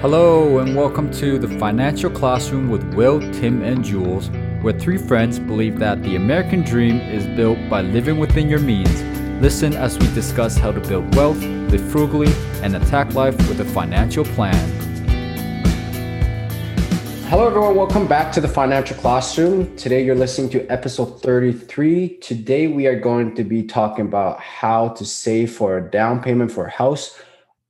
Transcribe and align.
Hello, 0.00 0.60
and 0.60 0.74
welcome 0.74 1.10
to 1.10 1.38
the 1.38 1.46
Financial 1.58 2.10
Classroom 2.10 2.70
with 2.70 2.82
Will, 2.94 3.20
Tim, 3.34 3.62
and 3.62 3.84
Jules, 3.84 4.30
where 4.62 4.72
three 4.72 4.96
friends 4.96 5.38
believe 5.38 5.78
that 5.78 6.02
the 6.02 6.16
American 6.16 6.62
dream 6.62 6.96
is 6.96 7.26
built 7.36 7.58
by 7.68 7.82
living 7.82 8.18
within 8.18 8.48
your 8.48 8.60
means. 8.60 9.02
Listen 9.42 9.74
as 9.74 9.98
we 9.98 10.06
discuss 10.14 10.56
how 10.56 10.72
to 10.72 10.80
build 10.80 11.14
wealth, 11.16 11.36
live 11.42 11.86
frugally, 11.92 12.32
and 12.62 12.74
attack 12.76 13.12
life 13.12 13.36
with 13.46 13.60
a 13.60 13.64
financial 13.66 14.24
plan. 14.24 14.54
Hello, 17.28 17.46
everyone. 17.46 17.76
Welcome 17.76 18.08
back 18.08 18.32
to 18.32 18.40
the 18.40 18.48
Financial 18.48 18.96
Classroom. 18.96 19.76
Today, 19.76 20.02
you're 20.02 20.14
listening 20.14 20.48
to 20.52 20.66
episode 20.68 21.20
33. 21.20 22.16
Today, 22.20 22.68
we 22.68 22.86
are 22.86 22.98
going 22.98 23.34
to 23.34 23.44
be 23.44 23.64
talking 23.64 24.06
about 24.06 24.40
how 24.40 24.88
to 24.88 25.04
save 25.04 25.52
for 25.52 25.76
a 25.76 25.90
down 25.90 26.22
payment 26.22 26.50
for 26.50 26.64
a 26.64 26.70
house 26.70 27.20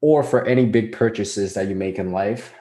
or 0.00 0.22
for 0.22 0.44
any 0.46 0.66
big 0.66 0.92
purchases 0.92 1.54
that 1.54 1.68
you 1.68 1.74
make 1.74 1.98
in 1.98 2.12
life. 2.12 2.54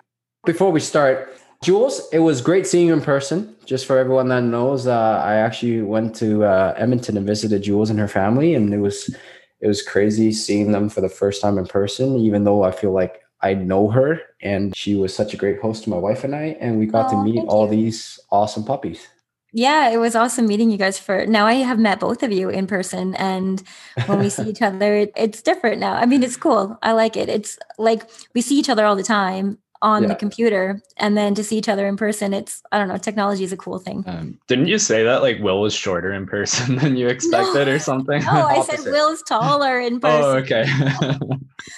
Before 0.46 0.72
we 0.72 0.80
start, 0.80 1.38
Jules, 1.62 2.08
it 2.14 2.20
was 2.20 2.42
great 2.42 2.66
seeing 2.66 2.88
you 2.88 2.94
in 2.94 3.02
person. 3.02 3.56
Just 3.66 3.86
for 3.86 3.98
everyone 3.98 4.30
that 4.30 4.44
knows, 4.44 4.88
uh, 4.88 5.22
I 5.24 5.36
actually 5.36 5.82
went 5.82 6.16
to 6.16 6.44
uh, 6.46 6.74
Edmonton 6.78 7.18
and 7.18 7.28
visited 7.28 7.64
Jules 7.64 7.90
and 7.90 8.00
her 8.00 8.08
family, 8.08 8.56
and 8.56 8.74
it 8.74 8.80
was 8.80 9.14
it 9.62 9.68
was 9.68 9.82
crazy 9.82 10.32
seeing 10.32 10.72
them 10.72 10.90
for 10.90 11.02
the 11.02 11.10
first 11.10 11.42
time 11.42 11.58
in 11.58 11.66
person. 11.66 12.16
Even 12.16 12.46
though 12.46 12.64
I 12.64 12.72
feel 12.72 12.92
like 12.92 13.22
I 13.42 13.54
know 13.54 13.90
her 13.90 14.22
and 14.42 14.76
she 14.76 14.96
was 14.96 15.14
such 15.14 15.34
a 15.34 15.38
great 15.38 15.60
host 15.60 15.84
to 15.84 15.90
my 15.90 15.98
wife 15.98 16.24
and 16.24 16.36
I, 16.36 16.58
and 16.60 16.78
we 16.78 16.86
got 16.86 17.08
oh, 17.08 17.18
to 17.18 17.24
meet 17.24 17.44
all 17.48 17.66
you. 17.66 17.72
these 17.72 18.20
awesome 18.32 18.64
puppies. 18.64 19.08
Yeah, 19.52 19.90
it 19.90 19.98
was 19.98 20.16
awesome 20.16 20.46
meeting 20.46 20.70
you 20.70 20.78
guys 20.78 21.00
for 21.00 21.26
now 21.26 21.46
I 21.46 21.56
have 21.56 21.80
met 21.80 22.00
both 22.00 22.24
of 22.24 22.32
you 22.32 22.50
in 22.50 22.68
person 22.68 23.16
and 23.16 23.64
when 24.06 24.20
we 24.20 24.30
see 24.30 24.44
each 24.50 24.62
other 24.62 24.96
it, 24.96 25.14
it's 25.16 25.42
different 25.42 25.80
now. 25.80 25.94
I 25.94 26.06
mean 26.06 26.24
it's 26.24 26.38
cool. 26.38 26.78
I 26.84 26.92
like 26.92 27.18
it. 27.18 27.30
It's 27.30 27.58
like 27.78 28.10
we 28.36 28.42
see 28.42 28.60
each 28.60 28.70
other 28.70 28.86
all 28.86 28.96
the 28.96 29.04
time 29.04 29.58
on 29.82 30.04
yeah. 30.04 30.10
the 30.10 30.16
computer 30.16 30.82
and 30.98 31.18
then 31.18 31.34
to 31.34 31.44
see 31.44 31.58
each 31.58 31.70
other 31.70 31.88
in 31.88 31.96
person 31.96 32.34
it's 32.34 32.62
i 32.72 32.78
don't 32.78 32.90
know 32.90 32.98
technology 32.98 33.46
is 33.46 33.54
a 33.54 33.58
cool 33.58 33.80
thing 33.80 34.04
um, 34.08 34.38
didn't 34.48 34.68
you 34.68 34.78
say 34.78 35.04
that 35.04 35.22
like 35.22 35.40
will 35.40 35.62
was 35.62 35.74
shorter 35.74 36.12
in 36.12 36.26
person 36.26 36.76
than 36.80 36.98
you 36.98 37.08
expected 37.08 37.68
no. 37.68 37.74
or 37.74 37.80
something 37.80 38.22
oh 38.28 38.46
i 38.46 38.62
said 38.66 38.80
will's 38.92 39.22
taller 39.24 39.80
in 39.80 40.00
person 40.00 40.22
oh 40.22 40.32
okay 40.32 40.66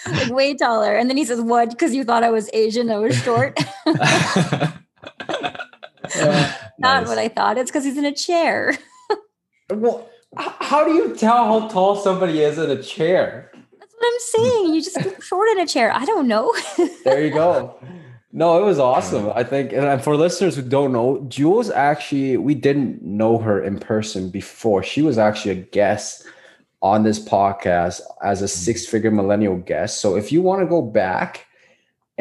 like 0.07 0.31
way 0.31 0.55
taller 0.55 0.95
and 0.95 1.09
then 1.09 1.17
he 1.17 1.23
says 1.23 1.41
what 1.41 1.69
because 1.69 1.93
you 1.93 2.03
thought 2.03 2.23
i 2.23 2.31
was 2.31 2.49
asian 2.53 2.89
i 2.89 2.97
was 2.97 3.15
short 3.21 3.59
uh, 6.15 6.53
not 6.79 7.01
nice. 7.01 7.07
what 7.07 7.17
i 7.17 7.27
thought 7.27 7.57
it's 7.57 7.69
because 7.71 7.83
he's 7.83 7.97
in 7.97 8.05
a 8.05 8.13
chair 8.13 8.77
well 9.71 10.07
how 10.37 10.85
do 10.85 10.93
you 10.93 11.15
tell 11.15 11.45
how 11.45 11.67
tall 11.67 11.95
somebody 11.95 12.41
is 12.41 12.57
in 12.57 12.69
a 12.69 12.81
chair 12.81 13.51
That's 13.79 13.93
what 13.97 14.13
I'm 14.13 14.19
saying. 14.19 14.73
You 14.73 14.81
just 14.81 14.95
get 14.95 15.21
short 15.21 15.49
in 15.49 15.59
a 15.59 15.67
chair. 15.67 15.91
I 15.93 16.05
don't 16.05 16.27
know. 16.27 16.53
there 17.03 17.23
you 17.23 17.31
go. 17.31 17.77
No, 18.33 18.61
it 18.61 18.65
was 18.65 18.79
awesome. 18.79 19.29
I 19.35 19.43
think, 19.43 19.73
and 19.73 20.01
for 20.01 20.15
listeners 20.15 20.55
who 20.55 20.61
don't 20.61 20.93
know, 20.93 21.25
Jules 21.27 21.69
actually, 21.69 22.37
we 22.37 22.55
didn't 22.55 23.01
know 23.01 23.37
her 23.39 23.61
in 23.61 23.77
person 23.77 24.29
before. 24.29 24.83
She 24.83 25.01
was 25.01 25.17
actually 25.17 25.51
a 25.51 25.63
guest 25.63 26.25
on 26.81 27.03
this 27.03 27.19
podcast 27.23 27.99
as 28.23 28.41
a 28.41 28.47
six 28.47 28.85
figure 28.85 29.11
millennial 29.11 29.57
guest. 29.57 29.99
So 29.99 30.15
if 30.15 30.31
you 30.31 30.41
want 30.41 30.61
to 30.61 30.65
go 30.65 30.81
back 30.81 31.45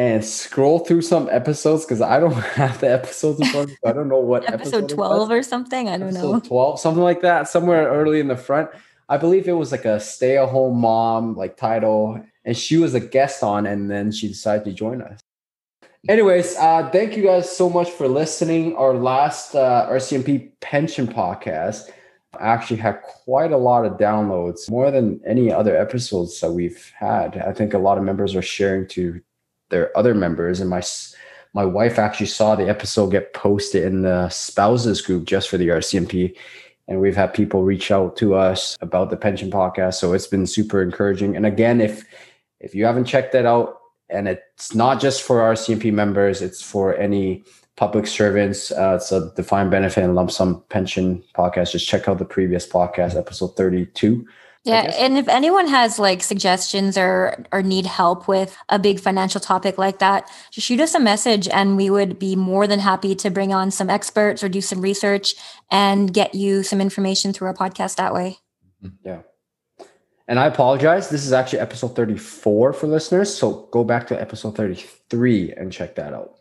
and 0.01 0.25
scroll 0.25 0.79
through 0.81 1.03
some 1.03 1.29
episodes, 1.31 1.85
because 1.85 2.01
I 2.01 2.19
don't 2.21 2.33
have 2.61 2.81
the 2.81 2.91
episodes 2.91 3.41
in 3.41 3.47
front, 3.49 3.71
I 3.85 3.93
don't 3.93 4.09
know 4.09 4.19
what 4.19 4.49
episode, 4.49 4.85
episode 4.85 4.89
12 4.97 5.31
or 5.31 5.43
something. 5.43 5.89
I 5.89 5.99
don't 5.99 6.09
episode 6.09 6.33
know. 6.33 6.41
12, 6.41 6.81
something 6.81 7.03
like 7.03 7.21
that, 7.23 7.49
somewhere 7.49 7.89
early 7.89 8.21
in 8.21 8.29
the 8.29 8.37
front 8.37 8.71
I 9.11 9.17
believe 9.17 9.49
it 9.49 9.53
was 9.53 9.73
like 9.73 9.85
a 9.85 9.99
stay 9.99 10.39
at 10.39 10.49
home 10.49 10.81
mom 10.81 11.35
like 11.35 11.57
title, 11.57 12.25
and 12.45 12.57
she 12.57 12.77
was 12.77 12.95
a 12.95 13.01
guest 13.01 13.43
on, 13.43 13.67
and 13.67 13.91
then 13.91 14.13
she 14.13 14.29
decided 14.29 14.65
to 14.67 14.73
join 14.73 15.03
us. 15.03 15.19
Anyways, 16.09 16.57
uh, 16.57 16.89
thank 16.91 17.17
you 17.17 17.25
guys 17.25 17.51
so 17.55 17.69
much 17.69 17.91
for 17.91 18.07
listening. 18.07 18.77
Our 18.77 18.95
last 18.95 19.57
uh, 19.57 19.89
RCMP 19.91 20.53
pension 20.61 21.09
podcast 21.09 21.91
actually 22.39 22.77
had 22.77 23.03
quite 23.03 23.51
a 23.51 23.57
lot 23.57 23.85
of 23.85 23.95
downloads, 23.95 24.71
more 24.71 24.93
than 24.93 25.21
any 25.27 25.53
other 25.53 25.77
episodes 25.77 26.41
that 26.41 26.53
we've 26.53 26.93
had. 26.97 27.37
I 27.37 27.53
think 27.53 27.75
a 27.75 27.79
lot 27.79 27.99
of 27.99 28.05
members 28.05 28.37
are 28.37 28.43
sharing 28.43 28.87
to 28.91 29.21
their 29.71 29.97
other 29.97 30.15
members, 30.15 30.61
and 30.61 30.69
my 30.69 30.83
my 31.53 31.65
wife 31.65 31.99
actually 31.99 32.27
saw 32.27 32.55
the 32.55 32.69
episode 32.69 33.11
get 33.11 33.33
posted 33.33 33.85
in 33.85 34.03
the 34.03 34.29
spouses 34.29 35.01
group 35.01 35.25
just 35.25 35.49
for 35.49 35.59
the 35.59 35.69
RCMP 35.69 36.37
and 36.91 37.01
we've 37.01 37.17
had 37.17 37.33
people 37.33 37.63
reach 37.63 37.91
out 37.91 38.17
to 38.17 38.35
us 38.35 38.77
about 38.81 39.11
the 39.11 39.17
pension 39.17 39.51
podcast 39.51 39.95
so 39.95 40.13
it's 40.13 40.27
been 40.27 40.47
super 40.47 40.83
encouraging. 40.83 41.37
And 41.37 41.47
again 41.47 41.81
if 41.81 42.05
if 42.61 42.75
you 42.75 42.85
haven't 42.85 43.07
checked 43.07 43.33
that 43.33 43.47
out 43.47 43.79
and 44.11 44.29
it's 44.29 44.75
not 44.75 45.01
just 45.01 45.23
for 45.23 45.39
RCMP 45.39 45.93
members 45.93 46.43
it's 46.43 46.63
for 46.63 46.97
any 46.97 47.45
public 47.77 48.07
servants 48.07 48.71
uh, 48.73 48.95
it's 48.97 49.11
a 49.11 49.33
defined 49.35 49.71
benefit 49.71 50.05
and 50.05 50.15
lump 50.15 50.31
sum 50.31 50.63
pension 50.69 51.23
podcast 51.35 51.73
just 51.73 51.89
check 51.89 52.09
out 52.09 52.19
the 52.19 52.25
previous 52.25 52.69
podcast 52.69 53.17
episode 53.17 53.57
32 53.57 54.27
yeah, 54.65 54.93
and 54.99 55.17
if 55.17 55.27
anyone 55.29 55.69
has 55.69 55.99
like 55.99 56.23
suggestions 56.23 56.99
or 56.99 57.47
or 57.51 57.63
need 57.63 57.87
help 57.87 58.29
with 58.29 58.57
a 58.69 58.79
big 58.79 59.01
financial 59.01 59.41
topic 59.41 59.79
like 59.79 60.01
that, 60.01 60.31
just 60.51 60.67
shoot 60.67 60.81
us 60.81 60.95
a 60.95 61.01
message 61.01 61.49
and 61.49 61.79
we 61.79 61.89
would 61.89 62.19
be 62.19 62.37
more 62.37 62.67
than 62.67 62.79
happy 62.79 63.15
to 63.15 63.31
bring 63.31 63.55
on 63.55 63.71
some 63.71 63.89
experts 63.89 64.43
or 64.43 64.51
do 64.51 64.61
some 64.61 64.83
research 64.83 65.35
and 65.71 66.13
get 66.13 66.35
you 66.35 66.63
some 66.63 66.81
information 66.81 67.33
through 67.33 67.49
our 67.49 67.55
podcast 67.55 67.97
that 67.97 68.13
way. 68.13 68.39
Mm-hmm. 68.85 68.97
Yeah. 69.03 69.21
And 70.29 70.39
I 70.39 70.47
apologize. 70.47 71.09
This 71.09 71.25
is 71.25 71.33
actually 71.33 71.61
episode 71.61 71.97
34 71.97 72.73
for 72.75 72.87
listeners. 72.87 73.35
So 73.35 73.67
go 73.73 73.83
back 73.83 74.07
to 74.09 74.21
episode 74.21 74.57
33 74.57 75.55
and 75.55 75.73
check 75.73 75.97
that 75.97 76.13
out. 76.13 76.37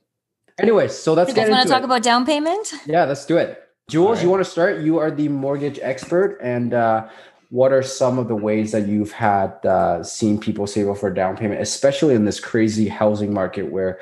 Anyways, 0.60 0.94
so 0.94 1.14
let's 1.14 1.30
you 1.30 1.36
guys 1.36 1.50
want 1.50 1.64
to 1.64 1.70
talk 1.70 1.82
it. 1.82 1.86
about 1.86 2.04
down 2.04 2.26
payment? 2.26 2.72
Yeah, 2.86 3.06
let's 3.06 3.26
do 3.26 3.38
it. 3.38 3.64
Jules, 3.90 4.18
right. 4.18 4.24
you 4.24 4.30
want 4.30 4.44
to 4.44 4.50
start? 4.50 4.82
You 4.82 5.00
are 5.00 5.10
the 5.10 5.30
mortgage 5.30 5.80
expert. 5.82 6.38
And 6.40 6.74
uh, 6.74 7.08
what 7.50 7.74
are 7.74 7.82
some 7.82 8.20
of 8.20 8.28
the 8.28 8.36
ways 8.36 8.72
that 8.72 8.88
you've 8.88 9.12
had 9.12 9.66
uh, 9.66 10.04
seen 10.04 10.40
people 10.40 10.68
save 10.68 10.88
up 10.88 10.98
for 10.98 11.12
down 11.12 11.36
payment, 11.36 11.62
especially 11.62 12.14
in 12.14 12.26
this 12.26 12.40
crazy 12.40 12.88
housing 12.88 13.34
market 13.34 13.72
where 13.72 14.00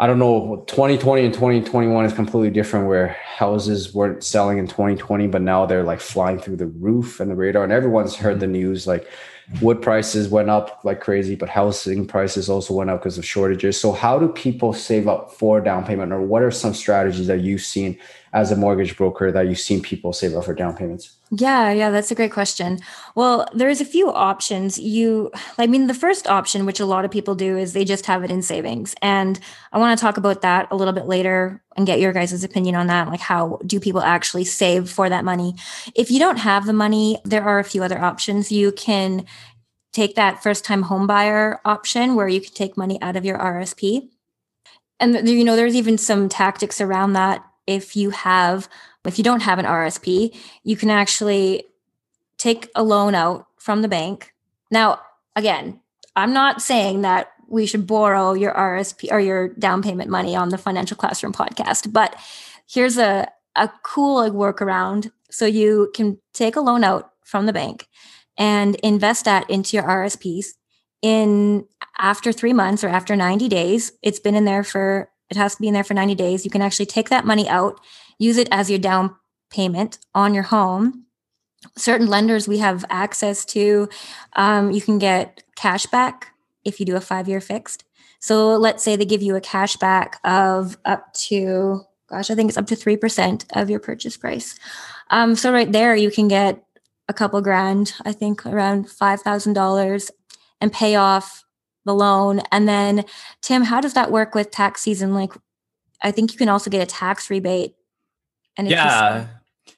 I 0.00 0.06
don't 0.06 0.18
know, 0.18 0.64
2020 0.66 1.26
and 1.26 1.34
2021 1.34 2.06
is 2.06 2.14
completely 2.14 2.48
different 2.48 2.88
where 2.88 3.08
houses 3.08 3.92
weren't 3.92 4.24
selling 4.24 4.56
in 4.56 4.66
2020, 4.66 5.26
but 5.26 5.42
now 5.42 5.66
they're 5.66 5.82
like 5.82 6.00
flying 6.00 6.38
through 6.38 6.56
the 6.56 6.68
roof 6.68 7.20
and 7.20 7.30
the 7.30 7.34
radar. 7.34 7.64
And 7.64 7.72
everyone's 7.72 8.16
heard 8.16 8.40
the 8.40 8.46
news 8.46 8.86
like 8.86 9.06
wood 9.60 9.82
prices 9.82 10.28
went 10.28 10.48
up 10.48 10.80
like 10.84 11.00
crazy, 11.00 11.34
but 11.34 11.48
housing 11.48 12.06
prices 12.06 12.48
also 12.48 12.74
went 12.74 12.90
up 12.90 13.00
because 13.00 13.18
of 13.18 13.24
shortages. 13.24 13.80
So, 13.80 13.92
how 13.92 14.18
do 14.18 14.28
people 14.28 14.72
save 14.72 15.08
up 15.08 15.32
for 15.32 15.60
down 15.60 15.84
payment, 15.84 16.12
or 16.12 16.20
what 16.20 16.42
are 16.42 16.50
some 16.50 16.74
strategies 16.74 17.26
that 17.26 17.40
you've 17.40 17.62
seen 17.62 17.98
as 18.32 18.52
a 18.52 18.56
mortgage 18.56 18.96
broker 18.96 19.32
that 19.32 19.48
you've 19.48 19.58
seen 19.58 19.82
people 19.82 20.12
save 20.12 20.36
up 20.36 20.44
for 20.44 20.54
down 20.54 20.76
payments? 20.76 21.16
Yeah, 21.32 21.72
yeah, 21.72 21.90
that's 21.90 22.10
a 22.10 22.14
great 22.14 22.32
question. 22.32 22.78
Well, 23.14 23.48
there's 23.54 23.80
a 23.80 23.84
few 23.84 24.10
options. 24.12 24.78
You, 24.78 25.30
I 25.58 25.66
mean, 25.66 25.86
the 25.86 25.94
first 25.94 26.26
option, 26.26 26.66
which 26.66 26.80
a 26.80 26.86
lot 26.86 27.04
of 27.04 27.10
people 27.10 27.34
do, 27.34 27.56
is 27.56 27.72
they 27.72 27.84
just 27.84 28.06
have 28.06 28.24
it 28.24 28.30
in 28.30 28.42
savings. 28.42 28.94
And 29.00 29.38
I 29.72 29.78
want 29.78 29.96
to 29.96 30.00
talk 30.00 30.16
about 30.16 30.42
that 30.42 30.68
a 30.70 30.76
little 30.76 30.92
bit 30.92 31.06
later 31.06 31.62
and 31.80 31.86
get 31.86 31.98
your 31.98 32.12
guys' 32.12 32.44
opinion 32.44 32.74
on 32.74 32.86
that. 32.88 33.08
Like, 33.08 33.20
how 33.20 33.58
do 33.66 33.80
people 33.80 34.02
actually 34.02 34.44
save 34.44 34.90
for 34.90 35.08
that 35.08 35.24
money? 35.24 35.54
If 35.94 36.10
you 36.10 36.18
don't 36.18 36.38
have 36.38 36.66
the 36.66 36.72
money, 36.72 37.18
there 37.24 37.42
are 37.42 37.58
a 37.58 37.64
few 37.64 37.82
other 37.82 37.98
options. 37.98 38.52
You 38.52 38.70
can 38.70 39.24
take 39.92 40.14
that 40.14 40.42
first 40.42 40.64
time 40.64 40.82
home 40.82 41.06
buyer 41.06 41.60
option 41.64 42.14
where 42.14 42.28
you 42.28 42.40
can 42.40 42.52
take 42.52 42.76
money 42.76 43.00
out 43.00 43.16
of 43.16 43.24
your 43.24 43.38
RSP. 43.38 44.08
And, 45.00 45.26
you 45.26 45.44
know, 45.44 45.56
there's 45.56 45.74
even 45.74 45.96
some 45.96 46.28
tactics 46.28 46.80
around 46.80 47.14
that 47.14 47.44
if 47.66 47.96
you 47.96 48.10
have 48.10 48.68
if 49.06 49.16
you 49.16 49.24
don't 49.24 49.40
have 49.40 49.58
an 49.58 49.64
RSP, 49.64 50.36
you 50.62 50.76
can 50.76 50.90
actually 50.90 51.64
take 52.36 52.68
a 52.74 52.82
loan 52.82 53.14
out 53.14 53.46
from 53.56 53.80
the 53.80 53.88
bank. 53.88 54.34
Now, 54.70 55.00
again, 55.34 55.80
I'm 56.16 56.34
not 56.34 56.60
saying 56.60 57.00
that 57.00 57.32
we 57.50 57.66
should 57.66 57.86
borrow 57.86 58.32
your 58.32 58.54
RSP 58.54 59.10
or 59.10 59.20
your 59.20 59.48
down 59.48 59.82
payment 59.82 60.08
money 60.08 60.36
on 60.36 60.48
the 60.48 60.58
financial 60.58 60.96
classroom 60.96 61.32
podcast, 61.32 61.92
but 61.92 62.16
here's 62.68 62.96
a, 62.96 63.28
a 63.56 63.68
cool 63.82 64.30
workaround. 64.30 65.10
So 65.30 65.46
you 65.46 65.90
can 65.94 66.18
take 66.32 66.56
a 66.56 66.60
loan 66.60 66.84
out 66.84 67.10
from 67.24 67.46
the 67.46 67.52
bank 67.52 67.86
and 68.38 68.76
invest 68.76 69.24
that 69.24 69.48
into 69.50 69.76
your 69.76 69.84
RSPs 69.84 70.46
in 71.02 71.66
after 71.98 72.32
three 72.32 72.52
months 72.52 72.84
or 72.84 72.88
after 72.88 73.16
90 73.16 73.48
days. 73.48 73.92
It's 74.02 74.20
been 74.20 74.34
in 74.34 74.44
there 74.44 74.64
for 74.64 75.10
it 75.28 75.36
has 75.36 75.54
to 75.54 75.60
be 75.60 75.68
in 75.68 75.74
there 75.74 75.84
for 75.84 75.94
90 75.94 76.14
days. 76.16 76.44
You 76.44 76.50
can 76.50 76.62
actually 76.62 76.86
take 76.86 77.08
that 77.08 77.24
money 77.24 77.48
out, 77.48 77.80
use 78.18 78.36
it 78.36 78.48
as 78.50 78.68
your 78.68 78.80
down 78.80 79.14
payment 79.50 79.98
on 80.14 80.34
your 80.34 80.42
home. 80.44 81.06
Certain 81.76 82.08
lenders 82.08 82.48
we 82.48 82.58
have 82.58 82.84
access 82.90 83.44
to, 83.44 83.88
um, 84.34 84.72
you 84.72 84.80
can 84.80 84.98
get 84.98 85.44
cash 85.54 85.86
back 85.86 86.29
if 86.64 86.80
you 86.80 86.86
do 86.86 86.96
a 86.96 87.00
five 87.00 87.28
year 87.28 87.40
fixed. 87.40 87.84
So 88.20 88.56
let's 88.56 88.84
say 88.84 88.96
they 88.96 89.06
give 89.06 89.22
you 89.22 89.34
a 89.34 89.40
cash 89.40 89.76
back 89.76 90.20
of 90.24 90.76
up 90.84 91.12
to, 91.14 91.80
gosh, 92.08 92.30
I 92.30 92.34
think 92.34 92.50
it's 92.50 92.58
up 92.58 92.66
to 92.66 92.76
3% 92.76 93.44
of 93.54 93.70
your 93.70 93.80
purchase 93.80 94.16
price. 94.16 94.58
Um, 95.10 95.34
so 95.34 95.52
right 95.52 95.70
there, 95.70 95.96
you 95.96 96.10
can 96.10 96.28
get 96.28 96.62
a 97.08 97.14
couple 97.14 97.40
grand, 97.40 97.94
I 98.04 98.12
think 98.12 98.46
around 98.46 98.86
$5,000 98.86 100.10
and 100.60 100.72
pay 100.72 100.94
off 100.96 101.44
the 101.84 101.94
loan. 101.94 102.40
And 102.52 102.68
then, 102.68 103.04
Tim, 103.42 103.62
how 103.62 103.80
does 103.80 103.94
that 103.94 104.12
work 104.12 104.34
with 104.34 104.50
tax 104.50 104.82
season? 104.82 105.14
Like, 105.14 105.32
I 106.02 106.10
think 106.10 106.32
you 106.32 106.38
can 106.38 106.48
also 106.48 106.70
get 106.70 106.82
a 106.82 106.86
tax 106.86 107.30
rebate. 107.30 107.74
And 108.56 108.68
yeah, 108.68 109.26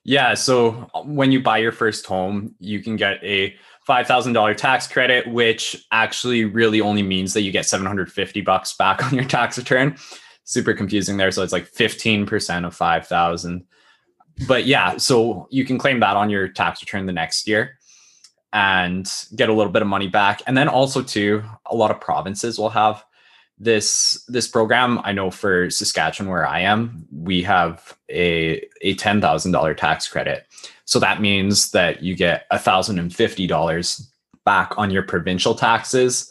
yeah. 0.05 0.35
So 0.35 0.73
when 1.05 1.33
you 1.33 1.41
buy 1.41 1.59
your 1.59 1.73
first 1.73 2.07
home, 2.07 2.55
you 2.59 2.81
can 2.81 2.97
get 2.97 3.23
a 3.23 3.55
$5,000 3.89 4.57
tax 4.57 4.87
credit, 4.87 5.27
which 5.27 5.85
actually 5.91 6.45
really 6.45 6.81
only 6.81 7.03
means 7.03 7.35
that 7.35 7.43
you 7.43 7.51
get 7.51 7.67
750 7.67 8.41
bucks 8.43 8.75
back 8.77 9.05
on 9.05 9.15
your 9.15 9.25
tax 9.25 9.59
return. 9.59 9.97
Super 10.45 10.75
confusing 10.75 11.17
there. 11.17 11.31
So 11.31 11.43
it's 11.43 11.53
like 11.53 11.71
15% 11.71 12.67
of 12.67 12.75
5,000. 12.75 13.65
But 14.47 14.67
yeah, 14.67 14.97
so 14.97 15.47
you 15.51 15.65
can 15.65 15.79
claim 15.79 16.01
that 16.01 16.17
on 16.17 16.31
your 16.31 16.49
tax 16.49 16.83
return 16.83 17.07
the 17.07 17.13
next 17.13 17.47
year 17.47 17.79
and 18.53 19.11
get 19.35 19.49
a 19.49 19.53
little 19.53 19.73
bit 19.73 19.83
of 19.83 19.89
money 19.89 20.09
back. 20.09 20.43
And 20.47 20.57
then 20.57 20.69
also 20.69 21.03
too, 21.03 21.43
a 21.67 21.75
lot 21.75 21.91
of 21.91 22.01
provinces 22.01 22.59
will 22.59 22.71
have 22.71 23.05
this 23.59 24.23
this 24.29 24.49
program. 24.49 25.01
I 25.05 25.13
know 25.13 25.31
for 25.31 25.71
Saskatchewan 25.71 26.31
where 26.31 26.47
I 26.47 26.61
am, 26.61 27.07
we 27.13 27.43
have 27.43 27.97
a 28.11 28.67
a 28.81 28.95
ten 28.97 29.21
thousand 29.21 29.53
dollar 29.53 29.75
tax 29.75 30.09
credit. 30.09 30.47
So 30.93 31.01
that 31.01 31.23
means 31.23 31.71
that 31.71 32.03
you 32.03 32.15
get 32.15 32.45
a 32.51 32.59
thousand 32.59 32.99
and 32.99 33.15
fifty 33.15 33.47
dollars 33.47 34.13
back 34.45 34.77
on 34.77 34.91
your 34.91 35.03
provincial 35.03 35.55
taxes 35.55 36.31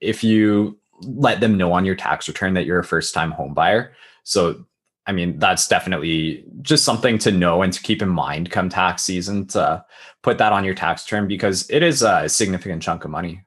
if 0.00 0.24
you 0.24 0.76
let 1.02 1.38
them 1.38 1.56
know 1.56 1.72
on 1.72 1.84
your 1.84 1.94
tax 1.94 2.26
return 2.26 2.54
that 2.54 2.66
you're 2.66 2.80
a 2.80 2.84
first 2.84 3.14
time 3.14 3.30
home 3.30 3.54
buyer. 3.54 3.92
So 4.24 4.66
I 5.06 5.12
mean, 5.12 5.38
that's 5.38 5.68
definitely 5.68 6.44
just 6.60 6.84
something 6.84 7.18
to 7.18 7.30
know 7.30 7.62
and 7.62 7.72
to 7.72 7.80
keep 7.80 8.02
in 8.02 8.08
mind 8.08 8.50
come 8.50 8.68
tax 8.68 9.04
season 9.04 9.46
to 9.48 9.84
put 10.22 10.38
that 10.38 10.52
on 10.52 10.64
your 10.64 10.74
tax 10.74 11.06
return 11.06 11.28
because 11.28 11.70
it 11.70 11.84
is 11.84 12.02
a 12.02 12.28
significant 12.28 12.82
chunk 12.82 13.04
of 13.04 13.12
money. 13.12 13.44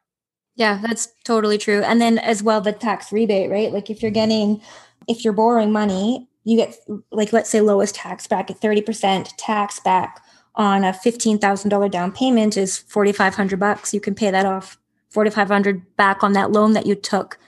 Yeah, 0.55 0.79
that's 0.81 1.09
totally 1.25 1.57
true. 1.57 1.81
And 1.81 1.99
then 1.99 2.19
as 2.19 2.41
well, 2.41 2.61
the 2.61 2.71
tax 2.71 3.11
rebate, 3.11 3.51
right? 3.51 3.73
Like 3.73 3.89
if 3.89 4.01
you're 4.01 4.11
mm-hmm. 4.11 4.29
getting, 4.29 4.61
if 5.09 5.25
you're 5.25 5.33
borrowing 5.33 5.73
money, 5.73 6.29
you 6.45 6.55
get 6.55 6.77
like, 7.11 7.33
let's 7.33 7.49
say 7.49 7.59
lowest 7.59 7.95
tax 7.95 8.27
back 8.27 8.49
at 8.49 8.61
30% 8.61 9.33
tax 9.35 9.81
back 9.81 10.23
on 10.57 10.83
a 10.83 10.91
$15,000 10.91 11.91
down 11.91 12.11
payment 12.11 12.57
is 12.57 12.77
4,500 12.77 13.59
bucks. 13.59 13.93
You 13.93 14.01
can 14.01 14.15
pay 14.15 14.31
that 14.31 14.45
off 14.45 14.77
4,500 15.09 15.95
back 15.95 16.23
on 16.23 16.33
that 16.33 16.51
loan 16.51 16.73
that 16.73 16.85
you 16.85 16.95
took, 16.95 17.39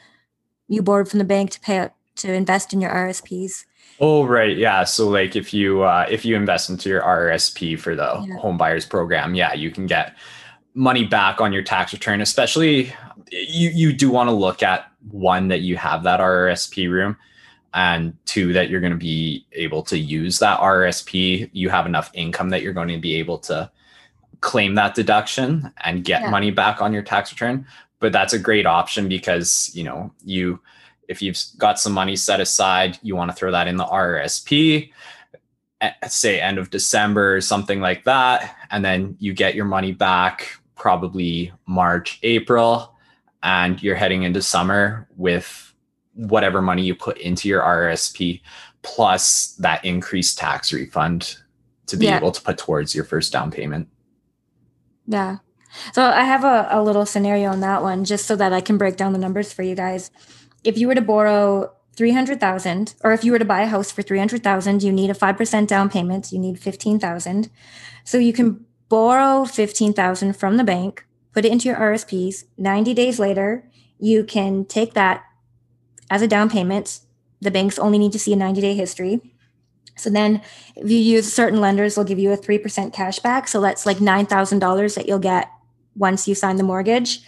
you 0.67 0.81
borrowed 0.81 1.09
from 1.09 1.19
the 1.19 1.25
bank 1.25 1.51
to 1.51 1.59
pay 1.59 1.89
to 2.15 2.33
invest 2.33 2.73
in 2.73 2.81
your 2.81 2.91
RSPs. 2.91 3.65
Oh 3.99 4.25
right, 4.25 4.55
yeah. 4.55 4.85
So 4.85 5.09
like 5.09 5.35
if 5.35 5.53
you 5.53 5.83
uh, 5.83 6.05
if 6.09 6.23
you 6.23 6.35
invest 6.35 6.69
into 6.69 6.87
your 6.87 7.01
RSP 7.01 7.77
for 7.77 7.95
the 7.95 8.25
yeah. 8.27 8.37
home 8.37 8.57
buyers 8.57 8.85
program, 8.85 9.35
yeah, 9.35 9.53
you 9.53 9.71
can 9.71 9.87
get 9.87 10.15
money 10.73 11.03
back 11.03 11.41
on 11.41 11.51
your 11.51 11.63
tax 11.63 11.91
return. 11.91 12.21
Especially 12.21 12.93
you 13.31 13.69
you 13.69 13.91
do 13.91 14.09
want 14.09 14.29
to 14.29 14.33
look 14.33 14.63
at 14.63 14.89
one 15.11 15.49
that 15.49 15.61
you 15.61 15.75
have 15.75 16.03
that 16.03 16.21
RSP 16.21 16.89
room, 16.89 17.17
and 17.73 18.15
two 18.25 18.53
that 18.53 18.69
you're 18.69 18.81
going 18.81 18.91
to 18.91 18.97
be 18.97 19.45
able 19.53 19.83
to 19.83 19.97
use 19.97 20.39
that 20.39 20.59
RSP. 20.59 21.49
You 21.53 21.69
have 21.69 21.85
enough 21.85 22.09
income 22.13 22.49
that 22.49 22.61
you're 22.61 22.73
going 22.73 22.87
to 22.89 22.97
be 22.97 23.15
able 23.15 23.37
to 23.39 23.69
claim 24.41 24.75
that 24.75 24.95
deduction 24.95 25.71
and 25.83 26.03
get 26.03 26.21
yeah. 26.21 26.29
money 26.29 26.51
back 26.51 26.81
on 26.81 26.93
your 26.93 27.03
tax 27.03 27.31
return. 27.31 27.65
But 27.99 28.13
that's 28.13 28.33
a 28.33 28.39
great 28.39 28.65
option 28.65 29.09
because 29.09 29.69
you 29.73 29.83
know 29.83 30.11
you 30.23 30.59
if 31.09 31.21
you've 31.21 31.37
got 31.57 31.79
some 31.79 31.91
money 31.91 32.15
set 32.15 32.39
aside, 32.39 32.97
you 33.01 33.15
want 33.15 33.31
to 33.31 33.35
throw 33.35 33.51
that 33.51 33.67
in 33.67 33.77
the 33.77 33.85
RRSP, 33.85 34.91
eh, 35.81 35.91
say 36.07 36.39
end 36.39 36.59
of 36.59 36.69
December 36.69 37.35
or 37.35 37.41
something 37.41 37.81
like 37.81 38.03
that. 38.03 38.55
And 38.69 38.85
then 38.85 39.17
you 39.19 39.33
get 39.33 39.55
your 39.55 39.65
money 39.65 39.91
back 39.91 40.47
probably 40.75 41.51
March, 41.67 42.19
April, 42.23 42.95
and 43.41 43.81
you're 43.81 43.95
heading 43.95 44.23
into 44.23 44.41
summer 44.41 45.07
with 45.17 45.68
whatever 46.27 46.61
money 46.61 46.83
you 46.83 46.95
put 46.95 47.17
into 47.17 47.47
your 47.47 47.61
RRSP 47.61 48.41
plus 48.81 49.55
that 49.59 49.83
increased 49.83 50.37
tax 50.37 50.71
refund 50.71 51.37
to 51.87 51.97
be 51.97 52.05
yeah. 52.05 52.17
able 52.17 52.31
to 52.31 52.41
put 52.41 52.57
towards 52.57 52.93
your 52.93 53.03
first 53.03 53.31
down 53.31 53.51
payment. 53.51 53.87
Yeah. 55.07 55.37
So 55.93 56.03
I 56.03 56.21
have 56.21 56.43
a, 56.43 56.67
a 56.71 56.83
little 56.83 57.05
scenario 57.05 57.51
on 57.51 57.59
that 57.61 57.81
one 57.81 58.03
just 58.05 58.25
so 58.25 58.35
that 58.35 58.53
I 58.53 58.61
can 58.61 58.77
break 58.77 58.95
down 58.95 59.13
the 59.13 59.19
numbers 59.19 59.53
for 59.53 59.63
you 59.63 59.75
guys 59.75 60.11
if 60.63 60.77
you 60.77 60.87
were 60.87 60.95
to 60.95 61.01
borrow 61.01 61.71
300,000 61.95 62.95
or 63.03 63.11
if 63.11 63.23
you 63.23 63.31
were 63.31 63.39
to 63.39 63.45
buy 63.45 63.61
a 63.61 63.67
house 63.67 63.91
for 63.91 64.01
300,000, 64.01 64.83
you 64.83 64.91
need 64.91 65.09
a 65.09 65.13
5% 65.13 65.67
down 65.67 65.89
payment, 65.89 66.31
you 66.31 66.39
need 66.39 66.59
15,000. 66.59 67.49
So 68.03 68.17
you 68.17 68.33
can 68.33 68.65
borrow 68.87 69.45
15,000 69.45 70.33
from 70.33 70.57
the 70.57 70.63
bank, 70.63 71.05
put 71.33 71.45
it 71.45 71.51
into 71.51 71.67
your 71.67 71.77
RSPs. 71.77 72.45
90 72.57 72.93
days 72.93 73.19
later, 73.19 73.69
you 73.99 74.23
can 74.23 74.65
take 74.65 74.93
that 74.93 75.23
as 76.09 76.21
a 76.21 76.27
down 76.27 76.49
payment. 76.49 76.99
The 77.41 77.51
banks 77.51 77.79
only 77.79 77.97
need 77.97 78.11
to 78.11 78.19
see 78.19 78.33
a 78.33 78.35
90 78.35 78.61
day 78.61 78.73
history. 78.73 79.21
So 79.95 80.09
then 80.09 80.41
if 80.75 80.89
you 80.89 80.97
use 80.97 81.31
certain 81.31 81.59
lenders, 81.59 81.95
they'll 81.95 82.05
give 82.05 82.19
you 82.19 82.31
a 82.31 82.37
3% 82.37 82.93
cash 82.93 83.19
back. 83.19 83.47
So 83.47 83.61
that's 83.61 83.85
like 83.85 83.97
$9,000 83.97 84.95
that 84.95 85.07
you'll 85.07 85.19
get 85.19 85.51
once 85.95 86.27
you 86.27 86.35
sign 86.35 86.55
the 86.55 86.63
mortgage. 86.63 87.19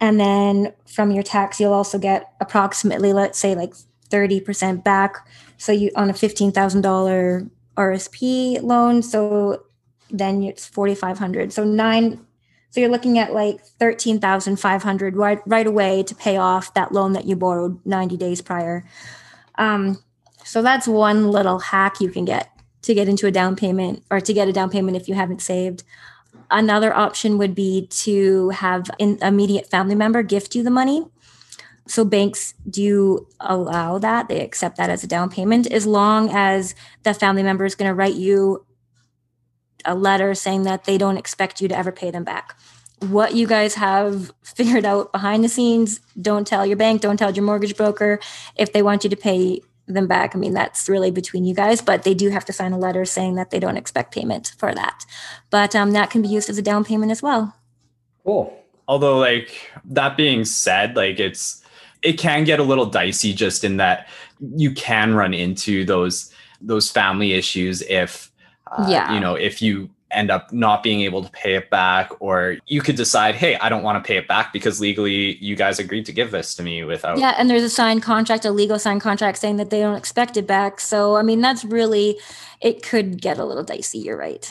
And 0.00 0.20
then 0.20 0.74
from 0.86 1.10
your 1.10 1.22
tax, 1.22 1.58
you'll 1.58 1.72
also 1.72 1.98
get 1.98 2.32
approximately, 2.40 3.12
let's 3.12 3.38
say, 3.38 3.54
like 3.54 3.72
30% 4.10 4.84
back. 4.84 5.26
So 5.56 5.72
you 5.72 5.90
on 5.96 6.10
a 6.10 6.12
$15,000 6.12 7.50
RSP 7.76 8.62
loan. 8.62 9.02
So 9.02 9.64
then 10.10 10.42
it's 10.42 10.66
4,500. 10.66 11.52
So 11.52 11.64
nine, 11.64 12.24
so 12.70 12.80
you're 12.80 12.90
looking 12.90 13.18
at 13.18 13.32
like 13.32 13.64
13,500 13.80 15.16
right, 15.16 15.40
right 15.46 15.66
away 15.66 16.02
to 16.02 16.14
pay 16.14 16.36
off 16.36 16.74
that 16.74 16.92
loan 16.92 17.14
that 17.14 17.24
you 17.24 17.34
borrowed 17.34 17.84
90 17.86 18.16
days 18.16 18.42
prior. 18.42 18.84
Um, 19.56 20.02
so 20.44 20.62
that's 20.62 20.86
one 20.86 21.30
little 21.30 21.58
hack 21.58 22.00
you 22.00 22.10
can 22.10 22.24
get 22.24 22.50
to 22.82 22.94
get 22.94 23.08
into 23.08 23.26
a 23.26 23.30
down 23.30 23.56
payment 23.56 24.02
or 24.10 24.20
to 24.20 24.32
get 24.32 24.48
a 24.48 24.52
down 24.52 24.70
payment 24.70 24.96
if 24.96 25.08
you 25.08 25.14
haven't 25.14 25.42
saved. 25.42 25.82
Another 26.50 26.94
option 26.94 27.38
would 27.38 27.54
be 27.54 27.86
to 27.88 28.50
have 28.50 28.90
an 29.00 29.18
immediate 29.22 29.68
family 29.68 29.94
member 29.94 30.22
gift 30.22 30.54
you 30.54 30.62
the 30.62 30.70
money. 30.70 31.06
So 31.86 32.04
banks 32.04 32.52
do 32.68 33.26
allow 33.40 33.98
that. 33.98 34.28
They 34.28 34.42
accept 34.42 34.76
that 34.76 34.90
as 34.90 35.02
a 35.02 35.06
down 35.06 35.30
payment 35.30 35.66
as 35.66 35.86
long 35.86 36.30
as 36.30 36.74
the 37.02 37.14
family 37.14 37.42
member 37.42 37.64
is 37.64 37.74
going 37.74 37.88
to 37.88 37.94
write 37.94 38.14
you 38.14 38.64
a 39.84 39.94
letter 39.94 40.34
saying 40.34 40.64
that 40.64 40.84
they 40.84 40.98
don't 40.98 41.16
expect 41.16 41.60
you 41.60 41.68
to 41.68 41.76
ever 41.76 41.92
pay 41.92 42.10
them 42.10 42.24
back. 42.24 42.56
What 43.00 43.34
you 43.34 43.46
guys 43.46 43.74
have 43.74 44.32
figured 44.42 44.84
out 44.84 45.12
behind 45.12 45.44
the 45.44 45.48
scenes, 45.48 46.00
don't 46.20 46.46
tell 46.46 46.66
your 46.66 46.76
bank, 46.76 47.00
don't 47.00 47.16
tell 47.16 47.32
your 47.32 47.44
mortgage 47.44 47.76
broker 47.76 48.18
if 48.56 48.72
they 48.72 48.82
want 48.82 49.04
you 49.04 49.10
to 49.10 49.16
pay 49.16 49.60
them 49.86 50.06
back. 50.06 50.34
I 50.34 50.38
mean, 50.38 50.52
that's 50.52 50.88
really 50.88 51.10
between 51.10 51.44
you 51.44 51.54
guys, 51.54 51.80
but 51.80 52.02
they 52.02 52.14
do 52.14 52.28
have 52.30 52.44
to 52.46 52.52
sign 52.52 52.72
a 52.72 52.78
letter 52.78 53.04
saying 53.04 53.36
that 53.36 53.50
they 53.50 53.58
don't 53.58 53.76
expect 53.76 54.14
payment 54.14 54.54
for 54.58 54.74
that. 54.74 55.04
But 55.50 55.74
um, 55.74 55.92
that 55.92 56.10
can 56.10 56.22
be 56.22 56.28
used 56.28 56.50
as 56.50 56.58
a 56.58 56.62
down 56.62 56.84
payment 56.84 57.10
as 57.10 57.22
well. 57.22 57.54
Cool. 58.24 58.54
Although, 58.86 59.18
like 59.18 59.70
that 59.84 60.16
being 60.16 60.44
said, 60.44 60.96
like 60.96 61.18
it's 61.18 61.62
it 62.02 62.14
can 62.14 62.44
get 62.44 62.60
a 62.60 62.62
little 62.62 62.86
dicey 62.86 63.32
just 63.32 63.64
in 63.64 63.76
that 63.78 64.08
you 64.56 64.72
can 64.72 65.14
run 65.14 65.34
into 65.34 65.84
those 65.84 66.32
those 66.60 66.90
family 66.90 67.32
issues 67.32 67.82
if 67.82 68.27
uh, 68.72 68.86
yeah. 68.88 69.12
you 69.14 69.20
know 69.20 69.34
if 69.34 69.60
you 69.62 69.88
end 70.10 70.30
up 70.30 70.50
not 70.52 70.82
being 70.82 71.02
able 71.02 71.22
to 71.22 71.30
pay 71.32 71.54
it 71.54 71.68
back 71.68 72.10
or 72.20 72.56
you 72.66 72.80
could 72.80 72.96
decide 72.96 73.34
hey 73.34 73.56
i 73.56 73.68
don't 73.68 73.82
want 73.82 74.02
to 74.02 74.06
pay 74.06 74.16
it 74.16 74.26
back 74.26 74.52
because 74.52 74.80
legally 74.80 75.36
you 75.36 75.54
guys 75.54 75.78
agreed 75.78 76.06
to 76.06 76.12
give 76.12 76.30
this 76.30 76.54
to 76.54 76.62
me 76.62 76.82
without 76.82 77.18
yeah 77.18 77.34
and 77.38 77.50
there's 77.50 77.62
a 77.62 77.68
signed 77.68 78.02
contract 78.02 78.44
a 78.44 78.50
legal 78.50 78.78
signed 78.78 79.02
contract 79.02 79.36
saying 79.38 79.56
that 79.56 79.70
they 79.70 79.80
don't 79.80 79.96
expect 79.96 80.36
it 80.36 80.46
back 80.46 80.80
so 80.80 81.16
i 81.16 81.22
mean 81.22 81.40
that's 81.40 81.64
really 81.64 82.18
it 82.62 82.82
could 82.82 83.20
get 83.20 83.38
a 83.38 83.44
little 83.44 83.64
dicey 83.64 83.98
you're 83.98 84.16
right 84.16 84.50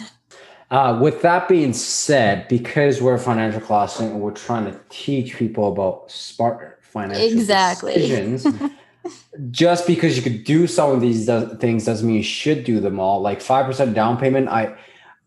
uh, 0.69 0.99
with 1.01 1.21
that 1.21 1.47
being 1.47 1.71
said 1.71 2.45
because 2.49 3.01
we're 3.01 3.13
a 3.13 3.19
financial 3.19 3.61
class 3.61 4.01
and 4.01 4.19
we're 4.19 4.31
trying 4.31 4.65
to 4.65 4.77
teach 4.89 5.37
people 5.37 5.71
about 5.71 6.11
smart 6.11 6.79
financial 6.81 7.25
exactly. 7.25 7.93
decisions 7.93 8.45
just 9.51 9.85
because 9.87 10.15
you 10.17 10.23
could 10.23 10.43
do 10.43 10.67
some 10.67 10.91
of 10.91 11.01
these 11.01 11.25
things 11.59 11.85
doesn't 11.85 12.07
mean 12.07 12.17
you 12.17 12.23
should 12.23 12.63
do 12.63 12.79
them 12.79 12.99
all 12.99 13.21
like 13.21 13.39
5% 13.39 13.93
down 13.93 14.17
payment 14.17 14.49
i 14.49 14.75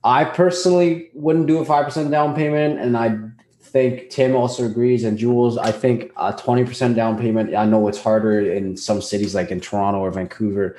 I 0.02 0.24
personally 0.24 1.10
wouldn't 1.12 1.46
do 1.46 1.58
a 1.58 1.64
5% 1.64 2.10
down 2.10 2.34
payment. 2.34 2.78
And 2.78 2.96
I 2.96 3.18
think 3.60 4.10
Tim 4.10 4.34
also 4.34 4.64
agrees. 4.64 5.04
And 5.04 5.18
Jules, 5.18 5.58
I 5.58 5.72
think 5.72 6.10
a 6.16 6.32
20% 6.32 6.94
down 6.94 7.18
payment, 7.18 7.54
I 7.54 7.66
know 7.66 7.86
it's 7.88 8.02
harder 8.02 8.40
in 8.40 8.76
some 8.76 9.02
cities 9.02 9.34
like 9.34 9.50
in 9.50 9.60
Toronto 9.60 10.00
or 10.00 10.10
Vancouver 10.10 10.76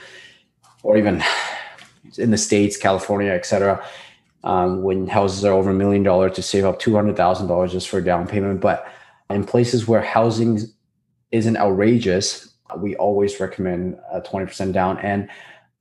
or 0.83 0.97
even 0.97 1.23
in 2.17 2.31
the 2.31 2.37
States, 2.37 2.77
California, 2.77 3.31
etc. 3.31 3.83
Um, 4.43 4.81
when 4.81 5.05
houses 5.05 5.45
are 5.45 5.53
over 5.53 5.69
a 5.69 5.75
million 5.75 6.01
dollars 6.01 6.33
to 6.35 6.41
save 6.41 6.65
up 6.65 6.81
$200,000 6.81 7.69
just 7.69 7.89
for 7.89 7.99
a 7.99 8.03
down 8.03 8.27
payment. 8.27 8.59
But 8.59 8.87
in 9.29 9.45
places 9.45 9.87
where 9.87 10.01
housing 10.01 10.61
isn't 11.31 11.57
outrageous, 11.57 12.50
we 12.77 12.95
always 12.95 13.39
recommend 13.39 13.97
a 14.11 14.21
20% 14.21 14.73
down. 14.73 14.97
And 14.99 15.29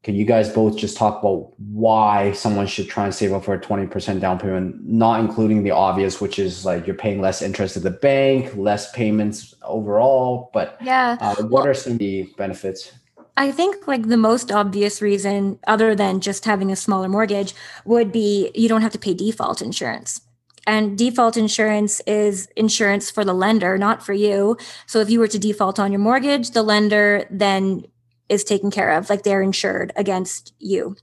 can 0.03 0.15
you 0.15 0.25
guys 0.25 0.49
both 0.49 0.79
just 0.79 0.97
talk 0.97 1.21
about 1.21 1.53
why 1.59 2.33
someone 2.33 2.67
should 2.67 2.89
try 2.89 3.05
and 3.05 3.15
save 3.15 3.35
up 3.35 3.45
for 3.45 3.55
a 3.55 3.61
20% 3.61 4.19
down 4.19 4.39
payment, 4.39 4.83
not 4.87 5.21
including 5.21 5.63
the 5.63 5.73
obvious, 5.73 6.21
which 6.21 6.39
is 6.39 6.65
like 6.65 6.87
you're 6.87 6.97
paying 6.97 7.21
less 7.21 7.43
interest 7.43 7.77
at 7.77 7.83
the 7.83 7.91
bank, 7.91 8.55
less 8.57 8.91
payments 8.93 9.55
overall. 9.63 10.51
But 10.55 10.79
yeah, 10.81 11.19
uh, 11.21 11.35
what 11.37 11.51
well, 11.51 11.67
are 11.67 11.75
some 11.75 11.95
of 11.95 11.99
the 11.99 12.33
benefits? 12.39 12.93
I 13.37 13.53
think 13.53 13.87
like 13.87 14.09
the 14.09 14.17
most 14.17 14.51
obvious 14.51 15.03
reason, 15.03 15.59
other 15.67 15.95
than 15.95 16.21
just 16.21 16.47
having 16.47 16.73
a 16.73 16.77
smaller 16.77 17.09
mortgage, 17.09 17.55
would 17.85 18.11
be 18.11 18.51
you 18.55 18.69
don't 18.69 18.83
have 18.83 18.93
to 18.93 18.99
pay 18.99 19.13
default 19.13 19.61
insurance. 19.61 20.23
And 20.71 20.97
default 20.97 21.37
insurance 21.37 21.99
is 22.07 22.47
insurance 22.55 23.11
for 23.11 23.25
the 23.25 23.33
lender, 23.33 23.77
not 23.77 24.07
for 24.07 24.13
you. 24.13 24.57
So 24.87 25.01
if 25.01 25.11
you 25.11 25.19
were 25.19 25.27
to 25.27 25.37
default 25.37 25.81
on 25.81 25.91
your 25.91 25.99
mortgage, 25.99 26.53
the 26.53 26.63
lender 26.63 27.27
then 27.29 27.87
is 28.29 28.45
taken 28.45 28.71
care 28.71 28.93
of, 28.93 29.11
like 29.11 29.25
they're 29.25 29.43
insured 29.43 29.93
against 29.97 30.55
you. 30.61 30.95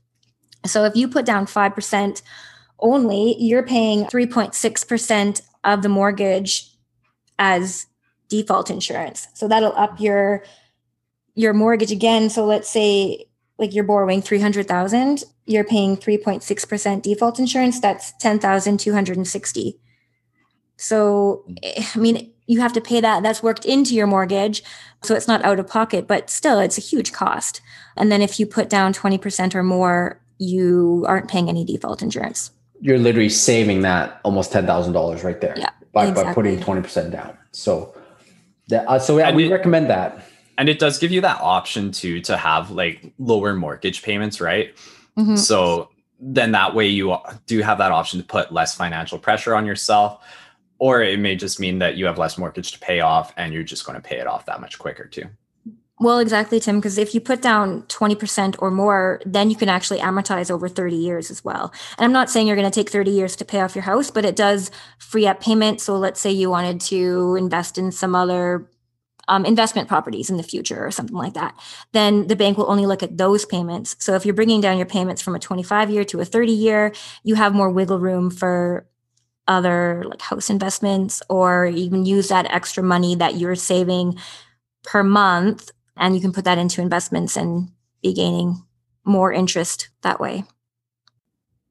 So 0.64 0.84
if 0.86 0.96
you 0.96 1.06
put 1.06 1.26
down 1.26 1.44
5% 1.44 2.22
only, 2.78 3.36
you're 3.38 3.62
paying 3.62 4.06
3.6% 4.06 5.42
of 5.64 5.82
the 5.82 5.90
mortgage 5.90 6.70
as 7.38 7.88
default 8.30 8.70
insurance. 8.70 9.28
So 9.34 9.48
that'll 9.48 9.76
up 9.76 10.00
your 10.00 10.44
your 11.34 11.52
mortgage 11.52 11.92
again. 11.92 12.30
So 12.30 12.46
let's 12.46 12.70
say 12.70 13.26
like 13.58 13.74
you're 13.74 13.84
borrowing 13.84 14.22
300,000, 14.22 15.24
you're 15.48 15.64
paying 15.64 15.96
3.6% 15.96 17.02
default 17.02 17.38
insurance, 17.38 17.80
that's 17.80 18.12
10,260. 18.18 19.80
So 20.76 21.44
I 21.64 21.98
mean 21.98 22.32
you 22.46 22.60
have 22.60 22.72
to 22.72 22.80
pay 22.80 23.00
that 23.00 23.22
that's 23.22 23.42
worked 23.42 23.64
into 23.64 23.94
your 23.94 24.06
mortgage 24.06 24.62
so 25.02 25.14
it's 25.14 25.28
not 25.28 25.44
out 25.44 25.58
of 25.60 25.66
pocket 25.66 26.06
but 26.06 26.30
still 26.30 26.58
it's 26.60 26.78
a 26.78 26.80
huge 26.80 27.12
cost. 27.12 27.60
And 27.96 28.12
then 28.12 28.22
if 28.22 28.38
you 28.38 28.46
put 28.46 28.70
down 28.70 28.92
20% 28.92 29.54
or 29.54 29.62
more 29.62 30.20
you 30.38 31.04
aren't 31.08 31.28
paying 31.28 31.48
any 31.48 31.64
default 31.64 32.00
insurance. 32.00 32.52
You're 32.80 32.98
literally 32.98 33.28
saving 33.28 33.82
that 33.82 34.20
almost 34.24 34.52
$10,000 34.52 35.24
right 35.24 35.40
there 35.40 35.54
yeah, 35.58 35.70
by, 35.92 36.06
exactly. 36.06 36.24
by 36.24 36.34
putting 36.34 36.60
20% 36.60 37.10
down. 37.10 37.36
So 37.50 37.92
that, 38.68 38.88
uh, 38.88 39.00
so 39.00 39.18
yeah, 39.18 39.34
we 39.34 39.46
it, 39.46 39.50
recommend 39.50 39.90
that. 39.90 40.22
and 40.58 40.68
it 40.68 40.78
does 40.78 40.98
give 40.98 41.10
you 41.10 41.20
that 41.22 41.40
option 41.40 41.90
too 41.90 42.20
to 42.20 42.36
have 42.36 42.70
like 42.70 43.12
lower 43.18 43.54
mortgage 43.54 44.02
payments 44.02 44.40
right 44.40 44.74
mm-hmm. 45.18 45.36
so 45.36 45.90
then 46.20 46.52
that 46.52 46.74
way 46.74 46.86
you 46.86 47.16
do 47.46 47.60
have 47.60 47.78
that 47.78 47.92
option 47.92 48.20
to 48.20 48.26
put 48.26 48.52
less 48.52 48.74
financial 48.74 49.18
pressure 49.18 49.54
on 49.54 49.66
yourself 49.66 50.24
or 50.78 51.02
it 51.02 51.18
may 51.18 51.36
just 51.36 51.58
mean 51.60 51.78
that 51.78 51.96
you 51.96 52.06
have 52.06 52.18
less 52.18 52.38
mortgage 52.38 52.72
to 52.72 52.78
pay 52.78 53.00
off 53.00 53.32
and 53.36 53.52
you're 53.52 53.62
just 53.62 53.84
going 53.84 54.00
to 54.00 54.06
pay 54.06 54.18
it 54.18 54.26
off 54.26 54.46
that 54.46 54.60
much 54.60 54.78
quicker 54.78 55.04
too. 55.04 55.24
Well, 56.00 56.20
exactly, 56.20 56.60
Tim, 56.60 56.76
because 56.76 56.96
if 56.96 57.12
you 57.12 57.20
put 57.20 57.42
down 57.42 57.82
20% 57.82 58.54
or 58.60 58.70
more, 58.70 59.20
then 59.26 59.50
you 59.50 59.56
can 59.56 59.68
actually 59.68 59.98
amortize 59.98 60.48
over 60.48 60.68
30 60.68 60.94
years 60.94 61.28
as 61.28 61.44
well. 61.44 61.72
And 61.98 62.04
I'm 62.04 62.12
not 62.12 62.30
saying 62.30 62.46
you're 62.46 62.54
going 62.54 62.70
to 62.70 62.74
take 62.74 62.88
30 62.88 63.10
years 63.10 63.34
to 63.36 63.44
pay 63.44 63.60
off 63.60 63.74
your 63.74 63.82
house, 63.82 64.08
but 64.08 64.24
it 64.24 64.36
does 64.36 64.70
free 64.98 65.26
up 65.26 65.40
payment. 65.40 65.80
So 65.80 65.96
let's 65.96 66.20
say 66.20 66.30
you 66.30 66.50
wanted 66.50 66.80
to 66.82 67.34
invest 67.36 67.78
in 67.78 67.90
some 67.90 68.14
other 68.14 68.68
um, 69.28 69.44
investment 69.44 69.88
properties 69.88 70.30
in 70.30 70.36
the 70.36 70.42
future 70.42 70.84
or 70.84 70.90
something 70.90 71.16
like 71.16 71.34
that, 71.34 71.54
then 71.92 72.26
the 72.26 72.36
bank 72.36 72.58
will 72.58 72.70
only 72.70 72.86
look 72.86 73.02
at 73.02 73.16
those 73.16 73.44
payments. 73.44 73.96
So 73.98 74.14
if 74.14 74.24
you're 74.24 74.34
bringing 74.34 74.60
down 74.60 74.76
your 74.76 74.86
payments 74.86 75.22
from 75.22 75.34
a 75.34 75.38
25 75.38 75.90
year 75.90 76.04
to 76.04 76.20
a 76.20 76.24
30 76.24 76.52
year, 76.52 76.92
you 77.22 77.34
have 77.36 77.54
more 77.54 77.70
wiggle 77.70 77.98
room 77.98 78.30
for 78.30 78.86
other 79.46 80.04
like 80.06 80.20
house 80.20 80.50
investments 80.50 81.22
or 81.30 81.66
even 81.66 82.04
use 82.04 82.28
that 82.28 82.52
extra 82.52 82.82
money 82.82 83.14
that 83.14 83.36
you're 83.36 83.54
saving 83.54 84.18
per 84.84 85.02
month 85.02 85.70
and 85.96 86.14
you 86.14 86.20
can 86.20 86.32
put 86.32 86.44
that 86.44 86.58
into 86.58 86.82
investments 86.82 87.36
and 87.36 87.70
be 88.02 88.12
gaining 88.12 88.62
more 89.04 89.32
interest 89.32 89.88
that 90.02 90.20
way. 90.20 90.44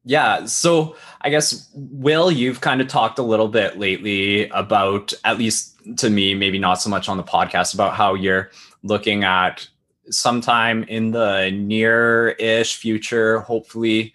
Yeah. 0.04 0.46
So 0.46 0.96
I 1.20 1.30
guess, 1.30 1.70
Will, 1.74 2.30
you've 2.30 2.60
kind 2.60 2.80
of 2.80 2.88
talked 2.88 3.18
a 3.18 3.22
little 3.22 3.48
bit 3.48 3.78
lately 3.78 4.48
about, 4.48 5.12
at 5.24 5.38
least 5.38 5.77
to 5.96 6.10
me, 6.10 6.34
maybe 6.34 6.58
not 6.58 6.80
so 6.80 6.90
much 6.90 7.08
on 7.08 7.16
the 7.16 7.24
podcast, 7.24 7.74
about 7.74 7.94
how 7.94 8.14
you're 8.14 8.50
looking 8.82 9.24
at 9.24 9.66
sometime 10.10 10.84
in 10.84 11.10
the 11.10 11.50
near 11.50 12.30
ish 12.30 12.76
future, 12.76 13.40
hopefully 13.40 14.14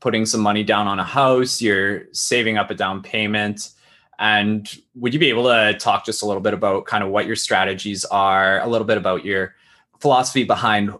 putting 0.00 0.26
some 0.26 0.40
money 0.40 0.64
down 0.64 0.88
on 0.88 0.98
a 0.98 1.04
house, 1.04 1.62
you're 1.62 2.12
saving 2.12 2.58
up 2.58 2.70
a 2.70 2.74
down 2.74 3.02
payment. 3.02 3.70
And 4.18 4.68
would 4.94 5.14
you 5.14 5.20
be 5.20 5.28
able 5.28 5.44
to 5.44 5.76
talk 5.78 6.04
just 6.04 6.22
a 6.22 6.26
little 6.26 6.42
bit 6.42 6.54
about 6.54 6.86
kind 6.86 7.04
of 7.04 7.10
what 7.10 7.26
your 7.26 7.36
strategies 7.36 8.04
are, 8.06 8.60
a 8.60 8.68
little 8.68 8.86
bit 8.86 8.98
about 8.98 9.24
your 9.24 9.54
philosophy 10.00 10.44
behind 10.44 10.92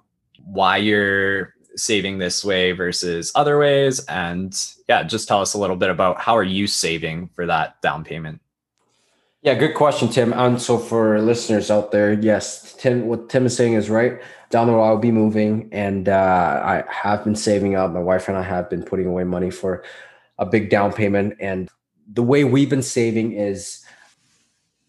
why 0.45 0.77
you're 0.77 1.55
saving 1.77 2.19
this 2.19 2.45
way 2.45 2.73
versus 2.73 3.33
other 3.35 3.59
ways? 3.59 4.05
And 4.07 4.59
yeah, 4.89 5.03
just 5.03 5.29
tell 5.29 5.41
us 5.41 5.55
a 5.55 5.59
little 5.59 5.77
bit 5.77 5.91
about 5.91 6.21
how 6.21 6.37
are 6.37 6.43
you 6.43 6.67
saving 6.67 7.29
for 7.29 7.47
that 7.47 7.81
down 7.83 8.05
payment? 8.05 8.42
Yeah, 9.43 9.55
good 9.57 9.75
question, 9.75 10.09
Tim. 10.09 10.33
And 10.33 10.63
so 10.63 10.79
for 10.79 11.21
listeners 11.21 11.69
out 11.69 11.91
there, 11.91 12.13
yes, 12.13 12.75
Tim, 12.79 13.07
what 13.09 13.29
Tim 13.29 13.47
is 13.47 13.57
saying 13.57 13.73
is 13.73 13.91
right. 13.91 14.21
Down 14.51 14.69
the 14.69 14.73
road, 14.75 14.85
I'll 14.85 14.99
be 14.99 15.11
moving, 15.11 15.69
and 15.73 16.09
uh, 16.09 16.61
I 16.63 16.85
have 16.89 17.25
been 17.25 17.35
saving 17.35 17.75
up. 17.75 17.91
My 17.91 17.99
wife 17.99 18.29
and 18.29 18.39
I 18.39 18.43
have 18.43 18.71
been 18.71 18.85
putting 18.85 19.07
away 19.07 19.25
money 19.25 19.51
for 19.51 19.83
a 20.39 20.47
big 20.47 20.71
down 20.71 20.93
payment. 20.93 21.35
And 21.41 21.69
the 22.07 22.23
way 22.23 22.45
we've 22.45 22.71
been 22.71 22.83
saving 22.83 23.33
is 23.33 23.85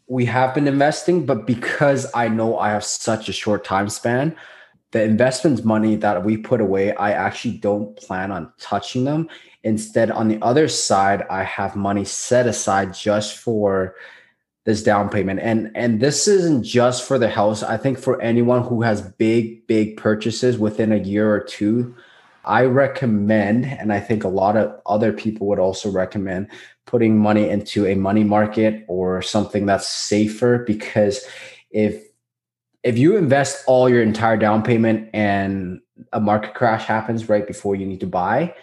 we 0.05 0.25
have 0.25 0.53
been 0.53 0.67
investing, 0.67 1.25
but 1.25 1.47
because 1.47 2.05
I 2.13 2.27
know 2.27 2.59
I 2.59 2.69
have 2.69 2.83
such 2.83 3.29
a 3.29 3.33
short 3.33 3.63
time 3.63 3.89
span, 3.89 4.35
the 4.91 5.01
investments 5.01 5.63
money 5.63 5.95
that 5.95 6.23
we 6.23 6.37
put 6.37 6.61
away, 6.61 6.93
I 6.95 7.13
actually 7.13 7.57
don't 7.57 7.95
plan 7.97 8.31
on 8.31 8.53
touching 8.59 9.05
them. 9.05 9.29
Instead, 9.63 10.11
on 10.11 10.27
the 10.27 10.39
other 10.43 10.67
side, 10.67 11.23
I 11.31 11.41
have 11.41 11.75
money 11.75 12.05
set 12.05 12.45
aside 12.45 12.93
just 12.93 13.37
for 13.37 13.95
this 14.65 14.83
down 14.83 15.09
payment. 15.09 15.39
And 15.39 15.71
and 15.75 15.99
this 15.99 16.27
isn't 16.27 16.63
just 16.63 17.07
for 17.07 17.17
the 17.17 17.29
house. 17.29 17.63
I 17.63 17.77
think 17.77 17.97
for 17.99 18.21
anyone 18.21 18.63
who 18.63 18.81
has 18.81 19.01
big 19.01 19.65
big 19.67 19.97
purchases 19.97 20.57
within 20.57 20.91
a 20.91 20.97
year 20.97 21.31
or 21.31 21.39
two 21.39 21.95
i 22.45 22.65
recommend 22.65 23.65
and 23.65 23.93
i 23.93 24.01
think 24.01 24.25
a 24.25 24.27
lot 24.27 24.57
of 24.57 24.77
other 24.85 25.13
people 25.13 25.47
would 25.47 25.59
also 25.59 25.89
recommend 25.89 26.45
putting 26.85 27.17
money 27.17 27.49
into 27.49 27.85
a 27.87 27.95
money 27.95 28.23
market 28.23 28.83
or 28.87 29.21
something 29.21 29.65
that's 29.65 29.87
safer. 29.87 30.59
Because 30.59 31.25
if 31.71 32.03
if 32.83 32.97
you 32.97 33.15
invest 33.15 33.63
all 33.67 33.89
your 33.89 34.01
entire 34.01 34.37
down 34.37 34.61
payment 34.61 35.09
and 35.13 35.79
a 36.11 36.19
market 36.19 36.53
crash 36.53 36.85
happens 36.85 37.29
right 37.29 37.47
before 37.47 37.75
you 37.75 37.85
need 37.85 37.99
to 37.99 38.07
buy 38.07 38.53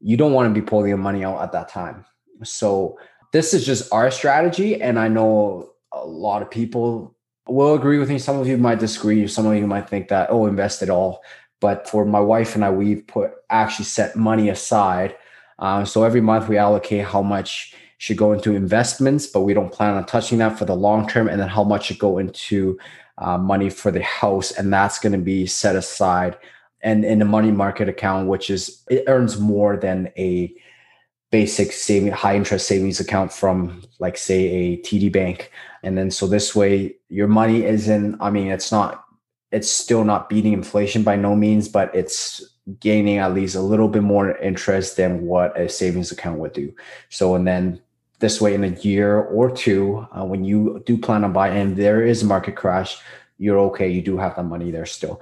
you 0.00 0.16
don't 0.16 0.32
want 0.32 0.52
to 0.52 0.60
be 0.60 0.64
pulling 0.64 0.88
your 0.88 0.98
money 0.98 1.24
out 1.24 1.40
at 1.40 1.52
that 1.52 1.68
time. 1.68 2.04
So 2.44 2.98
this 3.36 3.52
is 3.52 3.66
just 3.66 3.92
our 3.92 4.10
strategy. 4.10 4.80
And 4.80 4.98
I 4.98 5.08
know 5.08 5.72
a 5.92 6.06
lot 6.06 6.40
of 6.40 6.50
people 6.50 7.14
will 7.46 7.74
agree 7.74 7.98
with 7.98 8.08
me. 8.08 8.18
Some 8.18 8.38
of 8.38 8.48
you 8.48 8.56
might 8.56 8.78
disagree. 8.78 9.28
Some 9.28 9.44
of 9.44 9.54
you 9.54 9.66
might 9.66 9.90
think 9.90 10.08
that, 10.08 10.30
oh, 10.30 10.46
invest 10.46 10.82
it 10.82 10.88
all. 10.88 11.20
But 11.60 11.86
for 11.86 12.06
my 12.06 12.18
wife 12.18 12.54
and 12.54 12.64
I, 12.64 12.70
we've 12.70 13.06
put 13.06 13.32
actually 13.50 13.84
set 13.84 14.16
money 14.16 14.48
aside. 14.48 15.16
Uh, 15.58 15.84
so 15.84 16.02
every 16.02 16.22
month 16.22 16.48
we 16.48 16.56
allocate 16.56 17.04
how 17.04 17.20
much 17.20 17.74
should 17.98 18.16
go 18.16 18.32
into 18.32 18.54
investments, 18.54 19.26
but 19.26 19.40
we 19.40 19.52
don't 19.52 19.72
plan 19.72 19.94
on 19.94 20.06
touching 20.06 20.38
that 20.38 20.58
for 20.58 20.64
the 20.64 20.74
long 20.74 21.06
term. 21.06 21.28
And 21.28 21.38
then 21.38 21.48
how 21.48 21.64
much 21.64 21.86
should 21.86 21.98
go 21.98 22.16
into 22.16 22.78
uh, 23.18 23.36
money 23.36 23.68
for 23.68 23.90
the 23.90 24.02
house. 24.02 24.50
And 24.50 24.72
that's 24.72 24.98
going 24.98 25.12
to 25.12 25.18
be 25.18 25.46
set 25.46 25.76
aside 25.76 26.38
and 26.80 27.04
in 27.04 27.20
a 27.20 27.26
money 27.26 27.50
market 27.50 27.88
account, 27.88 28.28
which 28.28 28.48
is, 28.48 28.82
it 28.88 29.04
earns 29.08 29.38
more 29.38 29.76
than 29.76 30.10
a 30.16 30.54
basic 31.30 31.72
saving 31.72 32.12
high 32.12 32.36
interest 32.36 32.68
savings 32.68 33.00
account 33.00 33.32
from 33.32 33.82
like 33.98 34.16
say 34.16 34.48
a 34.48 34.76
TD 34.78 35.12
bank. 35.12 35.50
And 35.82 35.96
then 35.96 36.10
so 36.10 36.26
this 36.26 36.54
way 36.54 36.96
your 37.08 37.28
money 37.28 37.64
isn't 37.64 38.16
I 38.20 38.30
mean 38.30 38.48
it's 38.48 38.70
not 38.70 39.04
it's 39.52 39.70
still 39.70 40.04
not 40.04 40.28
beating 40.28 40.52
inflation 40.52 41.02
by 41.02 41.16
no 41.16 41.34
means 41.34 41.68
but 41.68 41.94
it's 41.94 42.42
gaining 42.80 43.18
at 43.18 43.32
least 43.32 43.54
a 43.54 43.60
little 43.60 43.88
bit 43.88 44.02
more 44.02 44.36
interest 44.38 44.96
than 44.96 45.22
what 45.22 45.58
a 45.58 45.68
savings 45.68 46.12
account 46.12 46.38
would 46.38 46.52
do. 46.52 46.72
So 47.10 47.34
and 47.34 47.46
then 47.46 47.80
this 48.18 48.40
way 48.40 48.54
in 48.54 48.64
a 48.64 48.68
year 48.68 49.20
or 49.20 49.50
two 49.50 50.06
uh, 50.12 50.24
when 50.24 50.44
you 50.44 50.82
do 50.86 50.96
plan 50.96 51.24
on 51.24 51.32
buying 51.32 51.56
and 51.56 51.76
there 51.76 52.02
is 52.02 52.22
a 52.22 52.26
market 52.26 52.56
crash 52.56 52.98
you're 53.38 53.58
okay. 53.58 53.88
You 53.90 54.00
do 54.00 54.16
have 54.16 54.34
the 54.34 54.42
money 54.42 54.70
there 54.70 54.86
still. 54.86 55.20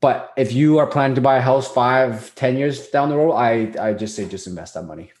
But 0.00 0.32
if 0.38 0.50
you 0.54 0.78
are 0.78 0.86
planning 0.86 1.14
to 1.16 1.20
buy 1.20 1.36
a 1.36 1.42
house 1.42 1.70
five 1.70 2.34
ten 2.34 2.56
years 2.56 2.88
down 2.88 3.10
the 3.10 3.16
road 3.16 3.32
i 3.32 3.70
i 3.78 3.92
just 3.92 4.16
say 4.16 4.26
just 4.26 4.46
invest 4.46 4.72
that 4.74 4.84
money 4.84 5.12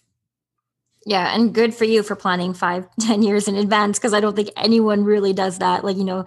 yeah, 1.06 1.34
and 1.34 1.54
good 1.54 1.74
for 1.74 1.84
you 1.84 2.02
for 2.02 2.14
planning 2.14 2.54
five, 2.54 2.86
ten 3.00 3.22
years 3.22 3.48
in 3.48 3.56
advance 3.56 3.98
because 3.98 4.14
I 4.14 4.20
don't 4.20 4.36
think 4.36 4.50
anyone 4.56 5.04
really 5.04 5.32
does 5.32 5.58
that. 5.58 5.84
Like, 5.84 5.96
you 5.96 6.04
know, 6.04 6.24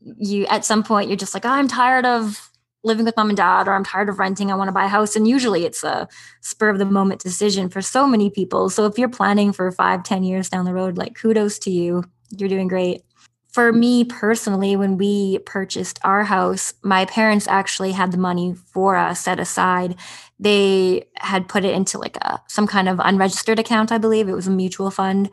you 0.00 0.46
at 0.46 0.64
some 0.64 0.82
point 0.82 1.08
you're 1.08 1.16
just 1.16 1.34
like, 1.34 1.44
oh, 1.44 1.50
I'm 1.50 1.68
tired 1.68 2.06
of 2.06 2.50
living 2.84 3.04
with 3.04 3.16
mom 3.16 3.28
and 3.30 3.36
dad, 3.36 3.68
or 3.68 3.72
I'm 3.72 3.84
tired 3.84 4.08
of 4.08 4.18
renting. 4.18 4.50
I 4.50 4.54
want 4.54 4.68
to 4.68 4.72
buy 4.72 4.84
a 4.84 4.88
house. 4.88 5.16
And 5.16 5.26
usually 5.26 5.64
it's 5.64 5.84
a 5.84 6.08
spur 6.40 6.68
of 6.68 6.78
the 6.78 6.84
moment 6.84 7.20
decision 7.20 7.68
for 7.68 7.82
so 7.82 8.06
many 8.06 8.30
people. 8.30 8.70
So 8.70 8.86
if 8.86 8.98
you're 8.98 9.08
planning 9.08 9.52
for 9.52 9.70
five, 9.72 10.02
ten 10.02 10.22
years 10.22 10.48
down 10.48 10.64
the 10.64 10.74
road, 10.74 10.96
like 10.96 11.14
kudos 11.14 11.58
to 11.60 11.70
you. 11.70 12.04
You're 12.30 12.48
doing 12.48 12.68
great. 12.68 13.02
For 13.50 13.72
me 13.72 14.04
personally, 14.04 14.76
when 14.76 14.98
we 14.98 15.38
purchased 15.40 15.98
our 16.04 16.24
house, 16.24 16.74
my 16.82 17.06
parents 17.06 17.48
actually 17.48 17.92
had 17.92 18.12
the 18.12 18.18
money 18.18 18.54
for 18.54 18.94
us 18.94 19.20
set 19.20 19.40
aside. 19.40 19.96
They 20.38 21.08
had 21.16 21.48
put 21.48 21.64
it 21.64 21.74
into 21.74 21.98
like 21.98 22.16
a 22.18 22.40
some 22.46 22.66
kind 22.66 22.88
of 22.88 23.00
unregistered 23.02 23.58
account, 23.58 23.90
I 23.90 23.98
believe. 23.98 24.28
It 24.28 24.34
was 24.34 24.46
a 24.46 24.52
mutual 24.52 24.90
fund. 24.90 25.30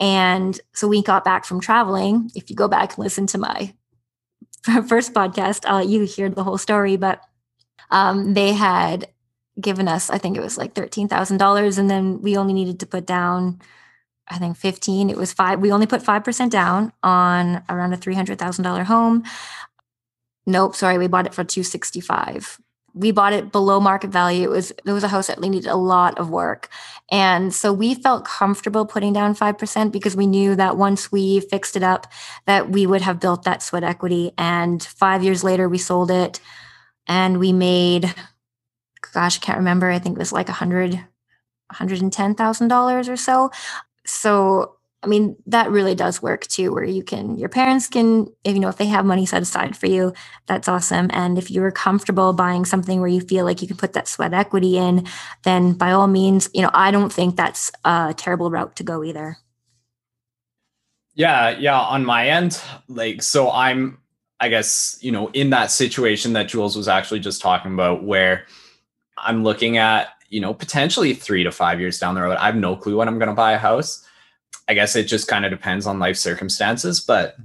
And 0.00 0.58
so 0.72 0.88
we 0.88 1.02
got 1.02 1.24
back 1.24 1.44
from 1.44 1.60
traveling. 1.60 2.30
If 2.34 2.48
you 2.48 2.56
go 2.56 2.68
back 2.68 2.96
and 2.96 3.04
listen 3.04 3.26
to 3.28 3.38
my 3.38 3.74
first 4.88 5.12
podcast, 5.12 5.64
I'll 5.66 5.84
you 5.84 6.04
hear 6.04 6.30
the 6.30 6.44
whole 6.44 6.58
story. 6.58 6.96
But 6.96 7.22
um, 7.90 8.32
they 8.34 8.54
had 8.54 9.08
given 9.60 9.88
us, 9.88 10.08
I 10.08 10.18
think 10.18 10.36
it 10.36 10.42
was 10.42 10.56
like 10.56 10.74
$13,000. 10.74 11.78
And 11.78 11.90
then 11.90 12.22
we 12.22 12.36
only 12.36 12.54
needed 12.54 12.80
to 12.80 12.86
put 12.86 13.06
down 13.06 13.60
I 14.30 14.38
think 14.38 14.56
15. 14.56 15.10
It 15.10 15.16
was 15.16 15.32
five. 15.32 15.60
We 15.60 15.72
only 15.72 15.86
put 15.86 16.02
5% 16.02 16.50
down 16.50 16.92
on 17.02 17.62
around 17.68 17.92
a 17.92 17.96
$300,000 17.96 18.84
home. 18.84 19.24
Nope, 20.46 20.74
sorry, 20.74 20.98
we 20.98 21.08
bought 21.08 21.26
it 21.26 21.34
for 21.34 21.44
265. 21.44 22.58
We 22.94 23.12
bought 23.12 23.32
it 23.32 23.52
below 23.52 23.80
market 23.80 24.10
value. 24.10 24.44
It 24.44 24.50
was 24.50 24.70
it 24.70 24.92
was 24.92 25.04
a 25.04 25.08
house 25.08 25.26
that 25.26 25.40
needed 25.40 25.66
a 25.66 25.76
lot 25.76 26.18
of 26.18 26.30
work. 26.30 26.68
And 27.10 27.54
so 27.54 27.72
we 27.72 27.94
felt 27.94 28.24
comfortable 28.24 28.86
putting 28.86 29.12
down 29.12 29.34
5% 29.34 29.92
because 29.92 30.16
we 30.16 30.26
knew 30.26 30.56
that 30.56 30.76
once 30.76 31.12
we 31.12 31.40
fixed 31.40 31.76
it 31.76 31.82
up 31.82 32.06
that 32.46 32.70
we 32.70 32.86
would 32.86 33.02
have 33.02 33.20
built 33.20 33.44
that 33.44 33.62
sweat 33.62 33.84
equity 33.84 34.32
and 34.36 34.82
5 34.82 35.22
years 35.22 35.44
later 35.44 35.68
we 35.68 35.78
sold 35.78 36.10
it 36.10 36.40
and 37.06 37.38
we 37.38 37.52
made 37.52 38.12
gosh, 39.12 39.38
I 39.38 39.40
can't 39.40 39.58
remember. 39.58 39.90
I 39.90 39.98
think 39.98 40.16
it 40.16 40.18
was 40.18 40.32
like 40.32 40.48
a 40.48 40.52
hundred 40.52 41.04
$110,000 41.72 43.08
or 43.08 43.16
so 43.16 43.50
so 44.08 44.74
I 45.00 45.06
mean, 45.06 45.36
that 45.46 45.70
really 45.70 45.94
does 45.94 46.20
work 46.20 46.48
too, 46.48 46.72
where 46.72 46.82
you 46.82 47.04
can, 47.04 47.38
your 47.38 47.48
parents 47.48 47.86
can, 47.86 48.26
if 48.42 48.54
you 48.54 48.58
know, 48.58 48.68
if 48.68 48.78
they 48.78 48.86
have 48.86 49.04
money 49.04 49.26
set 49.26 49.42
aside 49.42 49.76
for 49.76 49.86
you, 49.86 50.12
that's 50.46 50.66
awesome. 50.66 51.08
And 51.12 51.38
if 51.38 51.52
you're 51.52 51.70
comfortable 51.70 52.32
buying 52.32 52.64
something 52.64 52.98
where 52.98 53.08
you 53.08 53.20
feel 53.20 53.44
like 53.44 53.62
you 53.62 53.68
can 53.68 53.76
put 53.76 53.92
that 53.92 54.08
sweat 54.08 54.34
equity 54.34 54.76
in, 54.76 55.06
then 55.44 55.74
by 55.74 55.92
all 55.92 56.08
means, 56.08 56.50
you 56.52 56.62
know, 56.62 56.70
I 56.74 56.90
don't 56.90 57.12
think 57.12 57.36
that's 57.36 57.70
a 57.84 58.12
terrible 58.16 58.50
route 58.50 58.74
to 58.74 58.82
go 58.82 59.04
either. 59.04 59.36
Yeah. 61.14 61.50
Yeah. 61.50 61.78
On 61.78 62.04
my 62.04 62.28
end, 62.30 62.60
like, 62.88 63.22
so 63.22 63.52
I'm, 63.52 63.98
I 64.40 64.48
guess, 64.48 64.98
you 65.00 65.12
know, 65.12 65.28
in 65.28 65.50
that 65.50 65.70
situation 65.70 66.32
that 66.32 66.48
Jules 66.48 66.76
was 66.76 66.88
actually 66.88 67.20
just 67.20 67.40
talking 67.40 67.72
about, 67.72 68.02
where 68.02 68.46
I'm 69.16 69.44
looking 69.44 69.78
at, 69.78 70.08
you 70.28 70.40
know, 70.40 70.52
potentially 70.54 71.14
three 71.14 71.42
to 71.44 71.50
five 71.50 71.80
years 71.80 71.98
down 71.98 72.14
the 72.14 72.22
road. 72.22 72.36
I 72.36 72.46
have 72.46 72.56
no 72.56 72.76
clue 72.76 72.98
when 72.98 73.08
I'm 73.08 73.18
going 73.18 73.28
to 73.28 73.34
buy 73.34 73.52
a 73.52 73.58
house. 73.58 74.04
I 74.68 74.74
guess 74.74 74.96
it 74.96 75.04
just 75.04 75.28
kind 75.28 75.44
of 75.44 75.50
depends 75.50 75.86
on 75.86 75.98
life 75.98 76.16
circumstances. 76.16 77.00
But 77.00 77.36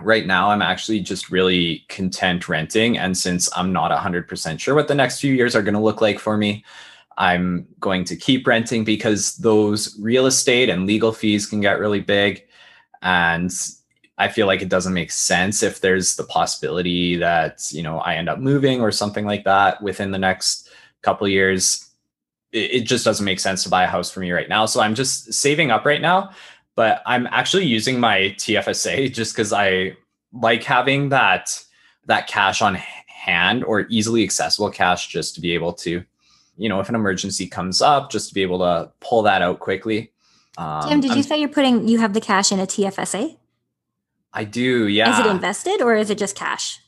right 0.00 0.26
now, 0.26 0.50
I'm 0.50 0.62
actually 0.62 1.00
just 1.00 1.30
really 1.30 1.84
content 1.88 2.48
renting. 2.48 2.98
And 2.98 3.16
since 3.16 3.48
I'm 3.56 3.72
not 3.72 3.96
100% 3.96 4.58
sure 4.58 4.74
what 4.74 4.88
the 4.88 4.94
next 4.94 5.20
few 5.20 5.32
years 5.32 5.54
are 5.54 5.62
going 5.62 5.74
to 5.74 5.80
look 5.80 6.00
like 6.00 6.18
for 6.18 6.36
me, 6.36 6.64
I'm 7.18 7.66
going 7.78 8.04
to 8.04 8.16
keep 8.16 8.46
renting 8.46 8.84
because 8.84 9.36
those 9.36 9.98
real 10.00 10.26
estate 10.26 10.68
and 10.68 10.86
legal 10.86 11.12
fees 11.12 11.46
can 11.46 11.60
get 11.60 11.78
really 11.78 12.00
big. 12.00 12.44
And 13.02 13.52
I 14.18 14.28
feel 14.28 14.46
like 14.46 14.62
it 14.62 14.68
doesn't 14.68 14.94
make 14.94 15.10
sense 15.10 15.62
if 15.62 15.80
there's 15.80 16.16
the 16.16 16.24
possibility 16.24 17.16
that, 17.16 17.60
you 17.70 17.82
know, 17.82 17.98
I 18.00 18.14
end 18.14 18.28
up 18.28 18.38
moving 18.38 18.80
or 18.80 18.90
something 18.90 19.26
like 19.26 19.44
that 19.44 19.82
within 19.82 20.10
the 20.10 20.18
next 20.18 20.68
couple 21.02 21.28
years 21.28 21.91
it, 22.52 22.80
just 22.82 23.04
doesn't 23.04 23.24
make 23.24 23.40
sense 23.40 23.62
to 23.62 23.68
buy 23.68 23.84
a 23.84 23.86
house 23.86 24.10
for 24.10 24.20
me 24.20 24.30
right 24.30 24.48
now. 24.48 24.66
So 24.66 24.80
I'm 24.80 24.94
just 24.94 25.32
saving 25.32 25.70
up 25.70 25.84
right 25.84 26.00
now, 26.00 26.30
but 26.74 27.02
I'm 27.06 27.26
actually 27.28 27.66
using 27.66 27.98
my 27.98 28.34
TFSA 28.38 29.12
just 29.12 29.34
because 29.34 29.52
I 29.52 29.96
like 30.32 30.62
having 30.62 31.10
that 31.10 31.62
that 32.06 32.26
cash 32.26 32.62
on 32.62 32.74
hand 33.06 33.64
or 33.64 33.86
easily 33.88 34.24
accessible 34.24 34.70
cash 34.70 35.08
just 35.08 35.34
to 35.36 35.40
be 35.40 35.54
able 35.54 35.72
to, 35.72 36.04
you 36.56 36.68
know, 36.68 36.80
if 36.80 36.88
an 36.88 36.94
emergency 36.94 37.46
comes 37.46 37.80
up, 37.80 38.10
just 38.10 38.28
to 38.28 38.34
be 38.34 38.42
able 38.42 38.58
to 38.58 38.90
pull 39.00 39.22
that 39.22 39.40
out 39.40 39.60
quickly. 39.60 40.12
Um, 40.58 40.88
Tim, 40.88 41.00
did 41.00 41.12
I'm, 41.12 41.16
you 41.16 41.22
say 41.22 41.38
you're 41.38 41.48
putting 41.48 41.88
you 41.88 41.98
have 41.98 42.12
the 42.12 42.20
cash 42.20 42.50
in 42.50 42.58
a 42.58 42.66
TFSA? 42.66 43.36
I 44.32 44.44
do, 44.44 44.88
yeah. 44.88 45.20
Is 45.20 45.26
it 45.26 45.30
invested 45.30 45.82
or 45.82 45.94
is 45.94 46.10
it 46.10 46.18
just 46.18 46.34
cash? 46.34 46.80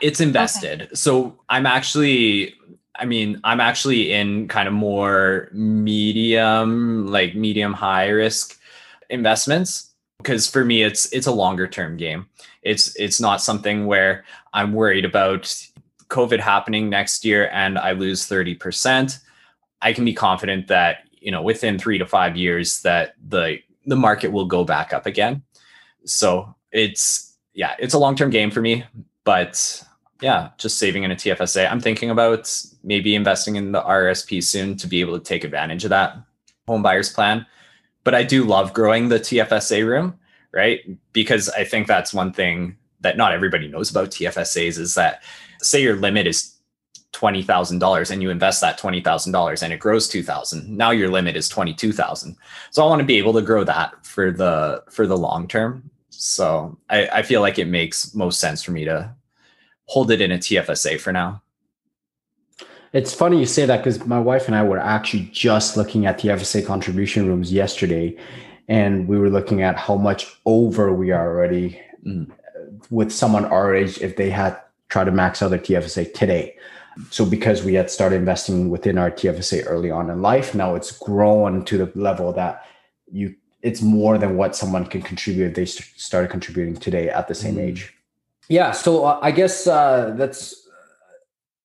It's 0.00 0.20
invested. 0.20 0.82
Okay. 0.82 0.94
So 0.94 1.40
I'm 1.48 1.66
actually 1.66 2.54
I 2.98 3.04
mean, 3.04 3.40
I'm 3.44 3.60
actually 3.60 4.12
in 4.12 4.48
kind 4.48 4.68
of 4.68 4.74
more 4.74 5.48
medium, 5.52 7.06
like 7.06 7.34
medium 7.34 7.72
high 7.72 8.08
risk 8.08 8.58
investments 9.10 9.92
because 10.18 10.48
for 10.48 10.64
me 10.64 10.82
it's 10.82 11.12
it's 11.12 11.26
a 11.26 11.32
longer 11.32 11.66
term 11.66 11.96
game. 11.96 12.26
It's 12.62 12.94
it's 12.96 13.20
not 13.20 13.40
something 13.40 13.86
where 13.86 14.24
I'm 14.52 14.72
worried 14.72 15.04
about 15.04 15.42
COVID 16.08 16.40
happening 16.40 16.88
next 16.88 17.24
year 17.24 17.48
and 17.52 17.78
I 17.78 17.92
lose 17.92 18.28
30%. 18.28 19.18
I 19.82 19.92
can 19.92 20.04
be 20.04 20.14
confident 20.14 20.68
that, 20.68 21.08
you 21.12 21.30
know, 21.30 21.42
within 21.42 21.78
3 21.78 21.98
to 21.98 22.06
5 22.06 22.36
years 22.36 22.80
that 22.82 23.14
the 23.28 23.58
the 23.86 23.96
market 23.96 24.32
will 24.32 24.46
go 24.46 24.64
back 24.64 24.92
up 24.92 25.06
again. 25.06 25.42
So, 26.04 26.54
it's 26.72 27.36
yeah, 27.54 27.74
it's 27.78 27.94
a 27.94 27.98
long-term 27.98 28.30
game 28.30 28.50
for 28.50 28.60
me, 28.60 28.84
but 29.24 29.82
yeah, 30.20 30.50
just 30.58 30.78
saving 30.78 31.02
in 31.02 31.10
a 31.10 31.16
TFSA. 31.16 31.70
I'm 31.70 31.80
thinking 31.80 32.10
about 32.10 32.50
maybe 32.82 33.14
investing 33.14 33.56
in 33.56 33.72
the 33.72 33.82
RSP 33.82 34.42
soon 34.42 34.76
to 34.78 34.86
be 34.86 35.00
able 35.00 35.18
to 35.18 35.24
take 35.24 35.44
advantage 35.44 35.84
of 35.84 35.90
that 35.90 36.16
home 36.66 36.82
buyers 36.82 37.12
plan. 37.12 37.46
But 38.04 38.14
I 38.14 38.22
do 38.22 38.44
love 38.44 38.72
growing 38.72 39.08
the 39.08 39.18
TFSA 39.18 39.86
room, 39.86 40.18
right? 40.52 40.80
Because 41.12 41.48
I 41.50 41.64
think 41.64 41.86
that's 41.86 42.14
one 42.14 42.32
thing 42.32 42.76
that 43.00 43.16
not 43.16 43.32
everybody 43.32 43.68
knows 43.68 43.90
about 43.90 44.10
TFSAs 44.10 44.78
is 44.78 44.94
that 44.94 45.22
say 45.60 45.82
your 45.82 45.96
limit 45.96 46.26
is 46.26 46.56
$20,000 47.12 48.10
and 48.10 48.22
you 48.22 48.30
invest 48.30 48.60
that 48.60 48.78
$20,000 48.78 49.62
and 49.62 49.72
it 49.72 49.78
grows 49.78 50.06
2000 50.08 50.68
now 50.68 50.90
your 50.90 51.08
limit 51.08 51.34
is 51.34 51.48
22,000 51.48 52.36
so 52.70 52.84
I 52.84 52.88
want 52.88 53.00
to 53.00 53.06
be 53.06 53.16
able 53.16 53.32
to 53.32 53.40
grow 53.40 53.64
that 53.64 54.04
for 54.04 54.30
the 54.30 54.82
for 54.90 55.06
the 55.06 55.16
long 55.16 55.48
term 55.48 55.90
so 56.10 56.76
I, 56.90 57.08
I 57.08 57.22
feel 57.22 57.40
like 57.40 57.58
it 57.58 57.68
makes 57.68 58.14
most 58.14 58.38
sense 58.38 58.62
for 58.62 58.72
me 58.72 58.84
to 58.84 59.14
hold 59.86 60.10
it 60.10 60.20
in 60.20 60.32
a 60.32 60.38
TFSA 60.38 61.00
for 61.00 61.12
now. 61.12 61.42
It's 62.92 63.12
funny 63.12 63.38
you 63.38 63.46
say 63.46 63.66
that 63.66 63.78
because 63.78 64.04
my 64.06 64.18
wife 64.18 64.46
and 64.46 64.56
I 64.56 64.62
were 64.62 64.78
actually 64.78 65.28
just 65.32 65.76
looking 65.76 66.06
at 66.06 66.18
the 66.18 66.28
TFSA 66.28 66.66
contribution 66.66 67.26
rooms 67.26 67.52
yesterday, 67.52 68.16
and 68.68 69.06
we 69.06 69.18
were 69.18 69.30
looking 69.30 69.62
at 69.62 69.76
how 69.76 69.96
much 69.96 70.26
over 70.46 70.92
we 70.92 71.10
are 71.10 71.28
already 71.28 71.80
mm. 72.04 72.30
with 72.90 73.12
someone 73.12 73.44
our 73.44 73.74
age 73.74 73.98
if 73.98 74.16
they 74.16 74.30
had 74.30 74.58
tried 74.88 75.04
to 75.04 75.10
max 75.10 75.42
out 75.42 75.50
their 75.50 75.58
TFSA 75.58 76.14
today. 76.14 76.56
So 77.10 77.26
because 77.26 77.62
we 77.62 77.74
had 77.74 77.90
started 77.90 78.16
investing 78.16 78.70
within 78.70 78.96
our 78.96 79.10
TFSA 79.10 79.64
early 79.66 79.90
on 79.90 80.08
in 80.08 80.22
life, 80.22 80.54
now 80.54 80.74
it's 80.74 80.96
grown 80.96 81.64
to 81.66 81.76
the 81.76 81.92
level 81.94 82.32
that 82.32 82.64
you 83.10 83.34
it's 83.62 83.82
more 83.82 84.16
than 84.16 84.36
what 84.36 84.54
someone 84.54 84.86
can 84.86 85.02
contribute 85.02 85.48
if 85.48 85.54
they 85.54 85.64
started 85.64 86.30
contributing 86.30 86.76
today 86.76 87.08
at 87.08 87.26
the 87.26 87.34
same 87.34 87.56
mm. 87.56 87.68
age 87.68 87.95
yeah 88.48 88.70
so 88.70 89.04
uh, 89.04 89.18
i 89.22 89.30
guess 89.30 89.66
uh, 89.66 90.14
that's 90.16 90.68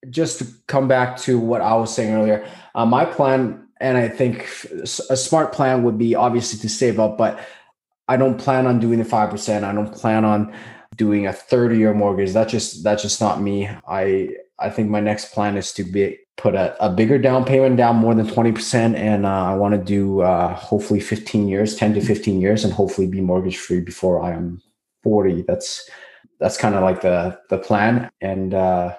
just 0.09 0.39
to 0.39 0.47
come 0.67 0.87
back 0.87 1.17
to 1.17 1.39
what 1.39 1.61
i 1.61 1.73
was 1.75 1.93
saying 1.93 2.13
earlier 2.13 2.45
uh, 2.75 2.85
my 2.85 3.05
plan 3.05 3.67
and 3.79 3.97
i 3.97 4.07
think 4.07 4.47
a 5.09 5.17
smart 5.17 5.53
plan 5.53 5.83
would 5.83 5.97
be 5.97 6.15
obviously 6.15 6.59
to 6.59 6.69
save 6.69 6.99
up 6.99 7.17
but 7.17 7.39
i 8.07 8.17
don't 8.17 8.37
plan 8.37 8.65
on 8.65 8.79
doing 8.79 8.99
the 8.99 9.05
5% 9.05 9.63
i 9.63 9.73
don't 9.73 9.93
plan 9.93 10.25
on 10.25 10.53
doing 10.95 11.27
a 11.27 11.33
30 11.33 11.77
year 11.77 11.93
mortgage. 11.93 12.33
That's 12.33 12.51
just 12.51 12.83
that's 12.83 13.01
just 13.01 13.21
not 13.21 13.41
me. 13.41 13.69
I 13.87 14.29
i 14.59 14.69
think 14.69 14.89
my 14.89 14.99
next 14.99 15.33
plan 15.33 15.57
is 15.57 15.73
to 15.73 15.83
be 15.83 16.17
put 16.37 16.55
a, 16.55 16.75
a 16.83 16.89
bigger 16.89 17.17
down 17.17 17.43
payment 17.45 17.77
down 17.77 17.95
more 17.95 18.15
than 18.15 18.25
20% 18.25 18.95
and 18.95 19.25
uh, 19.25 19.45
i 19.51 19.55
want 19.55 19.73
to 19.73 19.83
do 19.83 20.21
uh, 20.21 20.53
hopefully 20.55 20.99
15 20.99 21.47
years 21.47 21.75
10 21.75 21.95
to 21.95 22.01
15 22.01 22.39
years 22.39 22.63
and 22.63 22.73
hopefully 22.73 23.07
be 23.07 23.21
mortgage 23.21 23.57
free 23.57 23.81
before 23.81 24.21
i 24.21 24.31
am 24.31 24.61
40 25.03 25.43
that's 25.47 25.89
that's 26.41 26.57
kind 26.57 26.75
of 26.75 26.81
like 26.81 26.99
the 26.99 27.39
the 27.49 27.57
plan. 27.57 28.09
And 28.19 28.53
uh, 28.53 28.95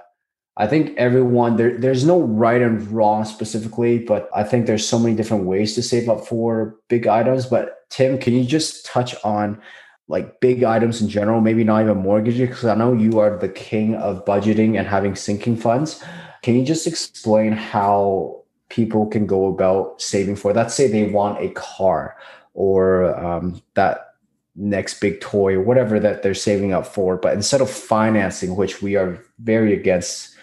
i 0.59 0.67
think 0.67 0.97
everyone 0.99 1.57
there 1.57 1.79
there's 1.79 2.05
no 2.05 2.21
right 2.21 2.61
and 2.61 2.87
wrong 2.93 3.25
specifically 3.25 3.99
but 3.99 4.29
i 4.35 4.45
think 4.45 4.67
there's 4.67 4.87
so 4.87 4.99
many 4.99 5.17
different 5.17 5.47
ways 5.47 5.75
to 5.75 5.83
save 5.83 6.09
up 6.09 6.27
for 6.27 6.77
big 6.89 7.07
items. 7.07 7.47
But 7.47 7.89
tim 7.91 8.19
can 8.19 8.35
you 8.35 8.45
just 8.45 8.87
touch 8.87 9.15
on 9.25 9.61
like 10.09 10.41
big 10.41 10.63
items 10.63 11.01
in 11.01 11.09
general 11.09 11.41
maybe 11.41 11.65
not 11.65 11.83
even 11.83 11.99
mortgages? 11.99 12.49
Because 12.49 12.65
i 12.67 12.75
know 12.75 12.93
you 12.93 13.19
are 13.19 13.37
the 13.37 13.49
king 13.49 13.95
of 13.97 14.25
budgeting 14.25 14.79
and 14.79 14.87
having 14.87 15.15
sinking 15.15 15.57
funds. 15.57 16.03
Can 16.43 16.55
you 16.57 16.65
just 16.65 16.87
explain 16.87 17.53
how 17.53 18.43
people 18.69 19.07
can 19.07 19.27
go 19.27 19.47
about 19.47 20.01
saving 20.03 20.37
for 20.37 20.53
let's 20.53 20.75
say 20.75 20.87
they 20.87 21.09
want 21.09 21.43
a 21.43 21.49
car 21.51 22.17
or 22.55 23.19
um, 23.19 23.63
that 23.75 24.12
next 24.55 25.01
big 25.01 25.21
toy 25.21 25.55
or 25.55 25.63
whatever 25.63 25.99
that 25.99 26.23
they're 26.23 26.35
saving 26.35 26.73
up 26.73 26.87
for. 26.87 27.17
But 27.17 27.35
instead 27.35 27.61
of 27.61 27.71
financing, 27.71 28.57
which 28.57 28.83
we 28.83 28.97
are 28.97 29.23
very 29.39 29.73
against 29.73 30.37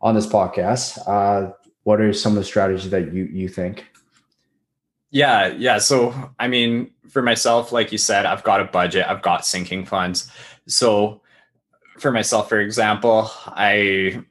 on 0.00 0.14
this 0.14 0.26
podcast, 0.26 0.98
uh, 1.06 1.52
what 1.84 2.00
are 2.00 2.12
some 2.12 2.32
of 2.32 2.38
the 2.38 2.44
strategies 2.44 2.90
that 2.90 3.12
you 3.12 3.24
you 3.24 3.48
think? 3.48 3.86
Yeah, 5.10 5.48
yeah. 5.48 5.78
So, 5.78 6.14
I 6.38 6.48
mean, 6.48 6.90
for 7.08 7.20
myself, 7.20 7.70
like 7.70 7.92
you 7.92 7.98
said, 7.98 8.24
I've 8.24 8.44
got 8.44 8.60
a 8.60 8.64
budget, 8.64 9.06
I've 9.06 9.20
got 9.20 9.44
sinking 9.44 9.84
funds. 9.84 10.30
So, 10.66 11.20
for 11.98 12.10
myself, 12.10 12.48
for 12.48 12.58
example, 12.58 13.30
I 13.46 14.24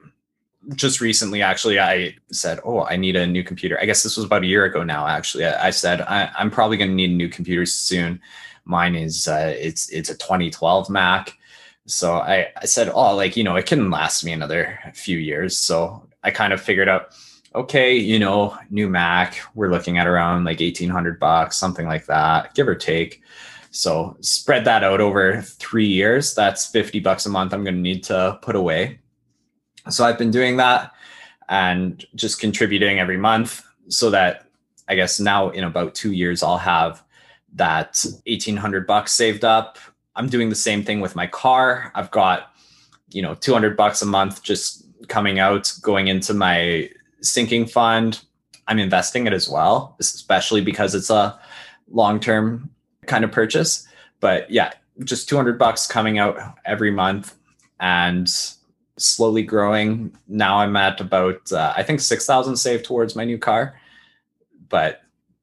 just 0.76 1.02
recently 1.02 1.42
actually 1.42 1.80
I 1.80 2.16
said, 2.32 2.60
Oh, 2.64 2.84
I 2.84 2.96
need 2.96 3.16
a 3.16 3.28
new 3.28 3.44
computer. 3.44 3.80
I 3.80 3.86
guess 3.86 4.04
this 4.04 4.18
was 4.18 4.26
about 4.26 4.44
a 4.44 4.48
year 4.48 4.66
ago 4.66 4.84
now, 4.84 5.08
actually. 5.08 5.46
I, 5.46 5.68
I 5.68 5.70
said, 5.70 6.02
I, 6.02 6.32
am 6.38 6.52
probably 6.52 6.78
going 6.78 6.90
to 6.90 6.96
need 6.96 7.12
a 7.12 7.14
new 7.14 7.30
computer 7.30 7.66
soon. 7.66 8.20
Mine 8.66 8.96
is, 8.96 9.28
uh, 9.28 9.54
it's, 9.58 9.90
it's 9.90 10.10
a 10.10 10.18
2012 10.18 10.90
Mac. 10.90 11.38
So 11.86 12.16
I, 12.16 12.48
I 12.58 12.66
said, 12.66 12.90
Oh, 12.94 13.16
like, 13.16 13.36
you 13.36 13.44
know, 13.44 13.56
it 13.56 13.66
can 13.66 13.90
last 13.90 14.24
me 14.24 14.32
another 14.32 14.80
few 14.94 15.18
years. 15.18 15.58
So 15.58 16.08
I 16.24 16.32
kind 16.32 16.54
of 16.54 16.62
figured 16.62 16.90
out, 16.90 17.14
okay, 17.54 17.96
you 17.96 18.20
know, 18.20 18.58
new 18.70 18.88
Mac, 18.88 19.40
we're 19.56 19.72
looking 19.72 19.98
at 19.98 20.08
around 20.08 20.46
like 20.46 20.60
1800 20.60 21.20
bucks, 21.20 21.58
something 21.58 21.88
like 21.88 22.06
that, 22.06 22.54
give 22.54 22.68
or 22.68 22.76
take. 22.76 23.22
So 23.72 24.18
spread 24.22 24.66
that 24.66 24.84
out 24.84 25.02
over 25.02 25.42
three 25.42 25.88
years. 25.88 26.36
That's 26.36 26.68
50 26.68 27.00
bucks 27.00 27.26
a 27.26 27.30
month 27.30 27.54
I'm 27.54 27.64
going 27.64 27.76
to 27.76 27.82
need 27.82 28.04
to 28.06 28.38
put 28.42 28.56
away. 28.56 29.00
So 29.90 30.06
I've 30.06 30.18
been 30.18 30.32
doing 30.32 30.58
that 30.58 30.92
and 31.50 32.06
just 32.16 32.40
contributing 32.40 33.00
every 33.00 33.18
month 33.18 33.64
so 33.88 34.10
that 34.10 34.48
I 34.88 34.96
guess 34.96 35.20
now 35.20 35.50
in 35.50 35.64
about 35.64 35.96
two 35.96 36.12
years, 36.12 36.44
I'll 36.44 36.58
have 36.58 37.04
that 37.54 38.04
1800 38.26 38.88
bucks 38.88 39.14
saved 39.14 39.44
up. 39.44 39.78
I'm 40.16 40.28
doing 40.28 40.50
the 40.50 40.56
same 40.56 40.84
thing 40.84 41.00
with 41.00 41.16
my 41.16 41.28
car. 41.28 41.92
I've 41.96 42.12
got, 42.12 42.54
you 43.10 43.22
know, 43.22 43.36
200 43.36 43.78
bucks 43.78 44.02
a 44.02 44.06
month 44.06 44.44
just 44.44 44.86
coming 45.08 45.40
out, 45.40 45.74
going 45.82 46.08
into 46.08 46.34
my 46.34 46.90
sinking 47.22 47.68
fund. 47.68 48.22
I'm 48.68 48.80
investing 48.80 49.28
it 49.28 49.34
as 49.34 49.50
well, 49.50 49.96
especially 50.00 50.62
because 50.62 50.96
it's 50.96 51.10
a 51.10 51.40
long 51.90 52.20
term 52.20 52.70
kind 53.06 53.24
of 53.24 53.32
purchase. 53.32 53.88
But 54.20 54.50
yeah, 54.50 54.72
just 55.04 55.28
200 55.30 55.58
bucks 55.58 55.88
coming 55.88 56.20
out 56.20 56.38
every 56.66 56.92
month 56.92 57.36
and 57.80 58.30
slowly 58.98 59.44
growing. 59.44 60.16
Now 60.28 60.58
I'm 60.58 60.76
at 60.76 61.02
about, 61.02 61.52
uh, 61.52 61.74
I 61.76 61.84
think 61.84 62.00
6,000 62.00 62.56
saved 62.56 62.86
towards 62.86 63.16
my 63.16 63.26
new 63.26 63.38
car. 63.38 63.80
But 64.70 65.01